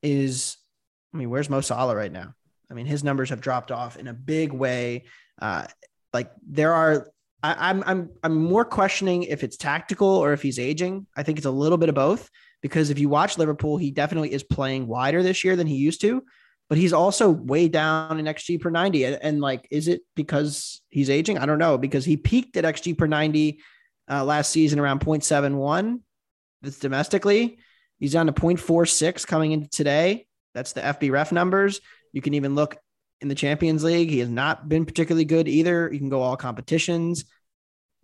is, 0.01 0.57
I 1.14 1.18
mean, 1.18 1.30
where's 1.30 1.49
Mo 1.49 1.62
Salah 1.62 1.95
right 1.95 2.12
now? 2.12 2.34
I 2.70 2.74
mean, 2.74 2.86
his 2.86 3.03
numbers 3.03 3.30
have 3.30 3.41
dropped 3.41 3.72
off 3.72 3.97
in 3.97 4.07
a 4.07 4.14
big 4.14 4.53
way. 4.53 5.05
Uh, 5.41 5.66
like 6.14 6.32
there 6.47 6.74
are, 6.74 7.07
I, 7.41 7.70
I'm 7.70 7.84
I'm 7.86 8.10
I'm 8.22 8.36
more 8.36 8.66
questioning 8.66 9.24
if 9.24 9.43
it's 9.43 9.57
tactical 9.57 10.07
or 10.07 10.34
if 10.34 10.41
he's 10.41 10.60
aging. 10.60 11.07
I 11.16 11.24
think 11.24 11.38
it's 11.38 11.47
a 11.47 11.51
little 11.51 11.78
bit 11.78 11.89
of 11.89 11.95
both 11.95 12.30
because 12.62 12.89
if 12.89 12.99
you 12.99 13.10
watch 13.10 13.38
Liverpool, 13.38 13.78
he 13.78 13.91
definitely 13.91 14.34
is 14.34 14.43
playing 14.43 14.88
wider 14.88 15.24
this 15.24 15.43
year 15.43 15.55
than 15.55 15.66
he 15.66 15.76
used 15.76 16.01
to 16.01 16.24
but 16.70 16.78
he's 16.78 16.93
also 16.93 17.32
way 17.32 17.67
down 17.67 18.20
in 18.20 18.26
XG 18.26 18.61
per 18.61 18.70
90. 18.70 19.03
And, 19.03 19.20
and, 19.22 19.41
like, 19.41 19.67
is 19.72 19.88
it 19.88 20.01
because 20.15 20.82
he's 20.89 21.09
aging? 21.09 21.39
I 21.39 21.47
don't 21.47 21.57
know 21.57 21.80
because 21.80 22.05
he 22.05 22.15
peaked 22.15 22.55
at 22.57 22.63
XG 22.63 22.95
per 22.95 23.07
90 23.07 23.59
uh, 24.09 24.24
last 24.24 24.51
season 24.51 24.80
around 24.80 25.01
0.71. 25.01 25.99
That's 26.61 26.80
domestically. 26.80 27.57
He's 27.99 28.13
down 28.13 28.28
to 28.28 28.34
0.46 28.34 29.26
coming 29.26 29.51
into 29.51 29.67
today. 29.70 30.28
That's 30.53 30.74
the 30.74 30.82
FBref 30.82 31.32
numbers. 31.32 31.82
You 32.13 32.22
can 32.22 32.36
even 32.36 32.53
look 32.53 32.78
in 33.20 33.28
the 33.28 33.36
Champions 33.36 33.84
League. 33.84 34.09
He 34.09 34.20
has 34.20 34.30
not 34.30 34.70
been 34.70 34.86
particularly 34.86 35.26
good 35.26 35.47
either. 35.47 35.89
You 35.91 35.99
can 35.99 36.09
go 36.09 36.22
all 36.22 36.38
competitions. 36.38 37.26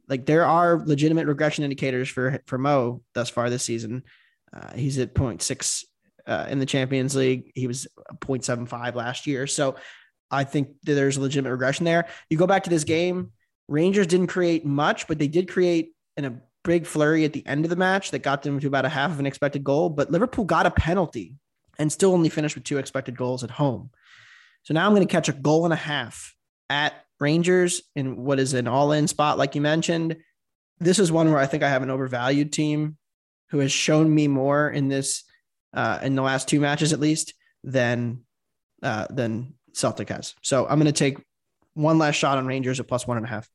Like 0.08 0.26
there 0.26 0.46
are 0.46 0.84
legitimate 0.86 1.28
regression 1.28 1.64
indicators 1.64 2.10
for 2.10 2.40
for 2.46 2.58
Mo 2.58 3.02
thus 3.14 3.30
far 3.30 3.50
this 3.50 3.64
season. 3.64 4.04
Uh, 4.54 4.74
he's 4.74 5.00
at 5.00 5.16
0.6 5.16 5.84
uh, 6.28 6.48
in 6.50 6.60
the 6.60 6.66
Champions 6.66 7.16
League. 7.16 7.52
He 7.56 7.68
was 7.68 7.88
0.75 8.22 8.96
last 8.96 9.28
year. 9.28 9.48
So 9.48 9.76
I 10.32 10.44
think 10.44 10.70
there's 10.84 11.18
a 11.18 11.22
legitimate 11.22 11.52
regression 11.52 11.86
there. 11.86 12.08
You 12.30 12.38
go 12.38 12.48
back 12.48 12.64
to 12.64 12.70
this 12.70 12.84
game, 12.84 13.32
Rangers 13.68 14.08
didn't 14.08 14.28
create 14.28 14.66
much, 14.66 15.08
but 15.08 15.18
they 15.18 15.28
did 15.28 15.50
create 15.50 15.94
in 16.18 16.26
a 16.26 16.40
big 16.64 16.86
flurry 16.86 17.26
at 17.26 17.34
the 17.34 17.46
end 17.46 17.66
of 17.66 17.70
the 17.70 17.76
match 17.76 18.12
that 18.12 18.20
got 18.20 18.44
them 18.44 18.60
to 18.60 18.68
about 18.68 18.86
a 18.86 18.90
half 18.90 19.12
of 19.12 19.20
an 19.20 19.26
expected 19.26 19.64
goal. 19.64 19.90
But 19.90 20.12
Liverpool 20.12 20.46
got 20.46 20.66
a 20.66 20.72
penalty 20.72 21.36
and 21.78 21.92
still 21.92 22.14
only 22.14 22.30
finished 22.30 22.56
with 22.56 22.64
two 22.64 22.78
expected 22.78 23.18
goals 23.18 23.44
at 23.44 23.52
home. 23.52 23.92
So 24.64 24.74
now 24.74 24.86
I'm 24.86 24.94
going 24.94 25.06
to 25.06 25.12
catch 25.12 25.30
a 25.30 25.34
goal 25.34 25.66
and 25.66 25.74
a 25.74 25.78
half 25.78 26.36
at 26.70 26.94
Rangers 27.20 27.82
in 27.96 28.18
what 28.18 28.40
is 28.40 28.54
an 28.54 28.68
all 28.68 28.92
in 28.92 29.08
spot, 29.08 29.38
like 29.38 29.56
you 29.56 29.62
mentioned. 29.62 30.18
This 30.80 31.00
is 31.00 31.12
one 31.12 31.32
where 31.32 31.40
I 31.40 31.46
think 31.46 31.64
I 31.64 31.70
have 31.70 31.84
an 31.84 31.92
overvalued 31.92 32.52
team 32.52 32.98
who 33.50 33.60
has 33.60 33.72
shown 33.72 34.14
me 34.14 34.28
more 34.28 34.70
in 34.70 34.88
this 34.88 35.24
uh, 35.76 36.00
in 36.02 36.16
the 36.16 36.22
last 36.22 36.48
two 36.48 36.60
matches 36.60 36.94
at 36.94 37.00
least 37.00 37.34
than 37.64 38.22
uh, 38.82 39.08
than 39.10 39.54
Celtic 39.74 40.10
has. 40.10 40.34
So 40.42 40.66
I'm 40.68 40.80
going 40.80 40.92
to 40.92 40.92
take 40.92 41.18
one 41.74 41.98
last 41.98 42.16
shot 42.16 42.38
on 42.38 42.48
Rangers 42.48 42.80
at 42.80 42.88
plus 42.88 43.06
one 43.06 43.18
and 43.18 43.26
a 43.26 43.30
half. 43.30 43.48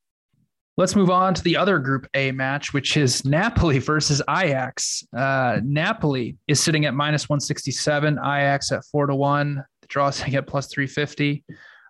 Let's 0.77 0.95
move 0.95 1.09
on 1.09 1.33
to 1.33 1.43
the 1.43 1.57
other 1.57 1.79
Group 1.79 2.07
A 2.13 2.31
match, 2.31 2.73
which 2.73 2.95
is 2.95 3.25
Napoli 3.25 3.79
versus 3.79 4.21
Ajax. 4.29 5.03
Uh, 5.15 5.59
Napoli 5.63 6.37
is 6.47 6.61
sitting 6.61 6.85
at 6.85 6.93
minus 6.93 7.27
167, 7.27 8.17
Ajax 8.19 8.71
at 8.71 8.85
four 8.85 9.07
to 9.07 9.15
one. 9.15 9.63
The 9.81 9.87
draw 9.87 10.09
sitting 10.11 10.35
at 10.35 10.47
plus 10.47 10.67
350. 10.67 11.43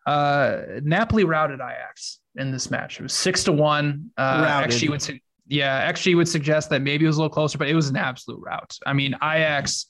Uh, 0.08 0.62
Napoli 0.82 1.26
routed 1.26 1.60
Ajax 1.60 2.20
in 2.38 2.52
this 2.52 2.72
match. 2.72 3.00
It 3.00 3.04
was 3.04 3.14
six 3.14 3.44
to 3.44 3.52
one. 3.52 4.10
Uh, 4.18 4.46
actually, 4.48 4.90
would 4.90 5.02
su- 5.02 5.20
yeah, 5.48 5.76
actually 5.76 6.16
would 6.16 6.30
suggest 6.30 6.70
that 6.70 6.82
maybe 6.82 7.06
it 7.06 7.08
was 7.08 7.18
a 7.18 7.20
little 7.20 7.34
closer, 7.34 7.58
but 7.58 7.68
it 7.68 7.76
was 7.76 7.90
an 7.90 7.98
absolute 7.98 8.40
rout. 8.42 8.76
I 8.86 8.94
mean, 8.94 9.14
Ajax 9.16 9.86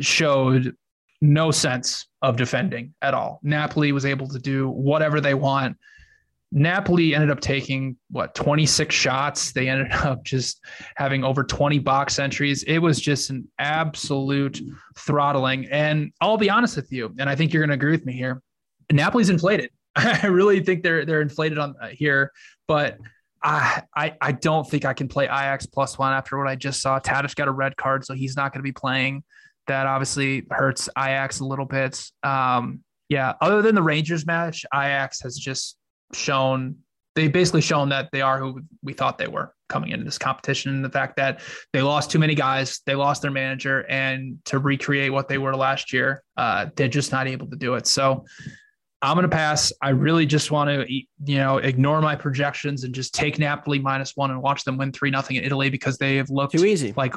showed 0.00 0.74
no 1.20 1.50
sense 1.50 2.06
of 2.22 2.36
defending 2.36 2.94
at 3.02 3.14
all. 3.14 3.40
Napoli 3.42 3.92
was 3.92 4.04
able 4.04 4.28
to 4.28 4.38
do 4.38 4.68
whatever 4.68 5.20
they 5.20 5.34
want. 5.34 5.76
Napoli 6.52 7.14
ended 7.14 7.30
up 7.30 7.40
taking 7.40 7.96
what 8.10 8.34
26 8.34 8.94
shots. 8.94 9.52
They 9.52 9.68
ended 9.68 9.92
up 9.92 10.24
just 10.24 10.60
having 10.96 11.24
over 11.24 11.42
20 11.42 11.80
box 11.80 12.18
entries. 12.18 12.62
It 12.64 12.78
was 12.78 13.00
just 13.00 13.30
an 13.30 13.48
absolute 13.58 14.60
throttling. 14.96 15.66
And 15.66 16.12
I'll 16.20 16.36
be 16.36 16.50
honest 16.50 16.76
with 16.76 16.92
you, 16.92 17.14
and 17.18 17.28
I 17.28 17.34
think 17.34 17.52
you're 17.52 17.62
going 17.62 17.70
to 17.70 17.74
agree 17.74 17.92
with 17.92 18.06
me 18.06 18.12
here. 18.12 18.40
Napoli's 18.92 19.30
inflated. 19.30 19.70
I 19.96 20.26
really 20.26 20.60
think 20.60 20.82
they're 20.82 21.04
they're 21.04 21.22
inflated 21.22 21.58
on 21.58 21.74
uh, 21.80 21.88
here, 21.88 22.32
but 22.66 22.98
I, 23.42 23.82
I 23.94 24.14
I 24.20 24.32
don't 24.32 24.68
think 24.68 24.84
I 24.84 24.92
can 24.92 25.08
play 25.08 25.24
Ajax 25.24 25.66
plus 25.66 25.98
one 25.98 26.12
after 26.12 26.36
what 26.36 26.48
I 26.48 26.56
just 26.56 26.82
saw. 26.82 26.98
Tadic 26.98 27.34
got 27.34 27.48
a 27.48 27.52
red 27.52 27.76
card, 27.76 28.04
so 28.04 28.14
he's 28.14 28.36
not 28.36 28.52
going 28.52 28.58
to 28.58 28.64
be 28.64 28.72
playing 28.72 29.22
that 29.66 29.86
obviously 29.86 30.46
hurts 30.50 30.88
Ajax 30.96 31.40
a 31.40 31.44
little 31.44 31.66
bit. 31.66 32.04
Um, 32.22 32.80
yeah, 33.08 33.34
other 33.40 33.62
than 33.62 33.74
the 33.74 33.82
Rangers 33.82 34.26
match, 34.26 34.64
Ajax 34.74 35.22
has 35.22 35.36
just 35.36 35.76
shown 36.12 36.76
they 37.14 37.28
basically 37.28 37.60
shown 37.60 37.88
that 37.90 38.08
they 38.12 38.22
are 38.22 38.38
who 38.38 38.60
we 38.82 38.92
thought 38.92 39.18
they 39.18 39.28
were 39.28 39.54
coming 39.68 39.90
into 39.90 40.04
this 40.04 40.18
competition. 40.18 40.74
And 40.74 40.84
the 40.84 40.90
fact 40.90 41.16
that 41.16 41.40
they 41.72 41.80
lost 41.80 42.10
too 42.10 42.18
many 42.18 42.34
guys, 42.34 42.80
they 42.86 42.94
lost 42.94 43.22
their 43.22 43.30
manager, 43.30 43.86
and 43.88 44.38
to 44.46 44.58
recreate 44.58 45.12
what 45.12 45.28
they 45.28 45.38
were 45.38 45.54
last 45.54 45.92
year, 45.92 46.22
uh, 46.36 46.66
they're 46.76 46.88
just 46.88 47.12
not 47.12 47.28
able 47.28 47.48
to 47.50 47.56
do 47.56 47.74
it. 47.74 47.86
So 47.86 48.24
I'm 49.00 49.14
going 49.14 49.28
to 49.28 49.28
pass. 49.28 49.72
I 49.82 49.90
really 49.90 50.26
just 50.26 50.50
want 50.50 50.70
to, 50.70 50.92
you 50.92 51.04
know, 51.38 51.58
ignore 51.58 52.00
my 52.00 52.16
projections 52.16 52.84
and 52.84 52.94
just 52.94 53.14
take 53.14 53.38
Napoli 53.38 53.78
minus 53.78 54.16
one 54.16 54.30
and 54.30 54.42
watch 54.42 54.64
them 54.64 54.76
win 54.76 54.92
three 54.92 55.10
nothing 55.10 55.36
in 55.36 55.44
Italy 55.44 55.70
because 55.70 55.98
they 55.98 56.16
have 56.16 56.30
looked 56.30 56.56
too 56.56 56.64
easy. 56.64 56.94
Like 56.96 57.14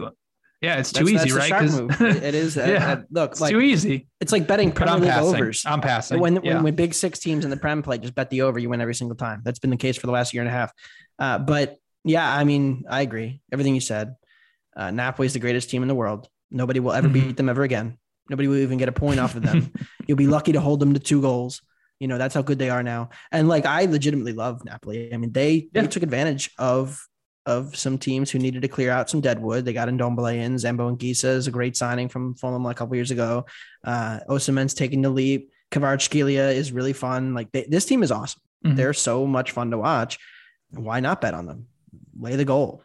yeah, 0.62 0.80
it's 0.80 0.91
too 0.91 1.05
that's, 1.05 1.26
easy, 1.26 1.38
that's 1.38 1.74
right? 1.74 2.01
it 2.24 2.34
is. 2.34 2.55
yeah. 2.55 2.93
Uh, 2.93 3.01
look, 3.12 3.32
it's 3.32 3.41
like, 3.41 3.51
too 3.51 3.62
easy. 3.62 4.08
It's 4.20 4.32
like 4.32 4.47
betting 4.47 4.72
Premier 4.72 4.95
League 4.95 5.12
passing. 5.12 5.36
overs. 5.36 5.64
I'm 5.66 5.82
passing. 5.82 6.20
When, 6.20 6.36
yeah. 6.43 6.55
when 6.55 6.64
when 6.64 6.76
big 6.76 6.93
six 6.93 7.20
teams 7.20 7.45
in 7.45 7.51
the 7.51 7.58
Prem 7.58 7.84
play, 7.84 7.99
just 7.99 8.16
bet 8.16 8.30
the 8.30 8.41
over. 8.41 8.58
You 8.58 8.70
win 8.70 8.82
every 8.82 8.95
single 8.95 9.16
time. 9.16 9.41
That's 9.43 9.60
been 9.60 9.70
the 9.70 9.78
case 9.78 9.97
for 9.97 10.08
the 10.08 10.14
last 10.14 10.34
year 10.34 10.41
and 10.41 10.49
a 10.49 10.53
half. 10.53 10.72
Uh, 11.20 11.38
but 11.38 11.78
yeah, 12.03 12.28
I 12.28 12.43
mean, 12.43 12.86
I 12.89 13.01
agree. 13.01 13.41
Everything 13.51 13.76
you 13.76 13.82
said. 13.82 14.16
Uh, 14.76 14.91
Napoli 14.91 15.26
is 15.26 15.34
the 15.34 15.39
greatest 15.39 15.70
team 15.70 15.82
in 15.82 15.88
the 15.88 15.95
world. 15.95 16.28
Nobody 16.51 16.80
will 16.80 16.93
ever 16.93 17.08
mm-hmm. 17.08 17.28
beat 17.28 17.38
them 17.38 17.49
ever 17.49 17.64
again. 17.64 17.97
Nobody 18.30 18.47
will 18.47 18.58
even 18.58 18.78
get 18.78 18.89
a 18.89 18.93
point 18.93 19.20
off 19.20 19.36
of 19.36 19.43
them. 19.43 19.72
You'll 20.08 20.18
be 20.18 20.28
lucky 20.28 20.53
to 20.53 20.62
hold 20.62 20.80
them 20.80 20.93
to 20.93 20.99
two 20.99 21.22
goals. 21.22 21.62
You 21.99 22.08
know, 22.08 22.18
that's 22.18 22.36
how 22.36 22.43
good 22.43 22.60
they 22.60 22.70
are 22.70 22.84
now. 22.84 23.10
And 23.32 23.47
like, 23.47 23.66
I 23.66 23.86
legitimately 23.86 24.34
love 24.34 24.64
Napoli. 24.66 25.14
I 25.14 25.18
mean, 25.18 25.32
they, 25.32 25.70
yeah. 25.74 25.82
they 25.82 25.88
took 25.88 26.03
advantage 26.03 26.51
of 26.60 27.07
of 27.47 27.75
some 27.75 27.97
teams 27.97 28.29
who 28.29 28.37
needed 28.37 28.61
to 28.61 28.67
clear 28.67 28.91
out 28.91 29.09
some 29.09 29.21
deadwood. 29.21 29.65
They 29.65 29.73
got 29.73 29.87
Ndombele 29.87 30.35
in. 30.35 30.55
Zambo 30.55 30.95
Anguissa 30.95 31.29
is 31.35 31.47
a 31.47 31.51
great 31.51 31.75
signing 31.75 32.09
from 32.09 32.35
Fulham 32.35 32.65
a 32.65 32.73
couple 32.75 32.95
years 32.95 33.09
ago. 33.09 33.45
Uh, 33.83 34.19
Osimhen's 34.29 34.73
taking 34.75 35.01
the 35.01 35.09
leap. 35.09 35.51
Kvaratskhelia 35.71 36.53
is 36.53 36.71
really 36.71 36.93
fun. 36.93 37.33
Like 37.33 37.51
they, 37.51 37.63
this 37.63 37.85
team 37.85 38.03
is 38.03 38.11
awesome. 38.11 38.41
Mm-hmm. 38.65 38.75
They're 38.75 38.93
so 38.93 39.25
much 39.25 39.51
fun 39.51 39.71
to 39.71 39.77
watch. 39.77 40.19
Why 40.71 40.99
not 40.99 41.21
bet 41.21 41.33
on 41.33 41.45
them? 41.45 41.67
Lay 42.19 42.35
the 42.35 42.45
goal. 42.45 42.83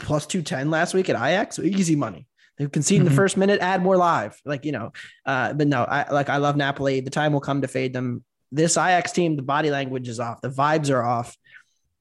Plus 0.00 0.26
210 0.26 0.70
last 0.70 0.92
week 0.94 1.08
at 1.08 1.16
Ajax. 1.16 1.58
Easy 1.60 1.94
money. 1.96 2.26
They 2.58 2.66
concede 2.66 3.00
in 3.00 3.06
Mhm. 3.06 3.10
the 3.10 3.14
first 3.16 3.36
minute, 3.36 3.60
add 3.60 3.82
more 3.82 3.96
live. 3.96 4.38
Like, 4.44 4.64
you 4.64 4.72
know, 4.72 4.92
uh, 5.24 5.52
but 5.54 5.66
no, 5.68 5.84
I 5.84 6.10
like 6.12 6.28
I 6.28 6.36
love 6.38 6.56
Napoli. 6.56 7.00
The 7.00 7.10
time 7.10 7.32
will 7.32 7.40
come 7.40 7.62
to 7.62 7.68
fade 7.68 7.92
them. 7.94 8.22
This 8.52 8.76
Ajax 8.76 9.12
team, 9.12 9.36
the 9.36 9.42
body 9.42 9.70
language 9.70 10.08
is 10.08 10.18
off, 10.20 10.40
the 10.42 10.50
vibes 10.50 10.90
are 10.90 11.02
off. 11.02 11.36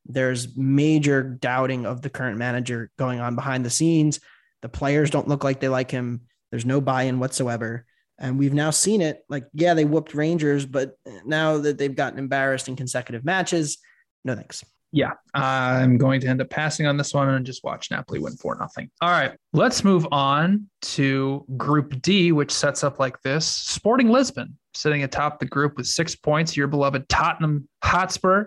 There's 0.09 0.57
major 0.57 1.23
doubting 1.23 1.85
of 1.85 2.01
the 2.01 2.09
current 2.09 2.37
manager 2.37 2.89
going 2.97 3.19
on 3.19 3.35
behind 3.35 3.63
the 3.63 3.69
scenes. 3.69 4.19
The 4.61 4.69
players 4.69 5.09
don't 5.09 5.27
look 5.27 5.43
like 5.43 5.59
they 5.59 5.69
like 5.69 5.91
him. 5.91 6.21
There's 6.51 6.65
no 6.65 6.81
buy-in 6.81 7.19
whatsoever. 7.19 7.85
And 8.17 8.37
we've 8.37 8.53
now 8.53 8.71
seen 8.71 9.01
it. 9.01 9.23
Like, 9.29 9.45
yeah, 9.53 9.75
they 9.75 9.85
whooped 9.85 10.13
Rangers, 10.13 10.65
but 10.65 10.97
now 11.25 11.59
that 11.59 11.77
they've 11.77 11.95
gotten 11.95 12.19
embarrassed 12.19 12.67
in 12.67 12.75
consecutive 12.75 13.23
matches, 13.23 13.77
no 14.25 14.35
thanks. 14.35 14.65
Yeah, 14.91 15.11
I'm 15.35 15.99
going 15.99 16.19
to 16.21 16.27
end 16.27 16.41
up 16.41 16.49
passing 16.49 16.87
on 16.87 16.97
this 16.97 17.13
one 17.13 17.29
and 17.29 17.45
just 17.45 17.63
watch 17.63 17.91
Napoli 17.91 18.17
win 18.17 18.35
four 18.35 18.57
nothing. 18.59 18.89
All 19.01 19.11
right, 19.11 19.33
let's 19.53 19.83
move 19.83 20.07
on 20.11 20.67
to 20.81 21.45
Group 21.55 22.01
D, 22.01 22.31
which 22.31 22.51
sets 22.51 22.83
up 22.83 22.99
like 22.99 23.21
this: 23.21 23.45
Sporting 23.45 24.09
Lisbon 24.09 24.57
sitting 24.73 25.03
atop 25.03 25.39
the 25.39 25.45
group 25.45 25.77
with 25.77 25.85
six 25.85 26.15
points. 26.15 26.57
Your 26.57 26.65
beloved 26.65 27.07
Tottenham 27.07 27.69
Hotspur 27.83 28.45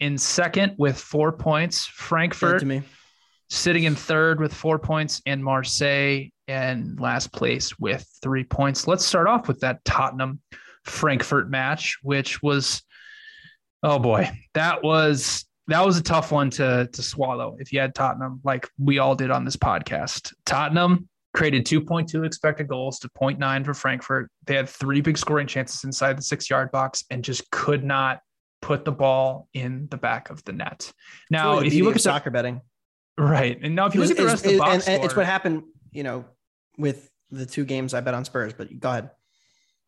in 0.00 0.18
second 0.18 0.74
with 0.78 0.98
four 0.98 1.32
points. 1.32 1.86
Frankfurt 1.86 2.60
to 2.60 2.66
me. 2.66 2.82
sitting 3.50 3.84
in 3.84 3.94
third 3.94 4.40
with 4.40 4.52
four 4.52 4.78
points, 4.78 5.22
and 5.26 5.42
Marseille 5.42 6.28
in 6.46 6.96
last 6.96 7.32
place 7.32 7.78
with 7.78 8.06
three 8.22 8.44
points. 8.44 8.86
Let's 8.86 9.04
start 9.04 9.26
off 9.26 9.48
with 9.48 9.60
that 9.60 9.84
Tottenham 9.84 10.40
Frankfurt 10.84 11.48
match, 11.48 11.98
which 12.02 12.42
was, 12.42 12.82
oh 13.82 13.98
boy, 13.98 14.30
that 14.54 14.82
was 14.82 15.46
that 15.68 15.84
was 15.84 15.96
a 15.96 16.02
tough 16.02 16.30
one 16.30 16.50
to 16.50 16.88
to 16.92 17.02
swallow. 17.02 17.56
If 17.58 17.72
you 17.72 17.80
had 17.80 17.94
Tottenham, 17.94 18.40
like 18.44 18.68
we 18.78 18.98
all 18.98 19.14
did 19.14 19.30
on 19.30 19.44
this 19.44 19.56
podcast, 19.56 20.32
Tottenham 20.44 21.08
created 21.34 21.66
2.2 21.66 22.24
expected 22.24 22.68
goals 22.68 23.00
to 23.00 23.08
0.9 23.08 23.64
for 23.64 23.74
Frankfurt. 23.74 24.30
They 24.46 24.54
had 24.54 24.68
three 24.68 25.00
big 25.00 25.18
scoring 25.18 25.48
chances 25.48 25.82
inside 25.84 26.16
the 26.16 26.22
six 26.22 26.48
yard 26.48 26.70
box 26.70 27.04
and 27.10 27.24
just 27.24 27.50
could 27.50 27.82
not 27.82 28.20
put 28.64 28.86
the 28.86 28.92
ball 28.92 29.46
in 29.52 29.86
the 29.90 29.98
back 29.98 30.30
of 30.30 30.42
the 30.44 30.52
net. 30.52 30.90
Now, 31.30 31.56
Really 31.56 31.66
if 31.66 31.74
you 31.74 31.84
look 31.84 31.92
at 31.92 31.96
the, 31.96 32.00
soccer 32.00 32.30
betting, 32.30 32.62
right, 33.18 33.58
and 33.62 33.74
now 33.74 33.84
if 33.84 33.94
you 33.94 34.00
look 34.00 34.10
at 34.10 34.16
the 34.16 34.22
It's- 34.22 34.32
rest 34.42 34.46
of 34.46 34.52
the 34.52 34.58
box 34.58 34.86
and, 34.86 34.96
and 34.96 35.04
it's 35.04 35.14
what 35.14 35.26
happened, 35.26 35.64
you 35.92 36.02
know, 36.02 36.24
with 36.78 37.10
the 37.30 37.44
two 37.44 37.66
games 37.66 37.92
I 37.92 38.00
bet 38.00 38.14
on 38.14 38.24
Spurs. 38.24 38.54
But 38.54 38.80
go 38.80 38.88
ahead. 38.88 39.10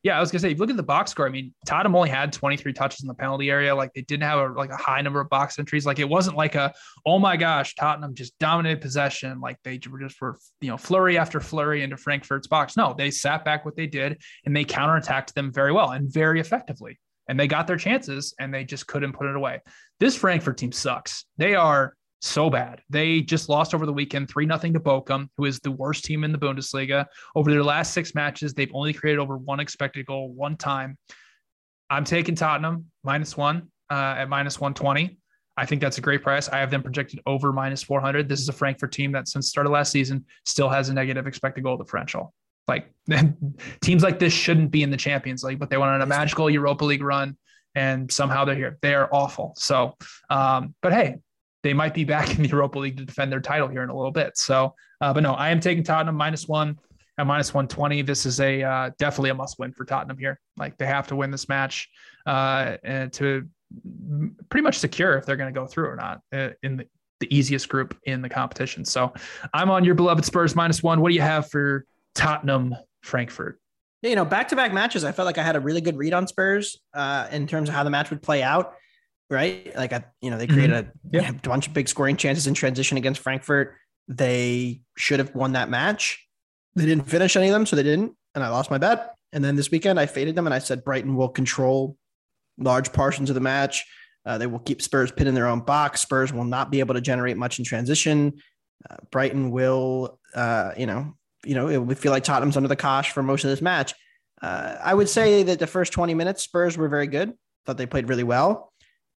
Yeah, 0.03 0.19
I 0.19 0.21
was 0.21 0.31
gonna 0.31 0.41
say, 0.41 0.51
if 0.51 0.59
you 0.59 0.61
look 0.61 0.69
at 0.71 0.77
the 0.77 0.83
box 0.83 1.11
score, 1.11 1.27
I 1.27 1.31
mean, 1.31 1.55
Tottenham 1.67 1.97
only 1.97 2.11
had 2.11 2.33
23 2.35 2.75
touches 2.75 3.01
in 3.01 3.09
the 3.09 3.15
penalty 3.15 3.51
area. 3.51 3.75
Like 3.75 3.95
they 3.95 4.03
didn't 4.03 4.25
have 4.25 4.39
a 4.39 4.53
like 4.53 4.71
a 4.71 4.77
high 4.77 5.01
number 5.01 5.21
of 5.21 5.31
box 5.31 5.59
entries. 5.59 5.87
Like 5.87 5.99
it 5.99 6.09
wasn't 6.09 6.37
like 6.37 6.55
a, 6.55 6.73
oh 7.07 7.19
my 7.19 7.39
gosh, 7.39 7.75
Tottenham 7.77 8.15
just 8.15 8.39
dominated 8.39 8.83
possession. 8.83 9.41
Like 9.41 9.57
they 9.65 9.81
were 9.91 9.99
just 10.01 10.21
were, 10.21 10.37
you 10.61 10.69
know 10.69 10.77
flurry 10.77 11.17
after 11.17 11.41
flurry 11.41 11.83
into 11.83 11.97
Frankfurt's 11.97 12.47
box. 12.47 12.77
No, 12.77 12.95
they 12.97 13.11
sat 13.11 13.43
back 13.43 13.65
what 13.65 13.75
they 13.75 13.87
did 13.87 14.23
and 14.45 14.55
they 14.55 14.67
counterattacked 14.67 15.33
them 15.33 15.51
very 15.51 15.73
well 15.73 15.91
and 15.93 16.13
very 16.13 16.41
effectively. 16.41 17.01
And 17.29 17.39
they 17.39 17.49
got 17.49 17.67
their 17.67 17.77
chances 17.77 18.35
and 18.39 18.53
they 18.53 18.65
just 18.65 18.87
couldn't 18.87 19.13
put 19.13 19.27
it 19.27 19.37
away. 19.37 19.61
This 19.99 20.17
Frankfurt 20.17 20.59
team 20.59 20.73
sucks. 20.73 21.25
They 21.37 21.55
are 21.55 21.97
so 22.21 22.51
bad. 22.51 22.81
They 22.89 23.21
just 23.21 23.49
lost 23.49 23.75
over 23.75 23.87
the 23.87 23.93
weekend, 23.93 24.29
3 24.29 24.47
0 24.47 24.59
to 24.59 24.81
Bochum, 24.81 25.29
who 25.37 25.45
is 25.45 25.61
the 25.61 25.71
worst 25.71 26.05
team 26.05 26.25
in 26.25 26.33
the 26.33 26.39
Bundesliga. 26.39 27.07
Over 27.35 27.51
their 27.51 27.65
last 27.65 27.93
six 27.93 28.15
matches, 28.15 28.55
they've 28.55 28.71
only 28.73 28.93
created 28.93 29.19
over 29.19 29.37
one 29.37 29.61
expected 29.61 30.07
goal 30.07 30.33
one 30.33 30.57
time. 30.57 30.97
I'm 31.91 32.05
taking 32.05 32.35
Tottenham 32.35 32.87
minus 33.05 33.37
one 33.37 33.69
uh, 33.91 34.17
at 34.19 34.29
minus 34.29 34.61
120. 34.61 35.19
I 35.59 35.65
think 35.65 35.81
that's 35.81 35.99
a 35.99 36.03
great 36.03 36.23
price. 36.23 36.49
I 36.49 36.59
have 36.59 36.71
them 36.71 36.83
projected 36.83 37.21
over 37.25 37.53
minus 37.53 37.83
400. 37.83 38.29
This 38.29 38.41
is 38.41 38.49
a 38.49 38.53
Frankfurt 38.53 38.93
team 38.93 39.13
that 39.13 39.29
since 39.29 39.47
the 39.47 39.51
start 39.51 39.67
of 39.67 39.73
last 39.73 39.91
season 39.91 40.27
still 40.45 40.69
has 40.69 40.89
a 40.89 40.95
negative 40.95 41.27
expected 41.27 41.65
goal 41.65 41.77
differential. 41.77 42.35
Like 42.69 42.93
teams 43.81 44.03
like 44.03 44.19
this 44.19 44.33
shouldn't 44.33 44.71
be 44.71 44.83
in 44.83 44.91
the 44.91 44.97
Champions 44.97 45.43
League, 45.43 45.59
but 45.59 45.71
they 45.71 45.77
went 45.77 45.93
on 45.93 46.03
a 46.03 46.07
magical 46.07 46.51
Europa 46.51 46.85
League 46.85 47.03
run 47.03 47.37
and 47.75 48.11
somehow 48.11 48.45
they're 48.45 48.55
here. 48.55 48.79
They 48.81 48.95
are 48.95 49.09
awful. 49.13 49.55
So, 49.57 49.95
um, 50.31 50.75
but 50.83 50.93
hey, 50.93 51.17
they 51.63 51.75
might 51.75 51.95
be 51.95 52.05
back 52.15 52.35
in 52.37 52.43
the 52.43 52.49
Europa 52.49 52.79
League 52.79 52.97
to 52.97 53.05
defend 53.05 53.31
their 53.31 53.41
title 53.41 53.69
here 53.69 53.83
in 53.83 53.91
a 53.91 53.97
little 53.97 54.13
bit. 54.13 54.37
So, 54.37 54.75
uh, 55.01 55.13
but 55.13 55.23
no, 55.23 55.35
I 55.35 55.51
am 55.51 55.61
taking 55.61 55.85
Tottenham 55.85 56.17
minus 56.17 56.49
one 56.49 56.79
at 57.19 57.27
minus 57.27 57.55
120. 57.55 58.03
This 58.03 58.27
is 58.27 58.41
a 58.41 58.63
uh, 58.63 58.91
definitely 58.99 59.31
a 59.31 59.35
must 59.35 59.59
win 59.59 59.73
for 59.73 59.85
Tottenham 59.85 60.19
here. 60.19 60.41
Like 60.57 60.77
they 60.79 60.87
have 60.87 61.07
to 61.09 61.17
win 61.17 61.31
this 61.31 61.49
match 61.49 61.89
uh, 62.27 62.77
and 62.83 63.13
to 63.15 63.49
pretty 64.49 64.63
much 64.63 64.79
secure 64.79 65.17
if 65.17 65.27
they're 65.27 65.37
going 65.37 65.53
to 65.53 65.59
go 65.59 65.67
through 65.67 65.87
or 65.87 65.97
not 65.97 66.21
uh, 66.33 66.51
in 66.63 66.79
the, 66.79 66.87
the 67.21 67.37
easiest 67.37 67.69
group 67.69 67.97
in 68.05 68.23
the 68.23 68.29
competition. 68.29 68.85
So 68.85 69.13
I'm 69.53 69.71
on 69.71 69.85
your 69.85 69.95
beloved 69.95 70.25
Spurs 70.25 70.55
minus 70.55 70.83
one. 70.83 71.01
What 71.01 71.09
do 71.09 71.15
you 71.15 71.23
have 71.23 71.51
for 71.51 71.85
Tottenham 72.17 72.75
Frankfurt? 73.03 73.61
Yeah, 74.03 74.11
you 74.11 74.17
know, 74.17 74.25
back 74.25 74.49
to 74.49 74.57
back 74.57 74.73
matches, 74.73 75.05
I 75.05 75.13
felt 75.13 75.27
like 75.27 75.39
I 75.39 75.43
had 75.45 75.55
a 75.55 75.61
really 75.61 75.81
good 75.81 75.97
read 75.97 76.13
on 76.13 76.27
Spurs 76.27 76.81
uh, 76.95 77.29
in 77.31 77.47
terms 77.47 77.69
of 77.69 77.75
how 77.75 77.85
the 77.85 77.91
match 77.91 78.11
would 78.11 78.23
play 78.23 78.43
out. 78.43 78.75
Right, 79.29 79.75
like 79.75 79.93
I, 79.93 80.05
you 80.21 80.31
know, 80.31 80.39
they 80.39 80.47
created 80.47 80.93
Yep. 81.11 81.25
a, 81.25 81.29
a 81.31 81.33
bunch 81.49 81.67
of 81.67 81.75
big 81.75 81.89
scoring 81.89 82.17
chances 82.17 82.47
in 82.47 82.55
transition 82.55 82.97
against 82.97 83.21
Frankfurt. 83.21 83.75
They 84.07 84.83
should 84.97 85.19
have 85.19 85.35
won 85.35 85.53
that 85.53 85.69
match. 85.69 86.25
They 86.77 86.87
didn't 86.87 87.09
finish 87.09 87.35
any 87.35 87.49
of 87.49 87.53
them, 87.53 87.67
so 87.67 87.75
they 87.75 87.83
didn't, 87.83 88.13
and 88.37 88.45
I 88.45 88.49
lost 88.51 88.71
my 88.71 88.79
bet. 88.79 89.15
And 89.33 89.45
then 89.45 89.57
this 89.57 89.69
weekend, 89.69 89.99
I 89.99 90.07
faded 90.07 90.37
them, 90.37 90.47
and 90.47 90.55
I 90.55 90.61
said 90.61 90.85
Brighton 90.85 91.17
will 91.17 91.29
control 91.29 91.97
large 92.57 92.93
portions 92.93 93.29
of 93.31 93.35
the 93.35 93.41
match. 93.41 93.85
Uh, 94.25 94.39
they 94.39 94.47
will 94.47 94.61
keep 94.61 94.81
Spurs 94.81 95.11
pin 95.11 95.27
in 95.27 95.35
their 95.35 95.49
own 95.49 95.61
box. 95.61 96.03
Spurs 96.03 96.33
will 96.33 96.45
not 96.45 96.71
be 96.71 96.79
able 96.79 96.95
to 96.95 97.01
generate 97.01 97.37
much 97.37 97.59
in 97.59 97.65
transition. 97.65 98.35
Uh, 98.89 98.97
Brighton 99.11 99.51
will, 99.51 100.21
uh, 100.37 100.71
you 100.77 100.87
know, 100.87 101.17
you 101.45 101.55
know, 101.55 101.69
it 101.69 101.79
would 101.79 101.99
feel 101.99 102.13
like 102.13 102.25
Tottenham's 102.25 102.57
under 102.57 102.69
the 102.69 102.77
cosh 102.77 103.13
for 103.13 103.23
most 103.23 103.45
of 103.45 103.51
this 103.51 103.63
match. 103.63 103.95
Uh, 104.41 104.77
I 104.83 104.95
would 104.95 105.09
say 105.09 105.43
that 105.45 105.59
the 105.59 105.67
first 105.67 105.93
20 105.93 106.15
minutes, 106.15 106.43
Spurs 106.43 106.77
were 106.77 106.89
very 106.89 107.07
good. 107.07 107.33
Thought 107.65 107.79
they 107.79 107.87
played 107.87 108.09
really 108.09 108.25
well. 108.25 108.73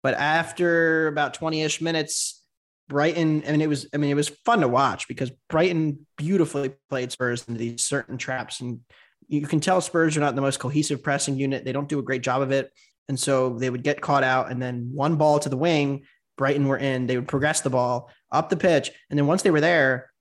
But 0.03 0.13
after 0.15 1.07
about 1.07 1.33
20 1.33 1.63
ish 1.63 1.81
minutes, 1.81 2.43
Brighton, 2.87 3.43
I 3.47 3.51
mean, 3.51 3.61
it 3.61 3.67
was, 3.67 3.87
I 3.93 3.97
mean, 3.97 4.11
it 4.11 4.15
was 4.15 4.29
fun 4.45 4.61
to 4.61 4.67
watch 4.67 5.07
because 5.07 5.31
Brighton 5.49 6.05
beautifully 6.17 6.73
played 6.89 7.11
Spurs 7.11 7.45
into 7.47 7.59
these 7.59 7.83
certain 7.83 8.17
traps. 8.17 8.61
And 8.61 8.81
you 9.27 9.45
can 9.45 9.59
tell 9.59 9.81
Spurs 9.81 10.15
are 10.15 10.21
not 10.21 10.35
the 10.35 10.41
most 10.41 10.59
cohesive 10.59 11.03
pressing 11.03 11.37
unit. 11.37 11.65
They 11.65 11.73
don't 11.73 11.89
do 11.89 11.99
a 11.99 12.03
great 12.03 12.21
job 12.21 12.41
of 12.41 12.51
it. 12.51 12.71
And 13.09 13.19
so 13.19 13.57
they 13.57 13.69
would 13.69 13.83
get 13.83 14.01
caught 14.01 14.23
out 14.23 14.51
and 14.51 14.61
then 14.61 14.91
one 14.93 15.15
ball 15.15 15.39
to 15.39 15.49
the 15.49 15.57
wing, 15.57 16.05
Brighton 16.37 16.67
were 16.67 16.77
in, 16.77 17.07
they 17.07 17.17
would 17.17 17.27
progress 17.27 17.61
the 17.61 17.69
ball 17.69 18.09
up 18.31 18.49
the 18.49 18.57
pitch. 18.57 18.91
And 19.09 19.17
then 19.17 19.27
once 19.27 19.41
they 19.41 19.51
were 19.51 19.61
there, 19.61 20.11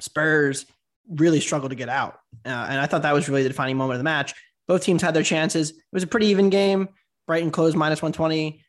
Spurs 0.00 0.66
really 1.08 1.40
struggled 1.40 1.70
to 1.70 1.76
get 1.76 1.88
out. 1.88 2.18
Uh, 2.44 2.66
and 2.68 2.80
I 2.80 2.86
thought 2.86 3.02
that 3.02 3.14
was 3.14 3.28
really 3.28 3.42
the 3.42 3.48
defining 3.48 3.76
moment 3.76 3.94
of 3.94 4.00
the 4.00 4.04
match. 4.04 4.34
Both 4.68 4.84
teams 4.84 5.02
had 5.02 5.14
their 5.14 5.22
chances. 5.22 5.70
It 5.70 5.76
was 5.92 6.02
a 6.02 6.06
pretty 6.06 6.26
even 6.26 6.50
game. 6.50 6.88
Brighton 7.26 7.50
closed 7.50 7.76
minus 7.76 8.02
120. 8.02 8.62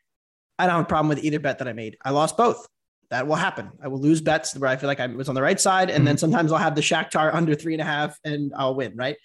I 0.58 0.66
don't 0.66 0.76
have 0.76 0.84
a 0.84 0.88
problem 0.88 1.08
with 1.08 1.24
either 1.24 1.38
bet 1.38 1.58
that 1.58 1.68
I 1.68 1.72
made. 1.72 1.96
I 2.04 2.10
lost 2.10 2.36
both. 2.36 2.66
That 3.10 3.26
will 3.26 3.36
happen. 3.36 3.70
I 3.82 3.88
will 3.88 4.00
lose 4.00 4.20
bets 4.20 4.56
where 4.56 4.70
I 4.70 4.76
feel 4.76 4.86
like 4.86 5.00
I 5.00 5.06
was 5.06 5.28
on 5.28 5.34
the 5.34 5.42
right 5.42 5.60
side. 5.60 5.90
And 5.90 6.06
then 6.06 6.16
sometimes 6.16 6.50
I'll 6.50 6.58
have 6.58 6.74
the 6.74 6.80
Shakhtar 6.80 7.32
under 7.34 7.54
three 7.54 7.74
and 7.74 7.82
a 7.82 7.84
half 7.84 8.18
and 8.24 8.52
I'll 8.56 8.74
win. 8.74 8.96
Right. 8.96 9.16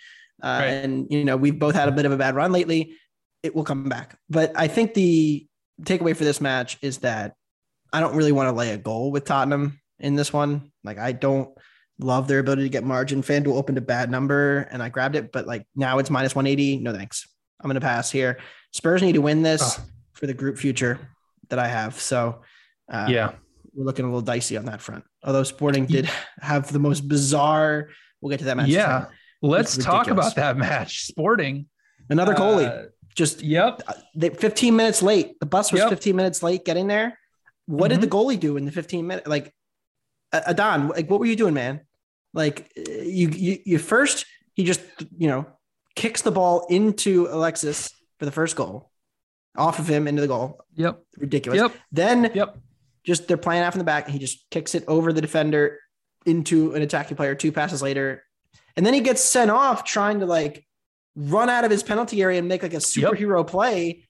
Uh, 0.41 0.59
Right. 0.61 0.67
And, 0.67 1.07
you 1.09 1.25
know, 1.25 1.37
we've 1.37 1.57
both 1.57 1.73
had 1.73 1.87
a 1.87 1.91
bit 1.91 2.05
of 2.05 2.11
a 2.11 2.17
bad 2.17 2.35
run 2.35 2.51
lately. 2.51 2.95
It 3.43 3.55
will 3.55 3.63
come 3.63 3.87
back. 3.87 4.17
But 4.29 4.51
I 4.55 4.67
think 4.67 4.93
the 4.93 5.47
takeaway 5.81 6.15
for 6.15 6.23
this 6.23 6.41
match 6.41 6.77
is 6.81 6.99
that 6.99 7.33
I 7.93 8.01
don't 8.01 8.15
really 8.15 8.31
want 8.31 8.49
to 8.49 8.53
lay 8.53 8.71
a 8.71 8.77
goal 8.77 9.11
with 9.11 9.25
Tottenham 9.25 9.79
in 9.99 10.15
this 10.15 10.33
one. 10.33 10.71
Like, 10.83 10.97
I 10.97 11.11
don't 11.11 11.49
love 11.99 12.27
their 12.27 12.39
ability 12.39 12.63
to 12.63 12.69
get 12.69 12.83
margin. 12.83 13.21
FanDuel 13.23 13.55
opened 13.57 13.77
a 13.77 13.81
bad 13.81 14.11
number 14.11 14.67
and 14.71 14.83
I 14.83 14.89
grabbed 14.89 15.15
it, 15.15 15.31
but 15.31 15.47
like 15.47 15.65
now 15.75 15.97
it's 15.99 16.09
minus 16.09 16.35
180. 16.35 16.77
No 16.77 16.93
thanks. 16.93 17.27
I'm 17.59 17.67
going 17.67 17.75
to 17.75 17.81
pass 17.81 18.11
here. 18.11 18.37
Spurs 18.71 19.01
need 19.01 19.13
to 19.13 19.21
win 19.21 19.41
this 19.41 19.79
Oh. 19.79 19.83
for 20.13 20.27
the 20.27 20.33
group 20.33 20.57
future 20.57 20.99
that 21.49 21.57
I 21.59 21.67
have. 21.67 21.99
So, 21.99 22.41
uh, 22.91 23.07
yeah. 23.09 23.31
we're 23.73 23.85
looking 23.85 24.05
a 24.05 24.07
little 24.09 24.21
dicey 24.21 24.57
on 24.57 24.65
that 24.65 24.81
front. 24.81 25.03
Although 25.23 25.43
Sporting 25.43 25.85
did 25.87 26.07
have 26.39 26.71
the 26.71 26.79
most 26.79 27.07
bizarre, 27.07 27.89
we'll 28.21 28.29
get 28.29 28.39
to 28.39 28.45
that 28.45 28.57
match. 28.57 28.67
Yeah. 28.69 29.05
Let's 29.41 29.77
talk 29.77 30.07
about 30.07 30.35
that 30.35 30.57
match. 30.57 31.03
Sporting. 31.05 31.67
Another 32.09 32.33
goalie, 32.35 32.67
Uh, 32.85 32.89
just 33.15 33.41
yep. 33.41 33.81
they 34.15 34.29
15 34.29 34.75
minutes 34.75 35.01
late. 35.01 35.39
The 35.39 35.45
bus 35.47 35.71
was 35.71 35.79
Yep. 35.81 35.89
15 35.89 36.15
minutes 36.15 36.43
late 36.43 36.63
getting 36.63 36.87
there. 36.87 37.17
What 37.65 37.89
did 37.89 38.01
the 38.01 38.07
goalie 38.07 38.39
do 38.39 38.55
in 38.57 38.65
the 38.65 38.71
15 38.71 39.05
minutes? 39.07 39.27
Like, 39.27 39.51
uh, 40.31 40.41
Adán, 40.53 40.89
like, 40.89 41.09
what 41.09 41.19
were 41.19 41.25
you 41.25 41.35
doing, 41.35 41.53
man? 41.53 41.81
Like, 42.37 42.71
uh, 42.77 42.91
you, 42.91 43.29
you, 43.29 43.57
you 43.65 43.77
first, 43.79 44.25
he 44.53 44.63
just, 44.63 44.81
you 45.17 45.27
know, 45.27 45.45
kicks 45.95 46.21
the 46.21 46.31
ball 46.31 46.65
into 46.69 47.27
Alexis 47.29 47.91
for 48.19 48.25
the 48.25 48.31
first 48.31 48.55
goal, 48.55 48.91
off 49.57 49.79
of 49.79 49.87
him 49.89 50.07
into 50.07 50.21
the 50.21 50.27
goal. 50.27 50.61
Yep. 50.75 51.01
Ridiculous. 51.17 51.59
Yep. 51.59 51.73
Then, 51.91 52.31
Yep. 52.33 52.57
just 53.03 53.27
they're 53.27 53.37
playing 53.37 53.63
out 53.63 53.73
from 53.73 53.79
the 53.79 53.85
back. 53.85 54.05
And 54.05 54.13
he 54.13 54.19
just 54.19 54.47
kicks 54.51 54.75
it 54.75 54.83
over 54.87 55.11
the 55.11 55.21
defender 55.21 55.79
into 56.25 56.73
an 56.75 56.81
attacking 56.83 57.17
player 57.17 57.33
two 57.35 57.51
passes 57.51 57.81
later. 57.81 58.23
And 58.75 58.85
then 58.85 58.93
he 58.93 58.99
gets 59.01 59.21
sent 59.23 59.49
off 59.49 59.83
trying 59.83 60.19
to 60.19 60.25
like 60.27 60.63
run 61.15 61.49
out 61.49 61.65
of 61.65 61.71
his 61.71 61.81
penalty 61.81 62.21
area 62.21 62.37
and 62.37 62.47
make 62.47 62.61
like 62.61 62.73
a 62.75 62.77
superhero 62.77 63.45
play. 63.47 64.07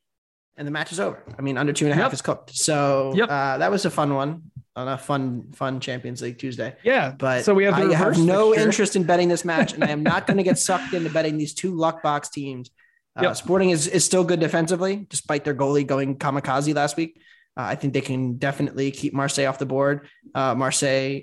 And 0.57 0.67
the 0.67 0.71
match 0.71 0.91
is 0.91 0.99
over. 0.99 1.23
I 1.37 1.41
mean, 1.41 1.57
under 1.57 1.71
two 1.71 1.85
and 1.85 1.93
a 1.93 1.95
half 1.95 2.05
Yep. 2.07 2.13
is 2.13 2.21
cooked. 2.21 2.55
So 2.55 3.13
Yep. 3.15 3.29
uh, 3.29 3.57
that 3.59 3.71
was 3.71 3.85
a 3.85 3.89
fun 3.89 4.13
one. 4.13 4.51
On 4.77 4.87
a 4.87 4.97
fun 4.97 5.51
fun 5.53 5.79
Champions 5.79 6.21
League 6.21 6.37
Tuesday. 6.37 6.75
Yeah, 6.83 7.13
But 7.17 7.43
so 7.43 7.53
we 7.53 7.65
have 7.65 7.73
I 7.73 7.93
have 7.95 8.17
no 8.19 8.51
fixture. 8.51 8.67
interest 8.67 8.95
in 8.95 9.03
betting 9.03 9.27
this 9.27 9.43
match, 9.43 9.73
and 9.73 9.83
I 9.83 9.89
am 9.89 10.03
not 10.03 10.27
going 10.27 10.37
to 10.37 10.43
get 10.43 10.59
sucked 10.59 10.93
into 10.93 11.09
betting 11.09 11.37
these 11.37 11.53
two 11.55 11.75
luck 11.75 12.03
box 12.03 12.29
teams. 12.29 12.69
Uh, 13.17 13.23
Yep. 13.23 13.35
Sporting 13.35 13.69
is, 13.71 13.87
is 13.87 14.05
still 14.05 14.23
good 14.23 14.39
defensively, 14.39 15.07
despite 15.09 15.43
their 15.43 15.55
goalie 15.55 15.85
going 15.85 16.17
kamikaze 16.19 16.73
last 16.75 16.95
week. 16.95 17.19
Uh, 17.57 17.63
I 17.63 17.75
think 17.75 17.93
they 17.93 18.01
can 18.01 18.37
definitely 18.37 18.91
keep 18.91 19.13
Marseille 19.15 19.47
off 19.47 19.57
the 19.57 19.65
board. 19.65 20.07
Uh, 20.35 20.53
Marseille 20.53 21.21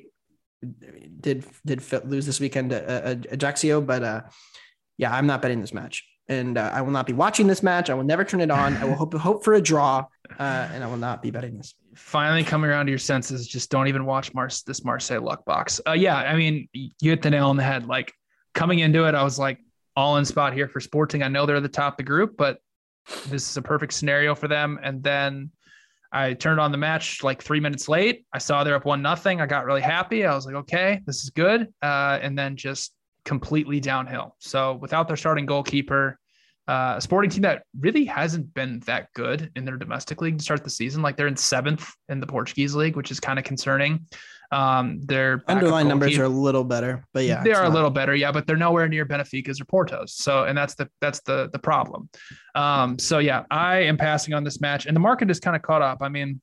did 1.21 1.45
did 1.65 1.81
lose 2.05 2.27
this 2.27 2.41
weekend 2.41 2.71
to 2.71 2.83
uh, 2.83 3.11
uh, 3.11 3.35
Ajaccio, 3.35 3.81
but 3.81 4.03
uh, 4.03 4.21
yeah, 4.99 5.15
I'm 5.15 5.29
not 5.29 5.41
betting 5.43 5.61
this 5.61 5.73
match, 5.73 6.05
and 6.29 6.59
uh, 6.59 6.71
I 6.75 6.83
will 6.83 6.91
not 6.91 7.07
be 7.07 7.13
watching 7.13 7.47
this 7.47 7.63
match. 7.63 7.89
I 7.91 7.95
will 7.95 8.03
never 8.05 8.25
turn 8.25 8.41
it 8.41 8.51
on. 8.51 8.77
I 8.79 8.85
will 8.85 8.97
hope 8.97 9.15
hope 9.15 9.45
for 9.45 9.55
a 9.55 9.61
draw, 9.61 10.07
uh, 10.39 10.69
and 10.73 10.83
I 10.83 10.87
will 10.87 10.97
not 10.97 11.23
be 11.23 11.31
betting 11.31 11.57
this. 11.57 11.75
finally 11.95 12.43
coming 12.43 12.71
around 12.71 12.87
to 12.87 12.93
your 12.93 12.99
senses. 12.99 13.47
Just 13.47 13.71
don't 13.71 13.89
even 13.89 14.05
watch 14.05 14.35
Mars 14.35 14.63
this 14.63 14.85
Marseille 14.85 15.21
luck 15.21 15.45
box. 15.45 15.81
Uh, 15.87 15.93
yeah, 15.93 16.17
I 16.17 16.37
mean, 16.37 16.69
you 16.73 17.11
hit 17.11 17.23
the 17.23 17.31
nail 17.31 17.49
on 17.49 17.57
the 17.57 17.63
head. 17.63 17.87
Like 17.87 18.13
coming 18.55 18.81
into 18.81 19.07
it, 19.07 19.15
I 19.15 19.23
was 19.23 19.39
like 19.39 19.59
all 19.97 20.17
in 20.17 20.25
spot 20.25 20.55
here 20.55 20.69
for 20.69 20.81
Sporting. 20.81 21.23
I 21.23 21.29
know 21.29 21.47
they're 21.47 21.61
the 21.61 21.69
top 21.69 21.95
of 21.95 21.97
the 21.99 22.03
group, 22.03 22.37
but 22.37 22.59
this 23.29 23.49
is 23.49 23.57
a 23.57 23.63
perfect 23.63 23.93
scenario 23.93 24.35
for 24.35 24.49
them. 24.49 24.79
And 24.83 25.03
then 25.03 25.51
I 26.11 26.33
turned 26.33 26.61
on 26.61 26.73
the 26.73 26.79
match 26.79 27.23
like 27.23 27.43
three 27.43 27.61
minutes 27.61 27.89
late. 27.89 28.25
I 28.33 28.39
saw 28.39 28.65
they're 28.65 28.77
up 28.77 28.85
one 28.85 29.03
nothing. 29.03 29.41
I 29.41 29.47
got 29.47 29.67
really 29.67 29.83
happy. 29.83 30.25
I 30.25 30.35
was 30.35 30.47
like, 30.47 30.55
okay, 30.55 31.01
this 31.07 31.23
is 31.23 31.31
good. 31.31 31.69
Uh, 31.83 32.19
and 32.23 32.39
then 32.39 32.57
just 32.57 32.93
completely 33.25 33.81
downhill. 33.81 34.37
So 34.39 34.75
without 34.75 35.07
their 35.09 35.17
starting 35.17 35.47
goalkeeper, 35.47 36.19
uh, 36.67 36.95
a 36.97 37.01
sporting 37.01 37.31
team 37.31 37.43
that 37.43 37.65
really 37.79 38.05
hasn't 38.05 38.53
been 38.55 38.81
that 38.87 39.09
good 39.15 39.51
in 39.55 39.65
their 39.65 39.77
domestic 39.77 40.21
league 40.23 40.39
to 40.39 40.45
start 40.45 40.65
the 40.65 40.71
season. 40.71 41.03
Like 41.03 41.17
they're 41.17 41.27
in 41.27 41.37
seventh 41.37 41.91
in 42.09 42.21
the 42.21 42.27
Portuguese 42.27 42.75
league, 42.75 42.97
which 42.97 43.11
is 43.11 43.21
kind 43.21 43.39
of 43.39 43.45
concerning. 43.45 44.07
Um, 44.51 45.01
their 45.03 45.43
Underlying 45.49 45.89
numbers 45.89 46.17
are 46.17 46.25
a 46.25 46.29
little 46.29 46.65
better, 46.65 47.05
but 47.13 47.25
yeah, 47.25 47.43
they 47.43 47.53
are 47.53 47.65
a 47.65 47.69
little 47.69 47.91
better, 47.91 48.15
yeah, 48.15 48.31
but 48.31 48.47
they're 48.47 48.57
nowhere 48.57 48.89
near 48.89 49.05
Benfica's 49.05 49.61
or 49.61 49.65
Porto's. 49.65 50.15
So, 50.15 50.45
and 50.45 50.57
that's 50.57 50.75
the 50.75 50.89
that's 51.01 51.21
the 51.23 51.51
the 51.53 51.59
problem. 51.59 52.09
Um, 52.55 52.99
so 52.99 53.19
yeah, 53.19 53.45
I 53.51 53.79
am 53.79 53.97
passing 53.97 54.33
on 54.33 54.45
this 54.45 54.61
match, 54.61 54.87
and 54.87 54.95
the 54.95 55.01
market 55.01 55.31
is 55.31 55.41
kind 55.41 55.57
of 55.57 55.63
caught 55.63 55.83
up. 55.83 55.99
I 56.03 56.09
mean, 56.09 56.41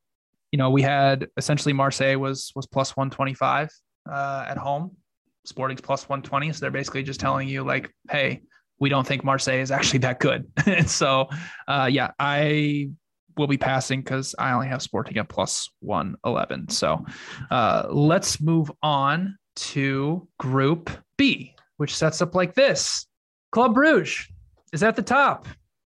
you 0.51 0.57
know, 0.57 0.69
we 0.69 0.82
had 0.82 1.28
essentially 1.38 1.74
Marseille 1.74 2.17
was 2.17 2.51
was 2.55 2.67
plus 2.67 2.97
one 2.97 3.09
twenty 3.09 3.34
five 3.34 3.69
uh, 4.11 4.45
at 4.47 4.57
home, 4.57 4.97
Sporting's 5.45 5.82
plus 5.82 6.09
one 6.09 6.22
twenty. 6.22 6.51
So 6.51 6.59
they're 6.59 6.72
basically 6.72 7.03
just 7.03 7.19
telling 7.19 7.47
you 7.47 7.63
like, 7.63 7.91
hey, 8.09 8.41
we 8.82 8.90
don't 8.90 9.06
think 9.08 9.24
Marseille 9.24 9.62
is 9.62 9.72
actually 9.72 10.00
that 10.00 10.20
good. 10.20 10.52
and 10.66 10.90
so, 10.90 11.30
uh, 11.68 11.88
yeah, 11.90 12.12
I 12.20 12.90
will 13.38 13.48
be 13.48 13.58
passing 13.58 14.02
because 14.02 14.36
I 14.38 14.52
only 14.52 14.68
have 14.68 14.82
Sporting 14.82 15.18
at 15.18 15.30
plus 15.30 15.70
111. 15.80 16.70
So 16.70 17.06
uh, 17.52 17.88
let's 17.90 18.42
move 18.42 18.70
on 18.82 19.38
to 19.56 20.28
Group 20.40 20.90
B, 21.16 21.56
which 21.78 21.96
sets 21.96 22.22
up 22.22 22.34
like 22.34 22.56
this 22.56 23.06
Club 23.52 23.76
Bruges 23.76 24.28
is 24.74 24.84
at 24.84 24.96
the 24.96 25.04
top 25.04 25.48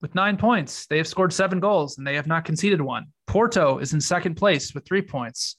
with 0.02 0.14
nine 0.14 0.36
points. 0.36 0.86
They 0.88 0.98
have 0.98 1.08
scored 1.08 1.32
seven 1.32 1.62
goals 1.62 1.98
and 1.98 2.06
they 2.06 2.16
have 2.16 2.28
not 2.28 2.44
conceded 2.44 2.82
one. 2.82 3.06
Porto 3.28 3.78
is 3.78 3.94
in 3.94 4.02
second 4.02 4.36
place 4.36 4.74
with 4.74 4.86
three 4.86 5.02
points. 5.02 5.56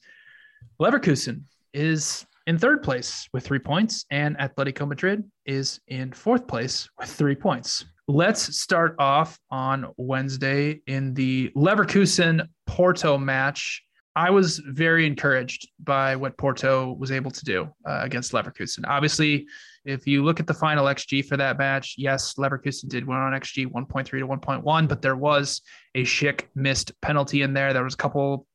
Leverkusen 0.79 1.45
is 1.73 2.27
in 2.47 2.59
third 2.59 2.83
place 2.83 3.29
with 3.33 3.45
three 3.45 3.59
points, 3.59 4.05
and 4.11 4.37
Atletico 4.39 4.87
Madrid 4.87 5.25
is 5.47 5.81
in 5.89 6.13
fourth 6.13 6.47
place 6.47 6.89
with 6.99 7.09
three 7.09 7.35
points. 7.35 7.87
Let's 8.07 8.59
start 8.59 8.97
off 8.99 9.39
on 9.51 9.87
Wednesday 9.97 10.83
in 10.87 11.15
the 11.15 11.51
Leverkusen 11.57 12.47
Porto 12.67 13.17
match. 13.17 13.83
I 14.17 14.31
was 14.31 14.59
very 14.59 15.07
encouraged 15.07 15.69
by 15.83 16.15
what 16.15 16.37
Porto 16.37 16.93
was 16.93 17.11
able 17.11 17.31
to 17.33 17.45
do 17.45 17.69
uh, 17.85 18.01
against 18.03 18.33
Leverkusen. 18.33 18.85
Obviously, 18.87 19.47
if 19.85 20.07
you 20.07 20.23
look 20.23 20.39
at 20.39 20.47
the 20.47 20.55
final 20.55 20.85
XG 20.85 21.25
for 21.25 21.37
that 21.37 21.59
match, 21.59 21.95
yes, 21.99 22.35
Leverkusen 22.35 22.89
did 22.89 23.07
win 23.07 23.17
on 23.17 23.33
XG 23.33 23.67
1.3 23.67 24.07
to 24.07 24.27
1.1, 24.27 24.89
but 24.89 25.03
there 25.03 25.17
was 25.17 25.63
a 25.95 26.05
Schick 26.05 26.43
missed 26.55 26.93
penalty 27.01 27.43
in 27.43 27.55
there. 27.55 27.73
There 27.73 27.83
was 27.85 27.95
a 27.95 27.99
couple, 27.99 28.47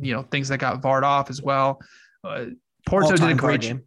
you 0.00 0.12
know, 0.12 0.22
things 0.22 0.48
that 0.48 0.58
got 0.58 0.80
VAR'd 0.80 1.04
off 1.04 1.28
as 1.28 1.42
well. 1.42 1.80
Uh, 2.22 2.46
Porto 2.86 3.16
did 3.16 3.30
a 3.30 3.34
great 3.34 3.60
game. 3.62 3.82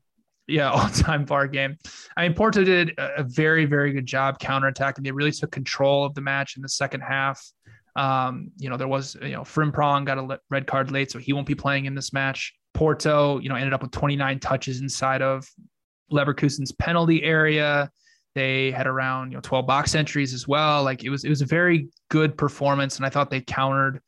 yeah, 0.48 0.70
all 0.72 0.89
time 0.89 1.26
VAR 1.26 1.48
game. 1.48 1.78
I 2.16 2.28
mean, 2.28 2.36
Porto 2.36 2.64
did 2.64 2.94
a 2.98 3.24
very, 3.24 3.66
very 3.66 3.91
good 3.94 4.06
job 4.06 4.39
counterattacking. 4.39 5.04
They 5.04 5.12
really 5.12 5.32
took 5.32 5.52
control 5.52 6.06
of 6.06 6.14
the 6.14 6.22
match 6.22 6.56
in 6.56 6.62
the 6.62 6.70
second 6.70 7.02
half. 7.02 7.44
Um, 7.96 8.52
you 8.58 8.70
know, 8.70 8.78
there 8.78 8.88
was, 8.88 9.16
you 9.22 9.32
know, 9.32 9.41
Frimpong 9.41 10.06
got 10.06 10.18
a 10.18 10.39
red 10.50 10.66
card 10.66 10.91
late, 10.91 11.12
so 11.12 11.20
he 11.20 11.34
won't 11.34 11.48
be 11.48 11.56
playing 11.56 11.86
in 11.86 11.96
this 11.96 12.12
match. 12.12 12.54
Porto, 12.74 13.39
you 13.39 13.50
know, 13.50 13.56
ended 13.56 13.74
up 13.74 13.84
with 13.84 13.91
29 13.91 14.39
touches 14.39 14.82
inside 14.82 15.22
of 15.22 15.48
Leverkusen's 16.12 16.72
penalty 16.72 17.24
area. 17.24 17.89
They 18.34 18.72
had 18.72 18.88
around, 18.88 19.32
you 19.32 19.38
know, 19.38 19.41
12 19.41 19.68
box 19.68 19.94
entries 19.94 20.34
as 20.34 20.48
well. 20.48 20.84
Like 20.84 21.04
it 21.04 21.12
was, 21.12 21.24
it 21.24 21.30
was 21.30 21.44
a 21.44 21.46
very 21.46 21.89
good 22.10 22.36
performance, 22.36 22.98
and 22.98 23.06
I 23.06 23.10
thought 23.10 23.30
they 23.30 23.41
countered 23.41 24.02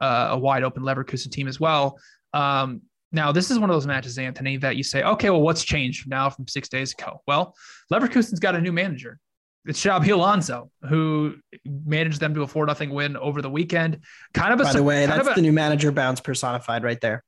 uh, 0.00 0.28
a 0.30 0.38
wide 0.38 0.62
open 0.62 0.84
Leverkusen 0.84 1.32
team 1.32 1.48
as 1.48 1.58
well. 1.58 1.98
Um, 2.32 2.82
now, 3.12 3.30
this 3.30 3.50
is 3.50 3.58
one 3.58 3.68
of 3.68 3.74
those 3.76 3.86
matches, 3.86 4.16
Anthony, 4.18 4.56
that 4.58 4.76
you 4.76 4.82
say, 4.82 5.02
okay, 5.02 5.30
well, 5.30 5.42
what's 5.42 5.62
changed 5.62 6.02
from 6.02 6.10
now 6.10 6.30
from 6.30 6.48
six 6.48 6.68
days 6.68 6.92
ago? 6.92 7.20
Well, 7.26 7.54
Leverkusen's 7.92 8.40
got 8.40 8.54
a 8.54 8.60
new 8.60 8.72
manager. 8.72 9.18
It's 9.64 9.80
Xabi 9.80 10.10
Alonso, 10.12 10.70
who 10.88 11.36
managed 11.64 12.18
them 12.18 12.34
to 12.34 12.42
a 12.42 12.46
4 12.46 12.74
0 12.74 12.92
win 12.92 13.16
over 13.16 13.42
the 13.42 13.50
weekend. 13.50 14.00
Kind 14.34 14.52
of 14.52 14.60
a 14.60 14.64
By 14.64 14.72
the 14.72 14.82
way, 14.82 15.06
that's 15.06 15.28
a- 15.28 15.34
the 15.34 15.42
new 15.42 15.52
manager 15.52 15.92
bounce 15.92 16.20
personified 16.20 16.82
right 16.82 17.00
there. 17.00 17.22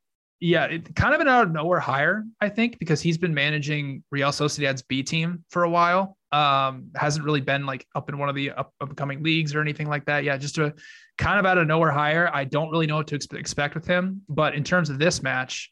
Yeah, 0.45 0.64
it, 0.66 0.95
kind 0.95 1.14
of 1.14 1.22
an 1.22 1.28
out 1.28 1.47
of 1.47 1.53
nowhere 1.53 1.80
hire, 1.80 2.26
I 2.38 2.51
think, 2.51 2.78
because 2.78 3.01
he's 3.01 3.16
been 3.16 3.32
managing 3.32 4.05
Real 4.11 4.28
Sociedad's 4.28 4.82
B 4.82 5.03
team 5.03 5.42
for 5.49 5.64
a 5.64 5.70
while. 5.70 6.18
Um, 6.32 6.90
hasn't 6.95 7.24
really 7.24 7.40
been 7.40 7.64
like 7.64 7.86
up 7.95 8.11
in 8.11 8.18
one 8.18 8.28
of 8.28 8.34
the 8.34 8.51
up, 8.51 8.74
upcoming 8.78 9.22
leagues 9.22 9.55
or 9.55 9.62
anything 9.62 9.88
like 9.88 10.05
that. 10.05 10.22
Yeah, 10.22 10.36
just 10.36 10.59
a 10.59 10.74
kind 11.16 11.38
of 11.38 11.47
out 11.47 11.57
of 11.57 11.66
nowhere 11.66 11.90
hire. 11.90 12.28
I 12.30 12.45
don't 12.45 12.70
really 12.70 12.86
know 12.86 12.97
what 12.97 13.07
to 13.07 13.18
expe- 13.18 13.38
expect 13.38 13.74
with 13.74 13.86
him, 13.86 14.20
but 14.28 14.55
in 14.55 14.64
terms 14.64 14.90
of 14.90 14.99
this 14.99 15.22
match, 15.22 15.70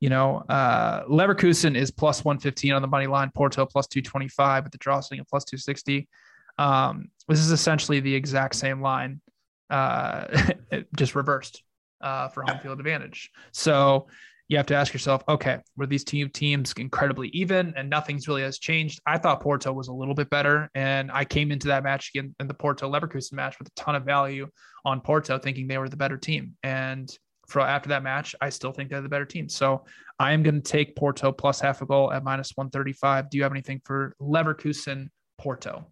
you 0.00 0.08
know, 0.08 0.42
uh, 0.48 1.04
Leverkusen 1.04 1.76
is 1.76 1.90
plus 1.90 2.24
115 2.24 2.72
on 2.72 2.80
the 2.80 2.88
money 2.88 3.06
line, 3.06 3.30
Porto 3.34 3.66
plus 3.66 3.86
225 3.88 4.64
with 4.64 4.72
the 4.72 4.78
draw 4.78 5.00
sitting 5.00 5.20
at 5.20 5.28
plus 5.28 5.44
260. 5.44 6.08
Um, 6.56 7.10
this 7.28 7.40
is 7.40 7.50
essentially 7.50 8.00
the 8.00 8.14
exact 8.14 8.54
same 8.54 8.80
line, 8.80 9.20
uh, 9.68 10.26
just 10.96 11.14
reversed 11.14 11.62
uh, 12.04 12.28
for 12.28 12.44
home 12.46 12.60
field 12.62 12.78
advantage. 12.78 13.30
So 13.50 14.06
you 14.48 14.58
have 14.58 14.66
to 14.66 14.74
ask 14.74 14.92
yourself, 14.92 15.22
okay, 15.28 15.58
were 15.76 15.86
these 15.86 16.04
two 16.04 16.28
teams 16.28 16.74
incredibly 16.76 17.28
even 17.28 17.72
and 17.76 17.88
nothing's 17.88 18.28
really 18.28 18.42
has 18.42 18.58
changed? 18.58 19.00
I 19.06 19.16
thought 19.16 19.40
Porto 19.40 19.72
was 19.72 19.88
a 19.88 19.92
little 19.92 20.14
bit 20.14 20.28
better. 20.28 20.70
And 20.74 21.10
I 21.10 21.24
came 21.24 21.50
into 21.50 21.68
that 21.68 21.82
match 21.82 22.10
again 22.14 22.34
in 22.38 22.46
the 22.46 22.54
Porto 22.54 22.90
Leverkusen 22.90 23.32
match 23.32 23.58
with 23.58 23.68
a 23.68 23.72
ton 23.74 23.94
of 23.94 24.04
value 24.04 24.48
on 24.84 25.00
Porto, 25.00 25.38
thinking 25.38 25.66
they 25.66 25.78
were 25.78 25.88
the 25.88 25.96
better 25.96 26.18
team. 26.18 26.56
And 26.62 27.10
for 27.48 27.60
after 27.60 27.88
that 27.88 28.02
match, 28.02 28.34
I 28.40 28.50
still 28.50 28.72
think 28.72 28.90
they're 28.90 29.00
the 29.00 29.08
better 29.08 29.24
team. 29.24 29.48
So 29.48 29.84
I 30.18 30.32
am 30.32 30.42
going 30.42 30.60
to 30.60 30.60
take 30.60 30.94
Porto 30.94 31.32
plus 31.32 31.58
half 31.58 31.80
a 31.80 31.86
goal 31.86 32.12
at 32.12 32.22
minus 32.22 32.52
135. 32.54 33.30
Do 33.30 33.38
you 33.38 33.42
have 33.42 33.52
anything 33.52 33.80
for 33.84 34.14
Leverkusen 34.20 35.08
Porto? 35.38 35.86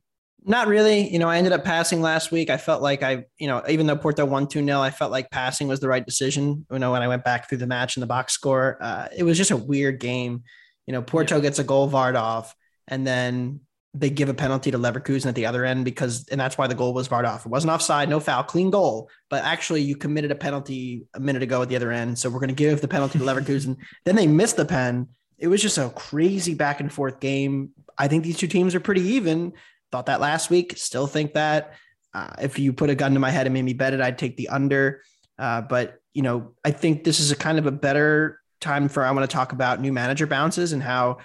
Not 0.45 0.67
really. 0.67 1.09
You 1.09 1.19
know, 1.21 1.29
I 1.29 1.39
ended 1.39 1.53
up 1.53 1.65
passing 1.65 2.03
last 2.03 2.33
week. 2.33 2.51
I 2.51 2.57
felt 2.57 2.83
like 2.83 3.03
I, 3.03 3.27
you 3.39 3.47
know, 3.47 3.63
even 3.69 3.87
though 3.87 3.97
Porto 3.97 4.25
won 4.25 4.49
2 4.49 4.65
0, 4.65 4.81
I 4.81 4.91
felt 4.91 5.13
like 5.13 5.31
passing 5.31 5.69
was 5.69 5.81
the 5.81 5.89
right 5.89 6.05
decision. 6.05 6.67
You 6.71 6.79
know, 6.81 6.93
when 6.93 7.03
I 7.03 7.09
went 7.09 7.25
back 7.25 7.49
through 7.49 7.59
the 7.59 7.67
match 7.67 7.97
and 7.97 8.03
the 8.03 8.09
box 8.09 8.33
score, 8.33 8.77
uh, 8.81 9.09
it 9.17 9.23
was 9.23 9.39
just 9.39 9.53
a 9.53 9.57
weird 9.57 10.01
game. 10.01 10.43
You 10.87 10.93
know, 10.93 11.03
Porto 11.03 11.41
gets 11.41 11.61
a 11.61 11.65
goal 11.65 11.87
VAR'd 11.87 12.17
off 12.17 12.57
and 12.89 13.07
then 13.07 13.61
they 13.95 14.11
give 14.11 14.29
a 14.29 14.35
penalty 14.35 14.71
to 14.71 14.79
Leverkusen 14.79 15.27
at 15.27 15.35
the 15.35 15.47
other 15.47 15.65
end 15.65 15.85
because, 15.85 16.27
and 16.29 16.41
that's 16.41 16.57
why 16.57 16.67
the 16.67 16.75
goal 16.75 16.95
was 16.95 17.09
VAR'd 17.09 17.27
off. 17.27 17.45
It 17.45 17.51
wasn't 17.51 17.73
offside, 17.73 18.09
no 18.09 18.21
foul, 18.21 18.43
clean 18.43 18.71
goal. 18.71 19.11
But 19.29 19.45
actually, 19.45 19.83
you 19.83 19.97
committed 19.97 20.33
a 20.33 20.35
penalty 20.35 21.07
a 21.15 21.21
minute 21.21 21.43
ago 21.43 21.63
at 21.63 21.69
the 21.69 21.77
other 21.77 21.93
end. 21.93 22.19
So 22.19 22.31
we're 22.31 22.41
going 22.41 22.49
to 22.49 22.55
give 22.55 22.81
the 22.81 22.89
penalty 22.89 23.19
to 23.19 23.25
Leverkusen. 23.27 23.77
then 24.05 24.17
they 24.17 24.27
missed 24.27 24.57
the 24.57 24.65
pen. 24.65 25.09
It 25.39 25.49
was 25.49 25.61
just 25.61 25.79
a 25.79 25.91
crazy 25.91 26.55
back 26.55 26.81
and 26.81 26.93
forth 26.93 27.21
game. 27.21 27.71
I 27.99 28.09
think 28.09 28.25
these 28.25 28.39
two 28.39 28.47
teams 28.47 28.75
are 28.75 28.81
pretty 28.81 29.03
even. 29.03 29.53
Thought 29.93 30.07
that 30.07 30.21
last 30.21 30.51
week. 30.51 30.77
Still 30.77 31.07
think 31.07 31.35
that. 31.35 31.75
Uh, 32.15 32.31
if 32.41 32.59
you 32.59 32.73
put 32.73 32.91
a 32.91 32.95
gun 32.95 33.15
to 33.15 33.21
my 33.21 33.31
head 33.31 33.47
and 33.47 33.55
made 33.55 33.63
me 33.63 33.73
bet 33.73 33.95
it, 33.95 34.01
I'd 34.01 34.19
take 34.19 34.37
the 34.37 34.49
under. 34.49 35.03
Uh, 35.39 35.63
but 35.63 35.99
you 36.15 36.23
know, 36.23 36.53
I 36.65 36.71
think 36.73 37.05
this 37.05 37.21
is 37.21 37.31
a 37.31 37.37
kind 37.37 37.59
of 37.59 37.67
a 37.67 37.73
better 37.73 38.41
time 38.61 38.89
for 38.89 39.05
I 39.05 39.11
want 39.11 39.29
to 39.29 39.35
talk 39.35 39.53
about 39.53 39.81
new 39.81 39.93
manager 39.93 40.27
bounces 40.27 40.73
and 40.73 40.83
how 40.83 41.19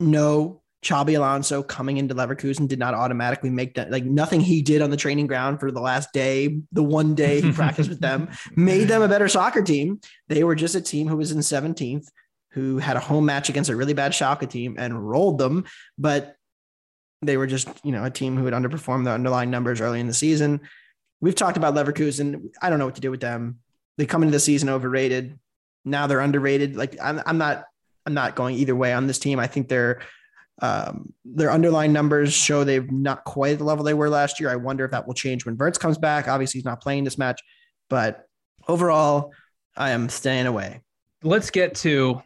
no 0.00 0.62
Xabi 0.84 1.16
Alonso 1.16 1.62
coming 1.62 1.96
into 1.96 2.14
Leverkusen 2.14 2.68
did 2.68 2.78
not 2.78 2.94
automatically 2.94 3.50
make 3.50 3.74
that 3.74 3.90
like 3.90 4.04
nothing 4.04 4.40
he 4.40 4.62
did 4.62 4.82
on 4.82 4.90
the 4.90 4.96
training 4.96 5.26
ground 5.26 5.58
for 5.60 5.70
the 5.70 5.80
last 5.80 6.12
day, 6.12 6.60
the 6.72 6.82
one 6.82 7.14
day 7.14 7.40
he 7.40 7.52
practiced 7.52 7.88
with 7.88 8.00
them, 8.00 8.28
made 8.56 8.88
them 8.88 9.02
a 9.02 9.08
better 9.08 9.28
soccer 9.28 9.62
team. 9.62 10.00
They 10.28 10.44
were 10.44 10.54
just 10.54 10.74
a 10.74 10.80
team 10.80 11.08
who 11.08 11.16
was 11.16 11.32
in 11.32 11.38
17th, 11.38 12.06
who 12.50 12.78
had 12.78 12.96
a 12.96 13.00
home 13.00 13.24
match 13.24 13.48
against 13.48 13.70
a 13.70 13.76
really 13.76 13.94
bad 13.94 14.12
Schalke 14.12 14.48
team 14.48 14.76
and 14.78 15.08
rolled 15.08 15.38
them. 15.38 15.64
But 15.98 16.33
they 17.26 17.36
were 17.36 17.46
just, 17.46 17.68
you 17.84 17.92
know, 17.92 18.04
a 18.04 18.10
team 18.10 18.36
who 18.36 18.44
had 18.44 18.54
underperformed 18.54 19.04
the 19.04 19.10
underlying 19.10 19.50
numbers 19.50 19.80
early 19.80 20.00
in 20.00 20.06
the 20.06 20.14
season. 20.14 20.60
We've 21.20 21.34
talked 21.34 21.56
about 21.56 21.74
Leverkusen. 21.74 22.50
I 22.60 22.70
don't 22.70 22.78
know 22.78 22.84
what 22.84 22.96
to 22.96 23.00
do 23.00 23.10
with 23.10 23.20
them. 23.20 23.58
They 23.96 24.06
come 24.06 24.22
into 24.22 24.32
the 24.32 24.40
season 24.40 24.68
overrated. 24.68 25.38
now 25.84 26.06
they're 26.06 26.20
underrated. 26.20 26.76
Like 26.76 26.96
I'm, 27.02 27.20
I'm 27.26 27.38
not, 27.38 27.64
I'm 28.06 28.14
not 28.14 28.36
going 28.36 28.56
either 28.56 28.74
way 28.74 28.92
on 28.92 29.06
this 29.06 29.18
team. 29.18 29.38
I 29.38 29.46
think 29.46 29.68
they're, 29.68 30.00
um, 30.62 31.12
their 31.24 31.50
underlying 31.50 31.92
numbers 31.92 32.32
show 32.32 32.62
they've 32.62 32.90
not 32.90 33.24
quite 33.24 33.52
at 33.54 33.58
the 33.58 33.64
level 33.64 33.84
they 33.84 33.94
were 33.94 34.08
last 34.08 34.38
year. 34.40 34.50
I 34.50 34.56
wonder 34.56 34.84
if 34.84 34.92
that 34.92 35.06
will 35.06 35.14
change 35.14 35.44
when 35.44 35.56
Wirtz 35.56 35.78
comes 35.78 35.98
back. 35.98 36.28
Obviously, 36.28 36.58
he's 36.58 36.64
not 36.64 36.80
playing 36.80 37.04
this 37.04 37.18
match, 37.18 37.40
but 37.90 38.26
overall, 38.68 39.32
I 39.76 39.90
am 39.90 40.08
staying 40.08 40.46
away. 40.46 40.82
Let's 41.22 41.50
get 41.50 41.74
to 41.76 42.22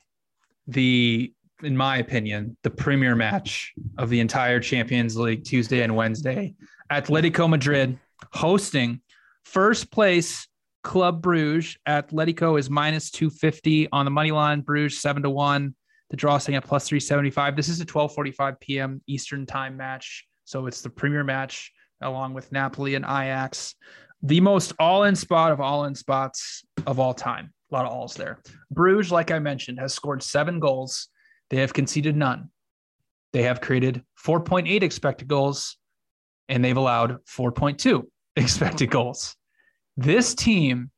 the, 0.67 1.33
in 1.63 1.77
my 1.77 1.99
opinion, 1.99 2.57
the 2.63 2.71
premier 2.71 3.17
match 3.17 3.73
of 3.97 4.11
the 4.11 4.21
entire 4.21 4.61
Champions 4.61 5.17
League 5.17 5.45
Tuesday 5.45 5.83
and 5.83 5.95
Wednesday. 5.95 6.55
Atletico 6.91 7.49
Madrid 7.49 7.99
hosting 8.33 9.01
first 9.45 9.91
place 9.91 10.47
Club 10.85 11.21
Bruges. 11.21 11.77
Atletico 11.87 12.59
is 12.59 12.71
minus 12.71 13.11
250 13.11 13.89
on 13.93 14.05
the 14.05 14.11
money 14.11 14.31
line, 14.31 14.61
Bruges 14.61 15.01
7 15.01 15.23
to 15.23 15.31
1. 15.31 15.75
The 16.11 16.17
draw 16.17 16.39
staying 16.39 16.57
at 16.57 16.65
plus 16.65 16.89
375. 16.89 17.57
This 17.57 17.69
is 17.69 17.81
a 17.81 17.85
12:45 17.85 18.61
p.m. 18.61 19.03
Eastern 19.07 19.45
time 19.45 19.77
match, 19.77 20.27
so 20.45 20.67
it's 20.67 20.81
the 20.81 20.89
premier 20.89 21.25
match 21.25 21.71
along 22.01 22.33
with 22.33 22.51
Napoli 22.53 22.95
and 22.95 23.05
Ajax. 23.05 23.75
The 24.23 24.41
most 24.41 24.73
all-in 24.79 25.15
spot 25.15 25.53
of 25.53 25.61
all-in 25.61 25.95
spots 25.95 26.65
of 26.87 26.99
all 26.99 27.15
time. 27.15 27.53
A 27.71 27.75
lot 27.75 27.85
of 27.85 27.93
alls 27.93 28.15
there. 28.15 28.41
Bruges, 28.71 29.13
like 29.13 29.31
I 29.31 29.39
mentioned, 29.39 29.79
has 29.79 29.93
scored 29.93 30.23
seven 30.23 30.59
goals. 30.59 31.09
They 31.51 31.59
have 31.59 31.73
conceded 31.73 32.17
none. 32.17 32.51
They 33.33 33.43
have 33.43 33.61
created 33.61 34.03
4.8 34.25 34.83
expected 34.83 35.29
goals, 35.29 35.77
and 36.49 36.65
they've 36.65 36.77
allowed 36.77 37.19
4.2 37.27 38.03
expected 38.37 38.91
goals. 38.91 39.37
This 39.97 40.35
team 40.35 40.91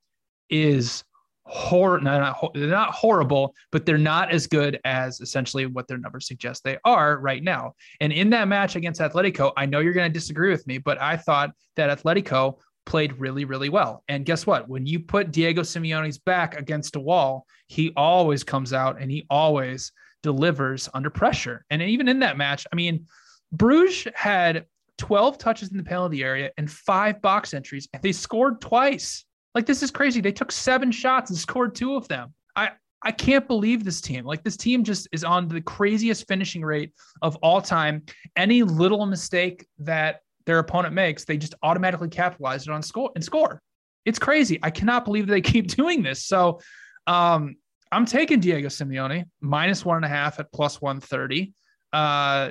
is 0.48 1.04
hor- 1.44 2.00
no, 2.00 2.18
not, 2.18 2.54
they're 2.54 2.68
not 2.68 2.92
horrible, 2.92 3.54
but 3.72 3.84
they're 3.84 3.98
not 3.98 4.30
as 4.30 4.46
good 4.46 4.78
as 4.84 5.20
essentially 5.20 5.66
what 5.66 5.88
their 5.88 5.98
numbers 5.98 6.26
suggest 6.26 6.62
they 6.62 6.78
are 6.84 7.18
right 7.18 7.42
now. 7.42 7.74
And 8.00 8.12
in 8.12 8.30
that 8.30 8.48
match 8.48 8.76
against 8.76 9.00
Atletico, 9.00 9.52
I 9.56 9.66
know 9.66 9.80
you're 9.80 9.92
going 9.92 10.10
to 10.10 10.18
disagree 10.18 10.50
with 10.50 10.66
me, 10.66 10.78
but 10.78 11.00
I 11.00 11.16
thought 11.16 11.50
that 11.76 11.98
Atletico 11.98 12.58
played 12.86 13.18
really, 13.18 13.44
really 13.44 13.68
well. 13.68 14.04
And 14.08 14.24
guess 14.24 14.46
what? 14.46 14.68
When 14.68 14.86
you 14.86 15.00
put 15.00 15.32
Diego 15.32 15.62
Simeone's 15.62 16.18
back 16.18 16.56
against 16.56 16.96
a 16.96 17.00
wall, 17.00 17.46
he 17.66 17.92
always 17.96 18.44
comes 18.44 18.72
out 18.72 19.00
and 19.00 19.10
he 19.10 19.26
always 19.28 19.92
delivers 20.22 20.88
under 20.94 21.10
pressure. 21.10 21.64
And 21.70 21.82
even 21.82 22.08
in 22.08 22.20
that 22.20 22.36
match, 22.36 22.66
I 22.72 22.76
mean, 22.76 23.06
Bruges 23.52 24.06
had 24.14 24.66
12 24.98 25.38
touches 25.38 25.70
in 25.70 25.76
the 25.76 25.82
penalty 25.82 26.22
area 26.22 26.50
and 26.58 26.70
five 26.70 27.22
box 27.22 27.54
entries, 27.54 27.88
and 27.92 28.02
they 28.02 28.12
scored 28.12 28.60
twice. 28.60 29.24
Like 29.54 29.66
this 29.66 29.82
is 29.82 29.90
crazy. 29.90 30.20
They 30.20 30.32
took 30.32 30.52
seven 30.52 30.92
shots 30.92 31.30
and 31.30 31.38
scored 31.38 31.74
two 31.74 31.96
of 31.96 32.06
them. 32.08 32.34
I 32.54 32.70
I 33.02 33.12
can't 33.12 33.48
believe 33.48 33.82
this 33.82 34.00
team. 34.00 34.24
Like 34.24 34.44
this 34.44 34.56
team 34.56 34.84
just 34.84 35.08
is 35.10 35.24
on 35.24 35.48
the 35.48 35.62
craziest 35.62 36.28
finishing 36.28 36.62
rate 36.62 36.92
of 37.22 37.36
all 37.36 37.62
time. 37.62 38.02
Any 38.36 38.62
little 38.62 39.06
mistake 39.06 39.66
that 39.78 40.20
their 40.44 40.58
opponent 40.58 40.94
makes, 40.94 41.24
they 41.24 41.38
just 41.38 41.54
automatically 41.62 42.08
capitalize 42.08 42.68
it 42.68 42.70
on 42.70 42.82
score 42.82 43.10
and 43.14 43.24
score. 43.24 43.62
It's 44.04 44.18
crazy. 44.18 44.58
I 44.62 44.70
cannot 44.70 45.04
believe 45.04 45.26
they 45.26 45.40
keep 45.40 45.68
doing 45.68 46.02
this. 46.02 46.26
So 46.26 46.60
um, 47.06 47.56
I'm 47.92 48.04
taking 48.04 48.40
Diego 48.40 48.68
Simeone 48.68 49.24
minus 49.40 49.84
one 49.84 49.96
and 49.96 50.04
a 50.04 50.08
half 50.08 50.38
at 50.38 50.52
plus 50.52 50.80
130. 50.80 51.52
Uh, 51.92 52.50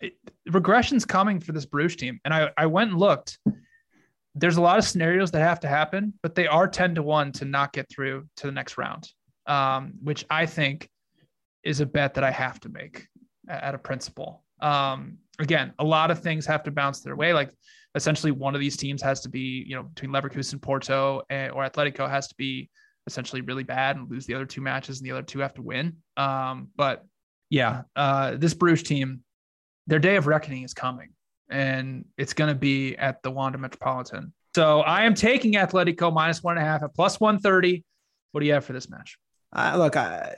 it, 0.00 0.14
regression's 0.48 1.04
coming 1.04 1.40
for 1.40 1.52
this 1.52 1.66
Bruges 1.66 1.96
team. 1.96 2.20
And 2.24 2.34
I, 2.34 2.50
I 2.56 2.66
went 2.66 2.90
and 2.90 2.98
looked 2.98 3.38
there's 4.34 4.56
a 4.56 4.60
lot 4.60 4.78
of 4.78 4.84
scenarios 4.84 5.30
that 5.30 5.40
have 5.40 5.60
to 5.60 5.68
happen, 5.68 6.12
but 6.22 6.34
they 6.34 6.46
are 6.46 6.66
10 6.66 6.96
to 6.96 7.02
1 7.02 7.32
to 7.32 7.44
not 7.44 7.72
get 7.72 7.88
through 7.88 8.26
to 8.36 8.46
the 8.46 8.52
next 8.52 8.76
round, 8.76 9.08
um, 9.46 9.92
which 10.02 10.24
I 10.28 10.46
think 10.46 10.88
is 11.62 11.80
a 11.80 11.86
bet 11.86 12.14
that 12.14 12.24
I 12.24 12.30
have 12.30 12.58
to 12.60 12.68
make 12.68 13.06
at 13.48 13.74
a 13.74 13.78
principle. 13.78 14.42
Um, 14.60 15.18
again, 15.38 15.72
a 15.78 15.84
lot 15.84 16.10
of 16.10 16.20
things 16.20 16.46
have 16.46 16.64
to 16.64 16.72
bounce 16.72 17.00
their 17.00 17.16
way. 17.16 17.32
Like 17.32 17.52
essentially, 17.94 18.32
one 18.32 18.54
of 18.54 18.60
these 18.60 18.76
teams 18.76 19.02
has 19.02 19.20
to 19.20 19.28
be, 19.28 19.64
you 19.66 19.76
know, 19.76 19.84
between 19.84 20.10
Leverkusen, 20.10 20.60
Porto, 20.60 21.22
and, 21.30 21.52
or 21.52 21.64
Atletico 21.64 22.10
has 22.10 22.26
to 22.28 22.34
be 22.36 22.68
essentially 23.06 23.40
really 23.42 23.62
bad 23.64 23.96
and 23.96 24.10
lose 24.10 24.26
the 24.26 24.34
other 24.34 24.46
two 24.46 24.60
matches, 24.60 24.98
and 25.00 25.06
the 25.06 25.12
other 25.12 25.22
two 25.22 25.40
have 25.40 25.54
to 25.54 25.62
win. 25.62 25.96
Um, 26.16 26.68
but 26.76 27.04
yeah, 27.50 27.82
uh, 27.96 28.36
this 28.36 28.54
Bruges 28.54 28.82
team, 28.82 29.20
their 29.86 29.98
day 29.98 30.16
of 30.16 30.26
reckoning 30.26 30.62
is 30.62 30.74
coming 30.74 31.10
and 31.50 32.06
it's 32.16 32.32
going 32.32 32.48
to 32.48 32.58
be 32.58 32.96
at 32.96 33.22
the 33.22 33.30
Wanda 33.30 33.58
Metropolitan. 33.58 34.32
So 34.54 34.80
I 34.80 35.04
am 35.04 35.14
taking 35.14 35.54
Atletico 35.54 36.12
minus 36.12 36.42
one 36.42 36.56
and 36.56 36.66
a 36.66 36.68
half 36.68 36.82
at 36.82 36.94
plus 36.94 37.20
130. 37.20 37.84
What 38.32 38.40
do 38.40 38.46
you 38.46 38.54
have 38.54 38.64
for 38.64 38.72
this 38.72 38.88
match? 38.88 39.18
Uh, 39.54 39.74
look, 39.76 39.94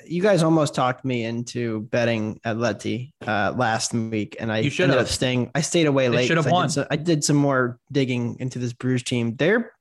you 0.07 0.21
guys 0.21 0.43
almost 0.43 0.75
talked 0.75 1.05
me 1.05 1.25
into 1.25 1.83
betting 1.83 2.39
Atleti 2.45 3.13
uh, 3.27 3.55
last 3.57 3.95
week, 3.95 4.37
and 4.41 4.53
I 4.53 4.59
You 4.59 4.71
ended 4.71 4.91
have. 4.91 5.07
up 5.07 5.09
staying. 5.09 5.51
I 5.55 5.61
stayed 5.63 5.87
away 5.87 6.09
They 6.09 6.17
late. 6.17 6.27
should 6.27 6.37
have 6.37 6.47
'cause 6.47 6.53
I 6.53 6.63
did, 6.67 6.73
so, 6.73 6.87
I 6.91 6.97
did 6.97 7.25
some 7.25 7.37
more 7.37 7.79
digging 7.93 8.37
into 8.41 8.59
this 8.59 8.73
Bruges 8.75 9.05
team. 9.05 9.35
They're, 9.37 9.73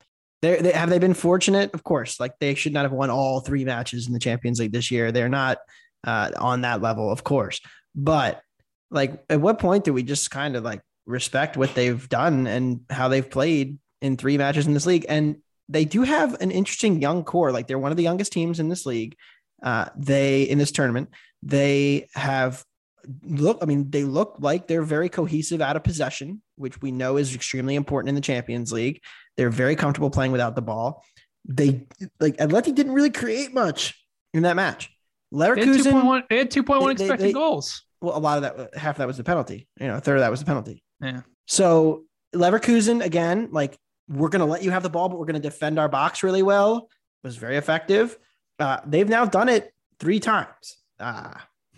they're, 0.45 0.61
they 0.61 0.71
have 0.73 0.91
they 0.91 0.99
been 0.99 1.15
fortunate? 1.15 1.73
Of 1.73 1.83
course. 1.83 2.19
Like 2.19 2.33
they 2.39 2.53
should 2.53 2.71
not 2.71 2.85
have 2.85 2.91
won 2.91 3.09
all 3.09 3.39
three 3.39 3.65
matches 3.65 4.05
in 4.05 4.13
the 4.13 4.19
Champions 4.19 4.59
League 4.59 4.71
this 4.71 4.91
year. 4.91 5.11
They're 5.11 5.27
not 5.27 5.57
uh, 6.05 6.31
on 6.37 6.61
that 6.61 6.81
level, 6.81 7.11
of 7.11 7.23
course. 7.23 7.59
But 7.95 8.41
like, 8.91 9.23
at 9.27 9.41
what 9.41 9.57
point 9.57 9.85
do 9.85 9.93
we 9.93 10.03
just 10.03 10.29
kind 10.29 10.55
of 10.55 10.63
like 10.63 10.81
respect 11.07 11.57
what 11.57 11.73
they've 11.73 12.07
done 12.09 12.45
and 12.45 12.81
how 12.91 13.07
they've 13.07 13.27
played 13.27 13.79
in 14.01 14.17
three 14.17 14.37
matches 14.37 14.67
in 14.67 14.75
this 14.75 14.85
league? 14.85 15.07
And 15.09 15.37
they 15.67 15.83
do 15.83 16.03
have 16.03 16.39
an 16.41 16.51
interesting 16.51 17.01
young 17.01 17.23
core. 17.23 17.51
Like 17.51 17.65
they're 17.65 17.79
one 17.79 17.91
of 17.91 17.97
the 17.97 18.03
youngest 18.03 18.31
teams 18.31 18.59
in 18.59 18.69
this 18.69 18.85
league. 18.85 19.15
Uh, 19.63 19.85
they 19.97 20.43
in 20.43 20.59
this 20.59 20.71
tournament, 20.71 21.09
they 21.41 22.07
have 22.13 22.63
look. 23.23 23.59
I 23.61 23.65
mean, 23.65 23.89
they 23.89 24.03
look 24.03 24.35
like 24.39 24.67
they're 24.67 24.81
very 24.83 25.09
cohesive 25.09 25.61
out 25.61 25.75
of 25.75 25.83
possession, 25.83 26.41
which 26.55 26.81
we 26.81 26.91
know 26.91 27.17
is 27.17 27.33
extremely 27.35 27.75
important 27.75 28.09
in 28.09 28.15
the 28.15 28.21
Champions 28.21 28.71
League. 28.71 29.01
They're 29.37 29.49
very 29.49 29.75
comfortable 29.75 30.09
playing 30.09 30.31
without 30.31 30.55
the 30.55 30.61
ball. 30.61 31.03
They 31.47 31.87
like 32.19 32.37
Atleti 32.37 32.73
didn't 32.73 32.93
really 32.93 33.09
create 33.11 33.53
much 33.53 33.99
in 34.33 34.43
that 34.43 34.55
match. 34.55 34.89
They 35.31 35.45
had 35.47 35.57
Leverkusen, 35.57 35.83
2.1, 35.91 36.23
they 36.29 36.37
had 36.37 36.49
2.1 36.51 36.79
They- 36.79 36.85
they- 36.95 37.03
expected 37.05 37.27
they- 37.27 37.33
goals. 37.33 37.83
well, 38.01 38.17
a 38.17 38.19
lot 38.19 38.43
of 38.43 38.43
that, 38.57 38.75
half 38.77 38.95
of 38.95 38.97
that 38.99 39.07
was 39.07 39.17
the 39.17 39.23
penalty. 39.23 39.67
You 39.79 39.87
know, 39.87 39.95
a 39.97 39.99
third 39.99 40.15
of 40.17 40.21
that 40.21 40.31
was 40.31 40.39
the 40.39 40.45
penalty. 40.45 40.83
Yeah. 41.01 41.21
So 41.47 42.03
Leverkusen 42.33 43.03
again, 43.03 43.49
like 43.51 43.77
we're 44.07 44.29
going 44.29 44.39
to 44.39 44.45
let 44.45 44.63
you 44.63 44.71
have 44.71 44.83
the 44.83 44.89
ball, 44.89 45.09
but 45.09 45.17
we're 45.19 45.25
going 45.25 45.41
to 45.41 45.47
defend 45.49 45.77
our 45.79 45.89
box 45.89 46.23
really 46.23 46.43
well. 46.43 46.89
It 47.23 47.27
Was 47.27 47.37
very 47.37 47.57
effective. 47.57 48.17
Uh, 48.59 48.77
they've 48.85 49.09
now 49.09 49.25
done 49.25 49.49
it 49.49 49.73
three 49.99 50.19
times. 50.19 50.77
Uh, 50.99 51.33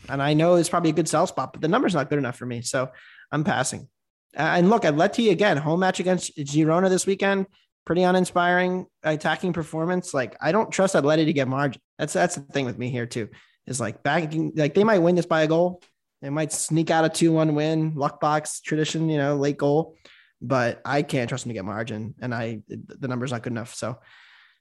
and 0.09 0.21
I 0.21 0.33
know 0.33 0.55
it's 0.55 0.69
probably 0.69 0.89
a 0.89 0.93
good 0.93 1.09
sell 1.09 1.27
spot, 1.27 1.53
but 1.53 1.61
the 1.61 1.67
number's 1.67 1.93
not 1.93 2.09
good 2.09 2.19
enough 2.19 2.37
for 2.37 2.45
me. 2.45 2.61
So 2.61 2.89
I'm 3.31 3.43
passing. 3.43 3.87
And 4.33 4.69
look, 4.69 4.83
Atleti 4.83 5.31
again, 5.31 5.57
home 5.57 5.79
match 5.79 5.99
against 5.99 6.37
Girona 6.37 6.89
this 6.89 7.05
weekend. 7.05 7.47
Pretty 7.85 8.03
uninspiring 8.03 8.85
attacking 9.03 9.53
performance. 9.53 10.13
Like 10.13 10.35
I 10.41 10.51
don't 10.51 10.71
trust 10.71 10.95
Atleti 10.95 11.25
to 11.25 11.33
get 11.33 11.47
margin. 11.47 11.81
That's 11.97 12.13
that's 12.13 12.35
the 12.35 12.41
thing 12.41 12.65
with 12.65 12.77
me 12.77 12.89
here 12.89 13.05
too. 13.05 13.29
Is 13.65 13.79
like 13.79 14.03
backing 14.03 14.51
like 14.55 14.73
they 14.73 14.83
might 14.83 14.99
win 14.99 15.15
this 15.15 15.25
by 15.25 15.43
a 15.43 15.47
goal. 15.47 15.81
They 16.21 16.29
might 16.29 16.51
sneak 16.51 16.89
out 16.89 17.05
a 17.05 17.09
2-1 17.09 17.53
win, 17.53 17.93
luck 17.95 18.19
box 18.19 18.59
tradition, 18.59 19.09
you 19.09 19.17
know, 19.17 19.35
late 19.35 19.57
goal. 19.57 19.95
But 20.41 20.81
I 20.83 21.01
can't 21.01 21.29
trust 21.29 21.45
them 21.45 21.51
to 21.51 21.53
get 21.53 21.65
margin. 21.65 22.15
And 22.21 22.35
I 22.35 22.61
the 22.67 23.07
number's 23.07 23.31
not 23.31 23.41
good 23.41 23.53
enough. 23.53 23.73
So 23.73 23.97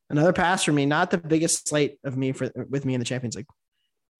another 0.08 0.32
pass 0.32 0.62
for 0.62 0.72
me. 0.72 0.86
Not 0.86 1.10
the 1.10 1.18
biggest 1.18 1.68
slate 1.68 1.98
of 2.04 2.16
me 2.16 2.32
for 2.32 2.50
with 2.70 2.84
me 2.84 2.94
in 2.94 3.00
the 3.00 3.06
Champions 3.06 3.36
League. 3.36 3.46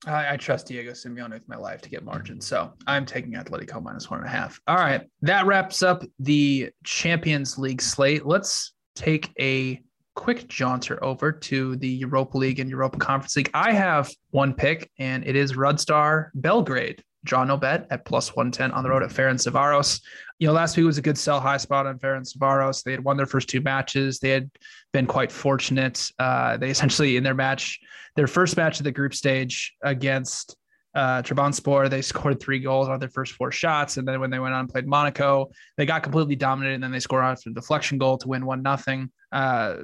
I, 0.05 0.33
I 0.33 0.37
trust 0.37 0.67
Diego 0.67 0.91
Simeone 0.91 1.31
with 1.31 1.47
my 1.47 1.57
life 1.57 1.81
to 1.81 1.89
get 1.89 2.03
margin. 2.03 2.39
So 2.39 2.73
I'm 2.85 3.05
taking 3.05 3.33
Atletico 3.33 3.81
minus 3.81 4.09
one 4.09 4.19
and 4.19 4.27
a 4.27 4.31
half. 4.31 4.59
All 4.67 4.75
right. 4.75 5.01
That 5.21 5.45
wraps 5.45 5.81
up 5.81 6.03
the 6.19 6.69
Champions 6.83 7.57
League 7.57 7.81
slate. 7.81 8.25
Let's 8.25 8.73
take 8.95 9.31
a 9.39 9.81
quick 10.15 10.47
jaunter 10.47 11.03
over 11.03 11.31
to 11.31 11.75
the 11.77 11.87
Europa 11.87 12.37
League 12.37 12.59
and 12.59 12.69
Europa 12.69 12.97
Conference 12.97 13.35
League. 13.35 13.51
I 13.53 13.71
have 13.71 14.11
one 14.31 14.53
pick, 14.53 14.89
and 14.97 15.25
it 15.25 15.35
is 15.35 15.55
Red 15.55 15.79
Star 15.79 16.31
Belgrade. 16.33 17.03
Draw 17.27 17.43
no 17.43 17.57
bet 17.57 17.87
at 17.91 18.05
plus 18.05 18.35
110 18.35 18.71
on 18.71 18.83
the 18.83 18.89
road 18.89 19.03
at 19.03 19.09
Ferencvaros. 19.09 20.01
You 20.39 20.47
know, 20.47 20.53
last 20.53 20.77
week 20.77 20.85
was 20.85 20.97
a 20.97 21.01
good 21.01 21.17
sell 21.17 21.39
high 21.39 21.57
spot 21.57 21.85
on 21.85 21.99
Ferencvaros. 21.99 22.83
They 22.83 22.91
had 22.91 23.03
won 23.03 23.17
their 23.17 23.25
first 23.25 23.49
two 23.49 23.61
matches. 23.61 24.19
They 24.19 24.29
had 24.29 24.49
been 24.93 25.05
quite 25.05 25.31
fortunate. 25.31 26.09
Uh, 26.17 26.57
they 26.57 26.69
essentially, 26.69 27.17
in 27.17 27.23
their 27.23 27.33
match, 27.35 27.79
their 28.15 28.27
first 28.27 28.57
match 28.57 28.79
of 28.79 28.85
the 28.85 28.91
group 28.91 29.13
stage 29.13 29.75
against 29.83 30.55
uh, 30.95 31.21
they 31.21 32.01
scored 32.01 32.39
three 32.39 32.59
goals 32.59 32.89
on 32.89 32.99
their 32.99 33.09
first 33.09 33.33
four 33.33 33.51
shots. 33.51 33.97
And 33.97 34.07
then 34.07 34.19
when 34.19 34.31
they 34.31 34.39
went 34.39 34.55
on 34.55 34.61
and 34.61 34.69
played 34.69 34.87
Monaco, 34.87 35.51
they 35.77 35.85
got 35.85 36.01
completely 36.01 36.35
dominated. 36.35 36.75
And 36.75 36.83
then 36.83 36.91
they 36.91 36.99
scored 36.99 37.23
off 37.23 37.45
a 37.45 37.51
deflection 37.51 37.99
goal 37.99 38.17
to 38.17 38.27
win 38.27 38.45
one 38.45 38.63
nothing. 38.63 39.11
Uh, 39.31 39.83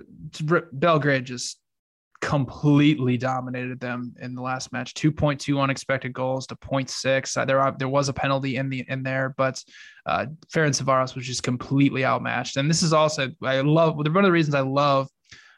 Belgrade 0.71 1.25
just 1.25 1.59
completely 2.23 3.17
dominated 3.17 3.81
them 3.81 4.15
in 4.21 4.33
the 4.33 4.41
last 4.41 4.71
match. 4.71 4.93
2.2 4.93 5.61
unexpected 5.61 6.13
goals 6.13 6.47
to 6.47 6.55
0.6 6.55 7.37
uh, 7.37 7.43
there 7.43 7.75
there 7.77 7.89
was 7.89 8.07
a 8.07 8.13
penalty 8.13 8.55
in 8.55 8.69
the 8.69 8.85
in 8.87 9.03
there 9.03 9.33
but 9.37 9.61
uh 10.05 10.25
Ferencvaros 10.51 11.15
was 11.15 11.27
just 11.27 11.43
completely 11.43 12.05
outmatched. 12.05 12.55
And 12.55 12.69
this 12.69 12.81
is 12.81 12.93
also 12.93 13.29
I 13.43 13.59
love 13.59 13.97
one 13.97 14.07
of 14.07 14.23
the 14.23 14.31
reasons 14.31 14.55
I 14.55 14.61
love 14.61 15.09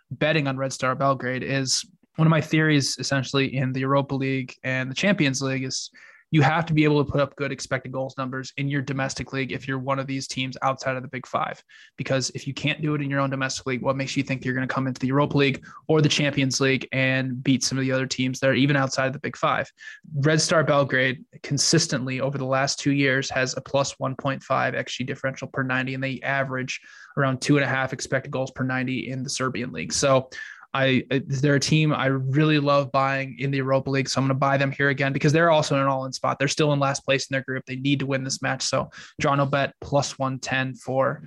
betting 0.09 0.47
on 0.47 0.57
Red 0.57 0.73
Star 0.73 0.95
Belgrade 0.95 1.43
is 1.43 1.85
one 2.15 2.27
of 2.27 2.31
my 2.31 2.41
theories 2.41 2.97
essentially 2.97 3.55
in 3.55 3.71
the 3.71 3.81
Europa 3.81 4.15
League 4.15 4.55
and 4.63 4.89
the 4.89 4.95
Champions 4.95 5.41
League 5.41 5.63
is 5.63 5.91
you 6.31 6.41
have 6.41 6.65
to 6.65 6.73
be 6.73 6.83
able 6.83 7.03
to 7.03 7.09
put 7.09 7.21
up 7.21 7.35
good 7.35 7.51
expected 7.51 7.91
goals 7.91 8.17
numbers 8.17 8.51
in 8.57 8.67
your 8.67 8.81
domestic 8.81 9.31
league 9.31 9.51
if 9.51 9.67
you're 9.67 9.79
one 9.79 9.99
of 9.99 10.07
these 10.07 10.27
teams 10.27 10.57
outside 10.61 10.95
of 10.95 11.01
the 11.01 11.07
big 11.07 11.25
five. 11.25 11.61
Because 11.97 12.29
if 12.31 12.47
you 12.47 12.53
can't 12.53 12.81
do 12.81 12.95
it 12.95 13.01
in 13.01 13.09
your 13.09 13.19
own 13.19 13.29
domestic 13.29 13.65
league, 13.67 13.81
what 13.81 13.95
makes 13.95 14.17
you 14.17 14.23
think 14.23 14.43
you're 14.43 14.53
going 14.53 14.67
to 14.67 14.73
come 14.73 14.87
into 14.87 14.99
the 14.99 15.07
Europa 15.07 15.37
League 15.37 15.65
or 15.87 16.01
the 16.01 16.09
Champions 16.09 16.59
League 16.59 16.87
and 16.91 17.43
beat 17.43 17.63
some 17.63 17.77
of 17.77 17.83
the 17.83 17.91
other 17.91 18.07
teams 18.07 18.39
that 18.39 18.49
are 18.49 18.53
even 18.53 18.75
outside 18.75 19.07
of 19.07 19.13
the 19.13 19.19
big 19.19 19.37
five? 19.37 19.71
Red 20.15 20.41
Star 20.41 20.63
Belgrade 20.63 21.23
consistently 21.43 22.19
over 22.19 22.37
the 22.37 22.45
last 22.45 22.79
two 22.79 22.91
years 22.91 23.29
has 23.29 23.55
a 23.55 23.61
plus 23.61 23.95
1.5 23.95 24.41
XG 24.43 25.05
differential 25.05 25.47
per 25.47 25.63
90, 25.63 25.93
and 25.93 26.03
they 26.03 26.19
average 26.21 26.81
around 27.17 27.41
two 27.41 27.57
and 27.57 27.63
a 27.63 27.67
half 27.67 27.93
expected 27.93 28.31
goals 28.31 28.51
per 28.51 28.63
90 28.63 29.09
in 29.09 29.23
the 29.23 29.29
Serbian 29.29 29.71
league. 29.71 29.93
So 29.93 30.29
I 30.75 31.03
they're 31.27 31.55
a 31.55 31.59
team 31.59 31.93
I 31.93 32.07
really 32.07 32.59
love 32.59 32.91
buying 32.91 33.39
in 33.39 33.49
the 33.49 33.57
Europa 33.57 33.89
League, 33.89 34.09
so 34.09 34.19
I'm 34.19 34.25
going 34.25 34.35
to 34.35 34.39
buy 34.39 34.57
them 34.57 34.71
here 34.71 34.89
again 34.89 35.13
because 35.13 35.31
they're 35.31 35.49
also 35.49 35.75
in 35.75 35.81
an 35.81 35.87
all-in 35.87 36.11
spot. 36.11 36.37
They're 36.37 36.49
still 36.49 36.73
in 36.73 36.79
last 36.79 37.05
place 37.05 37.27
in 37.27 37.33
their 37.33 37.43
group. 37.43 37.63
They 37.65 37.77
need 37.77 37.99
to 37.99 38.05
win 38.05 38.25
this 38.25 38.41
match, 38.41 38.63
so 38.63 38.89
no 39.23 39.45
bet 39.45 39.73
plus 39.79 40.19
110 40.19 40.75
for 40.75 41.23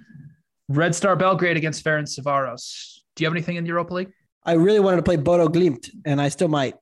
Red 0.68 0.94
Star 0.94 1.16
Belgrade 1.16 1.56
against 1.56 1.82
Ferencvaros. 1.82 2.98
Do 3.16 3.24
you 3.24 3.26
have 3.26 3.34
anything 3.34 3.56
in 3.56 3.64
the 3.64 3.68
Europa 3.68 3.94
League? 3.94 4.12
I 4.44 4.52
really 4.52 4.80
wanted 4.80 4.98
to 4.98 5.02
play 5.02 5.16
Bodo 5.16 5.48
Glimt, 5.48 5.90
and 6.04 6.20
I 6.20 6.28
still 6.28 6.48
might. 6.48 6.74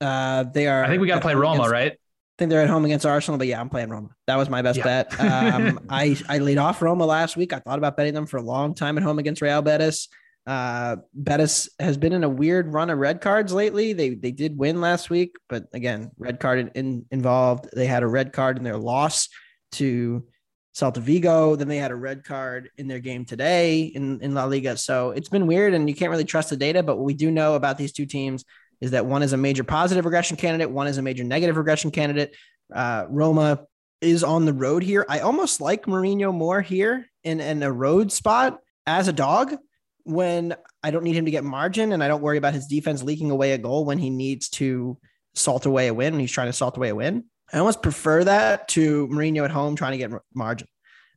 Uh, 0.00 0.44
they 0.44 0.66
are. 0.66 0.82
I 0.82 0.88
think 0.88 1.02
we 1.02 1.06
got 1.06 1.16
to 1.16 1.20
play 1.20 1.34
Roma, 1.34 1.54
against, 1.54 1.72
right? 1.72 1.92
I 1.92 2.36
think 2.38 2.50
they're 2.50 2.62
at 2.62 2.68
home 2.70 2.84
against 2.84 3.06
Arsenal, 3.06 3.38
but 3.38 3.46
yeah, 3.46 3.60
I'm 3.60 3.68
playing 3.68 3.90
Roma. 3.90 4.08
That 4.26 4.36
was 4.36 4.48
my 4.48 4.62
best 4.62 4.78
Yeah. 4.78 4.84
bet. 4.84 5.20
Um, 5.20 5.80
I 5.90 6.16
I 6.28 6.38
laid 6.38 6.58
off 6.58 6.80
Roma 6.82 7.04
last 7.06 7.36
week. 7.36 7.52
I 7.52 7.60
thought 7.60 7.78
about 7.78 7.96
betting 7.96 8.14
them 8.14 8.26
for 8.26 8.38
a 8.38 8.42
long 8.42 8.74
time 8.74 8.96
at 8.96 9.04
home 9.04 9.18
against 9.18 9.42
Real 9.42 9.62
Betis. 9.62 10.08
Uh, 10.46 10.96
Betis 11.14 11.70
has 11.80 11.96
been 11.96 12.12
in 12.12 12.24
a 12.24 12.28
weird 12.28 12.72
run 12.72 12.90
of 12.90 12.98
red 12.98 13.20
cards 13.20 13.52
lately. 13.52 13.94
They 13.94 14.10
they 14.10 14.30
did 14.30 14.58
win 14.58 14.80
last 14.80 15.08
week, 15.08 15.36
but 15.48 15.64
again, 15.72 16.10
red 16.18 16.38
card 16.38 16.58
in, 16.58 16.68
in- 16.74 17.06
involved. 17.10 17.68
They 17.74 17.86
had 17.86 18.02
a 18.02 18.06
red 18.06 18.32
card 18.32 18.58
in 18.58 18.64
their 18.64 18.76
loss 18.76 19.28
to 19.72 20.26
Celta 20.74 20.98
Vigo. 20.98 21.56
Then 21.56 21.68
they 21.68 21.78
had 21.78 21.92
a 21.92 21.96
red 21.96 22.24
card 22.24 22.68
in 22.76 22.88
their 22.88 22.98
game 22.98 23.24
today 23.24 23.84
in, 23.84 24.20
in 24.20 24.34
La 24.34 24.44
Liga. 24.44 24.76
So 24.76 25.12
it's 25.12 25.30
been 25.30 25.46
weird, 25.46 25.72
and 25.72 25.88
you 25.88 25.94
can't 25.94 26.10
really 26.10 26.24
trust 26.24 26.50
the 26.50 26.56
data. 26.56 26.82
But 26.82 26.96
what 26.96 27.06
we 27.06 27.14
do 27.14 27.30
know 27.30 27.54
about 27.54 27.78
these 27.78 27.92
two 27.92 28.06
teams 28.06 28.44
is 28.82 28.90
that 28.90 29.06
one 29.06 29.22
is 29.22 29.32
a 29.32 29.38
major 29.38 29.64
positive 29.64 30.04
regression 30.04 30.36
candidate, 30.36 30.70
one 30.70 30.88
is 30.88 30.98
a 30.98 31.02
major 31.02 31.24
negative 31.24 31.56
regression 31.56 31.90
candidate. 31.90 32.36
Uh, 32.72 33.06
Roma 33.08 33.64
is 34.02 34.22
on 34.22 34.44
the 34.44 34.52
road 34.52 34.82
here. 34.82 35.06
I 35.08 35.20
almost 35.20 35.62
like 35.62 35.86
Mourinho 35.86 36.34
more 36.34 36.60
here 36.60 37.06
in, 37.22 37.40
in 37.40 37.62
a 37.62 37.72
road 37.72 38.12
spot 38.12 38.58
as 38.86 39.08
a 39.08 39.12
dog 39.12 39.56
when 40.04 40.54
I 40.82 40.90
don't 40.90 41.04
need 41.04 41.16
him 41.16 41.24
to 41.24 41.30
get 41.30 41.44
margin 41.44 41.92
and 41.92 42.02
I 42.02 42.08
don't 42.08 42.22
worry 42.22 42.38
about 42.38 42.54
his 42.54 42.66
defense 42.66 43.02
leaking 43.02 43.30
away 43.30 43.52
a 43.52 43.58
goal 43.58 43.84
when 43.84 43.98
he 43.98 44.10
needs 44.10 44.48
to 44.50 44.98
salt 45.34 45.66
away 45.66 45.88
a 45.88 45.94
win, 45.94 46.14
when 46.14 46.20
he's 46.20 46.32
trying 46.32 46.48
to 46.48 46.52
salt 46.52 46.76
away 46.76 46.90
a 46.90 46.94
win. 46.94 47.24
I 47.52 47.58
almost 47.58 47.82
prefer 47.82 48.24
that 48.24 48.68
to 48.68 49.08
Mourinho 49.08 49.44
at 49.44 49.50
home 49.50 49.76
trying 49.76 49.92
to 49.92 49.98
get 49.98 50.10
margin 50.34 50.68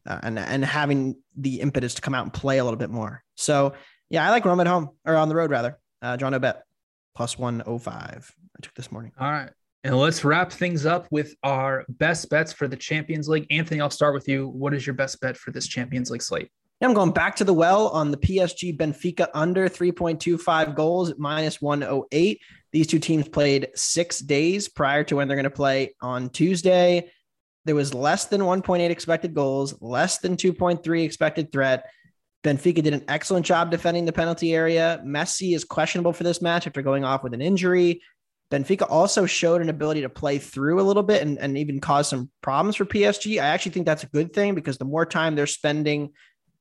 uh, 0.06 0.20
and, 0.24 0.40
and 0.40 0.64
having 0.64 1.16
the 1.36 1.62
impetus 1.62 1.96
to 1.96 2.02
come 2.02 2.16
out 2.16 2.24
and 2.24 2.34
play 2.34 2.58
a 2.58 2.64
little 2.64 2.78
bit 2.78 2.90
more. 2.90 3.24
So, 3.36 3.74
yeah, 4.10 4.26
I 4.26 4.32
like 4.32 4.46
Rome 4.46 4.60
at 4.60 4.68
home 4.68 4.90
or 5.06 5.16
on 5.16 5.30
the 5.30 5.36
road 5.36 5.52
rather. 5.52 5.78
Uh, 6.02 6.16
Draw 6.16 6.30
no 6.30 6.40
bet 6.40 6.64
plus 7.16 7.38
105. 7.38 8.36
I 8.56 8.60
took 8.62 8.74
this 8.76 8.92
morning. 8.92 9.12
All 9.20 9.32
right. 9.32 9.50
And 9.84 9.98
let's 9.98 10.24
wrap 10.26 10.52
things 10.52 10.86
up 10.86 11.08
with 11.12 11.34
our 11.44 11.86
best 11.90 12.30
bets 12.30 12.52
for 12.52 12.68
the 12.68 12.76
Champions 12.76 13.30
League. 13.30 13.48
Anthony, 13.50 13.80
I'll 13.80 13.90
start 13.90 14.14
with 14.14 14.28
you. 14.28 14.48
What 14.48 14.74
is 14.74 14.86
your 14.86 14.96
best 14.96 15.20
bet 15.22 15.38
for 15.38 15.52
this 15.52 15.68
Champions 15.68 16.12
League 16.12 16.22
slate? 16.22 16.50
Yeah, 16.80 16.88
I'm 16.88 16.94
going 16.94 17.12
back 17.12 17.38
to 17.38 17.44
the 17.44 17.54
well 17.54 17.88
on 17.88 18.12
the 18.12 18.18
PSG 18.18 18.78
Benfica 18.78 19.30
under 19.34 19.68
3.25 19.68 20.76
goals 20.76 21.10
at 21.10 21.18
minus 21.18 21.60
108. 21.60 22.40
These 22.72 22.88
two 22.88 23.00
teams 23.00 23.28
played 23.28 23.70
six 23.74 24.20
days 24.20 24.70
prior 24.70 25.04
to 25.06 25.16
when 25.16 25.28
they're 25.28 25.38
going 25.38 25.46
to 25.46 25.50
play 25.50 25.96
on 26.02 26.30
Tuesday. 26.30 27.10
There 27.66 27.74
was 27.74 27.96
less 27.96 28.26
than 28.26 28.42
1.8 28.42 28.92
expected 28.92 29.34
goals, 29.34 29.82
less 29.82 30.20
than 30.20 30.38
2.3 30.38 31.04
expected 31.04 31.52
threat. 31.52 31.90
Benfica 32.44 32.84
did 32.84 32.94
an 32.94 33.06
excellent 33.08 33.46
job 33.46 33.72
defending 33.72 34.06
the 34.06 34.14
penalty 34.14 34.54
area. 34.54 35.02
Messi 35.04 35.56
is 35.56 35.64
questionable 35.64 36.14
for 36.14 36.24
this 36.24 36.44
match 36.44 36.68
after 36.68 36.84
going 36.84 37.04
off 37.04 37.24
with 37.24 37.34
an 37.34 37.42
injury. 37.42 38.04
Benfica 38.52 38.86
also 38.88 39.26
showed 39.26 39.62
an 39.62 39.70
ability 39.70 40.02
to 40.02 40.10
play 40.10 40.38
through 40.38 40.80
a 40.80 40.84
little 40.84 41.04
bit 41.04 41.24
and, 41.24 41.40
and 41.40 41.58
even 41.58 41.82
cause 41.82 42.08
some 42.08 42.30
problems 42.42 42.76
for 42.76 42.86
PSG. 42.86 43.42
I 43.42 43.48
actually 43.48 43.72
think 43.72 43.88
that's 43.88 44.04
a 44.04 44.10
good 44.10 44.32
thing 44.32 44.54
because 44.54 44.78
the 44.78 44.86
more 44.86 45.06
time 45.08 45.36
they're 45.36 45.48
spending 45.48 46.12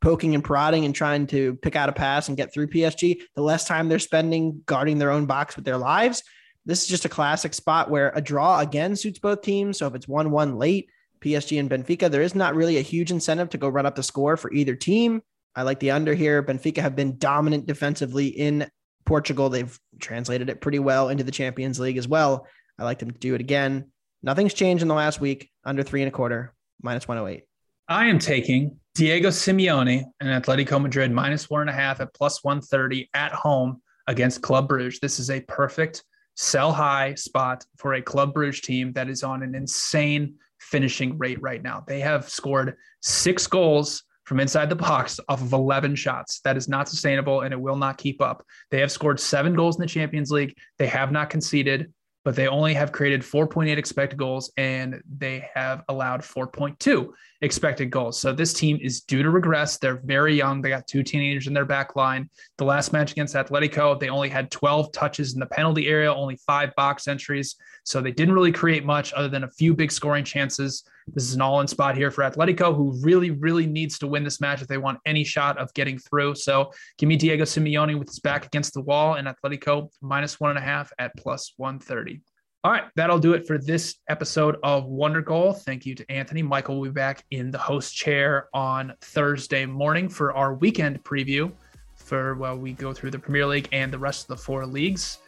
poking 0.01 0.35
and 0.35 0.45
prodding 0.45 0.85
and 0.85 0.95
trying 0.95 1.27
to 1.29 1.55
pick 1.57 1.77
out 1.77 1.89
a 1.89 1.93
pass 1.93 2.29
and 2.29 2.37
get 2.37 2.53
through 2.53 2.69
PSG, 2.69 3.21
the 3.35 3.43
less 3.43 3.67
time 3.67 3.89
they're 3.89 3.99
spending 3.99 4.63
guarding 4.67 4.99
their 4.99 5.11
own 5.11 5.27
box 5.27 5.57
with 5.57 5.65
their 5.65 5.79
lives. 5.79 6.23
This 6.65 6.83
is 6.83 6.89
just 6.89 7.05
a 7.05 7.09
classic 7.09 7.55
spot 7.55 7.91
where 7.91 8.13
a 8.15 8.21
draw 8.21 8.59
again 8.61 8.97
suits 8.97 9.19
both 9.19 9.43
teams. 9.43 9.79
So 9.79 9.87
if 9.87 9.95
it's 9.95 10.09
1 10.09 10.31
1 10.31 10.57
late, 10.57 10.91
PSG 11.21 11.59
and 11.59 11.71
Benfica, 11.71 12.11
there 12.11 12.23
is 12.23 12.35
not 12.35 12.55
really 12.55 12.79
a 12.79 12.83
huge 12.83 13.11
incentive 13.11 13.51
to 13.51 13.59
go 13.59 13.69
run 13.69 13.87
up 13.87 13.95
the 13.95 14.03
score 14.03 14.37
for 14.37 14.53
either 14.53 14.75
team. 14.75 15.23
I 15.55 15.63
like 15.63 15.81
the 15.81 15.93
under 15.93 16.15
here. 16.15 16.43
Benfica 16.43 16.79
have 16.79 16.95
been 16.95 17.19
dominant 17.19 17.67
defensively 17.67 18.27
in 18.27 18.71
Portugal. 19.07 19.49
They've 19.49 19.79
translated 20.01 20.51
it 20.51 20.61
pretty 20.61 20.79
well 20.79 21.09
into 21.09 21.25
the 21.25 21.31
Champions 21.31 21.81
League 21.81 21.97
as 21.97 22.07
well. 22.07 22.47
I 22.79 22.85
like 22.85 22.99
them 22.99 23.11
to 23.11 23.19
do 23.19 23.35
it 23.35 23.41
again. 23.41 23.91
Nothing's 24.23 24.55
changed 24.55 24.83
in 24.83 24.89
the 24.89 24.95
last 24.95 25.21
week. 25.21 25.51
Under 25.65 25.83
three 25.83 26.03
and 26.03 26.09
a 26.09 26.13
quarter, 26.13 26.55
minus 26.83 27.09
108. 27.09 27.45
I 27.89 28.07
am 28.07 28.19
taking 28.19 28.79
Diego 28.97 29.29
Simeone 29.29 30.05
and 30.21 30.43
Atletico 30.43 30.81
Madrid 30.81 31.13
minus 31.13 31.51
one 31.51 31.61
and 31.61 31.69
a 31.69 31.73
half 31.75 32.01
at 32.01 32.15
plus 32.15 32.43
130 32.43 33.11
at 33.13 33.31
home 33.31 33.83
against 34.07 34.41
Club 34.41 34.69
Bruges. 34.69 35.01
This 35.01 35.21
is 35.21 35.29
a 35.29 35.43
perfect 35.43 36.03
sell 36.35 36.73
high 36.73 37.15
spot 37.15 37.63
for 37.77 37.93
a 37.93 38.01
Club 38.01 38.33
Bruges 38.33 38.63
team 38.63 38.95
that 38.95 39.11
is 39.11 39.23
on 39.23 39.43
an 39.43 39.55
insane 39.55 40.37
finishing 40.61 41.19
rate 41.19 41.43
right 41.43 41.63
now. 41.63 41.85
They 41.87 42.01
have 42.01 42.31
scored 42.31 42.75
six 43.03 43.47
goals 43.47 44.03
from 44.25 44.41
inside 44.41 44.71
the 44.71 44.77
box 44.77 45.21
off 45.29 45.43
of 45.43 45.53
11 45.53 45.95
shots. 45.95 46.41
That 46.41 46.57
is 46.57 46.67
not 46.67 46.89
sustainable 46.89 47.43
and 47.43 47.53
it 47.53 47.61
will 47.61 47.77
not 47.77 47.99
keep 47.99 48.23
up. 48.23 48.47
They 48.71 48.81
have 48.81 48.91
scored 48.91 49.21
seven 49.21 49.55
goals 49.55 49.77
in 49.77 49.83
the 49.83 49.89
Champions 49.89 50.31
League. 50.31 50.57
They 50.79 50.87
have 50.87 51.13
not 51.13 51.29
conceded, 51.29 51.93
but 52.27 52.35
they 52.35 52.49
only 52.49 52.75
have 52.75 52.91
created 52.91 53.21
4.8 53.23 53.79
expected 53.79 54.19
goals 54.19 54.51
and 54.57 55.01
they 55.17 55.49
have 55.55 55.85
allowed 55.89 56.23
4.2 56.23 57.11
expected 57.41 57.89
goals. 57.93 58.19
So 58.19 58.33
this 58.33 58.53
team 58.53 58.81
is 58.83 59.03
due 59.03 59.23
to 59.23 59.31
regress. 59.31 59.79
They're 59.79 60.01
very 60.05 60.35
young. 60.35 60.61
They 60.61 60.71
got 60.71 60.89
two 60.89 61.05
teenagers 61.05 61.47
in 61.47 61.55
their 61.55 61.65
back 61.65 61.95
line. 61.95 62.29
The 62.59 62.65
last 62.65 62.93
match 62.93 63.13
against 63.13 63.37
Atletico, 63.37 64.01
they 64.01 64.09
only 64.09 64.29
had 64.29 64.51
12 64.51 64.91
touches 64.91 65.35
in 65.35 65.39
the 65.39 65.47
penalty 65.47 65.87
area, 65.87 66.13
only 66.13 66.35
five 66.45 66.75
box 66.75 67.07
entries. 67.07 67.55
So 67.85 68.01
they 68.01 68.11
didn't 68.11 68.35
really 68.35 68.51
create 68.51 68.85
much 68.85 69.13
other 69.13 69.29
than 69.29 69.45
a 69.45 69.51
few 69.51 69.73
big 69.73 69.93
scoring 69.93 70.25
chances. 70.25 70.83
This 71.15 71.25
is 71.25 71.35
an 71.35 71.41
all 71.41 71.61
in 71.61 71.69
spot 71.69 71.97
here 71.97 72.11
for 72.11 72.25
Atletico, 72.25 72.75
who 72.75 72.99
really, 73.03 73.31
really 73.31 73.67
needs 73.67 73.99
to 74.01 74.07
win 74.07 74.25
this 74.25 74.41
match 74.41 74.61
if 74.61 74.69
they 74.69 74.79
want 74.79 74.99
any 75.07 75.23
shot 75.23 75.57
of 75.57 75.73
getting 75.75 75.99
through. 75.99 76.35
So 76.35 76.73
give 76.99 77.09
me 77.09 77.17
Diego 77.17 77.45
Simeone 77.45 77.99
with 77.99 78.09
his 78.09 78.19
back 78.19 78.45
against 78.45 78.75
the 78.75 78.81
wall 78.81 79.15
and 79.15 79.29
Atletico 79.29 79.89
minus 80.01 80.41
one 80.41 80.51
and 80.51 80.59
a 80.59 80.63
half 80.63 80.93
at 80.99 81.13
plus 81.17 81.53
130. 81.59 82.21
All 82.65 82.73
right, 82.73 82.85
that'll 82.97 83.21
do 83.21 83.35
it 83.35 83.47
for 83.47 83.59
this 83.59 83.95
episode 84.09 84.57
of 84.65 84.87
Wondergoal. 84.87 85.57
Thank 85.57 85.87
you 85.87 85.95
to 85.95 86.11
Anthony. 86.11 86.43
Michael 86.43 86.81
will 86.81 86.89
be 86.89 86.93
back 86.93 87.25
in 87.31 87.53
the 87.53 87.59
host 87.59 87.95
chair 87.95 88.49
on 88.53 88.93
Thursday 89.01 89.67
morning 89.67 90.09
for 90.09 90.33
our 90.33 90.55
weekend 90.55 91.05
preview 91.05 91.53
for 91.95 92.35
while 92.35 92.57
we 92.57 92.73
go 92.73 92.93
through 92.93 93.13
the 93.13 93.19
Premier 93.19 93.47
League 93.47 93.69
and 93.71 93.93
the 93.93 93.99
rest 93.99 94.23
of 94.23 94.37
the 94.37 94.43
four 94.43 94.67
leagues. 94.67 95.19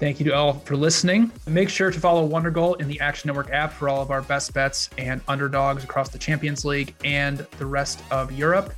Thank 0.00 0.18
you 0.18 0.26
to 0.26 0.34
all 0.34 0.54
for 0.54 0.76
listening. 0.76 1.30
Make 1.46 1.68
sure 1.68 1.90
to 1.90 2.00
follow 2.00 2.28
Wondergoal 2.28 2.80
in 2.80 2.88
the 2.88 3.00
Action 3.00 3.28
Network 3.28 3.50
app 3.50 3.72
for 3.72 3.88
all 3.88 4.02
of 4.02 4.10
our 4.10 4.22
best 4.22 4.52
bets 4.52 4.90
and 4.98 5.20
underdogs 5.28 5.84
across 5.84 6.08
the 6.08 6.18
Champions 6.18 6.64
League 6.64 6.94
and 7.04 7.38
the 7.58 7.66
rest 7.66 8.02
of 8.10 8.32
Europe. 8.32 8.74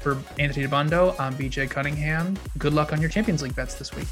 For 0.00 0.18
Anthony 0.38 0.66
Dabbundo, 0.66 1.18
I'm 1.18 1.34
BJ 1.34 1.68
Cunningham. 1.68 2.38
Good 2.58 2.72
luck 2.72 2.92
on 2.92 3.00
your 3.00 3.10
Champions 3.10 3.42
League 3.42 3.56
bets 3.56 3.74
this 3.74 3.94
week. 3.94 4.08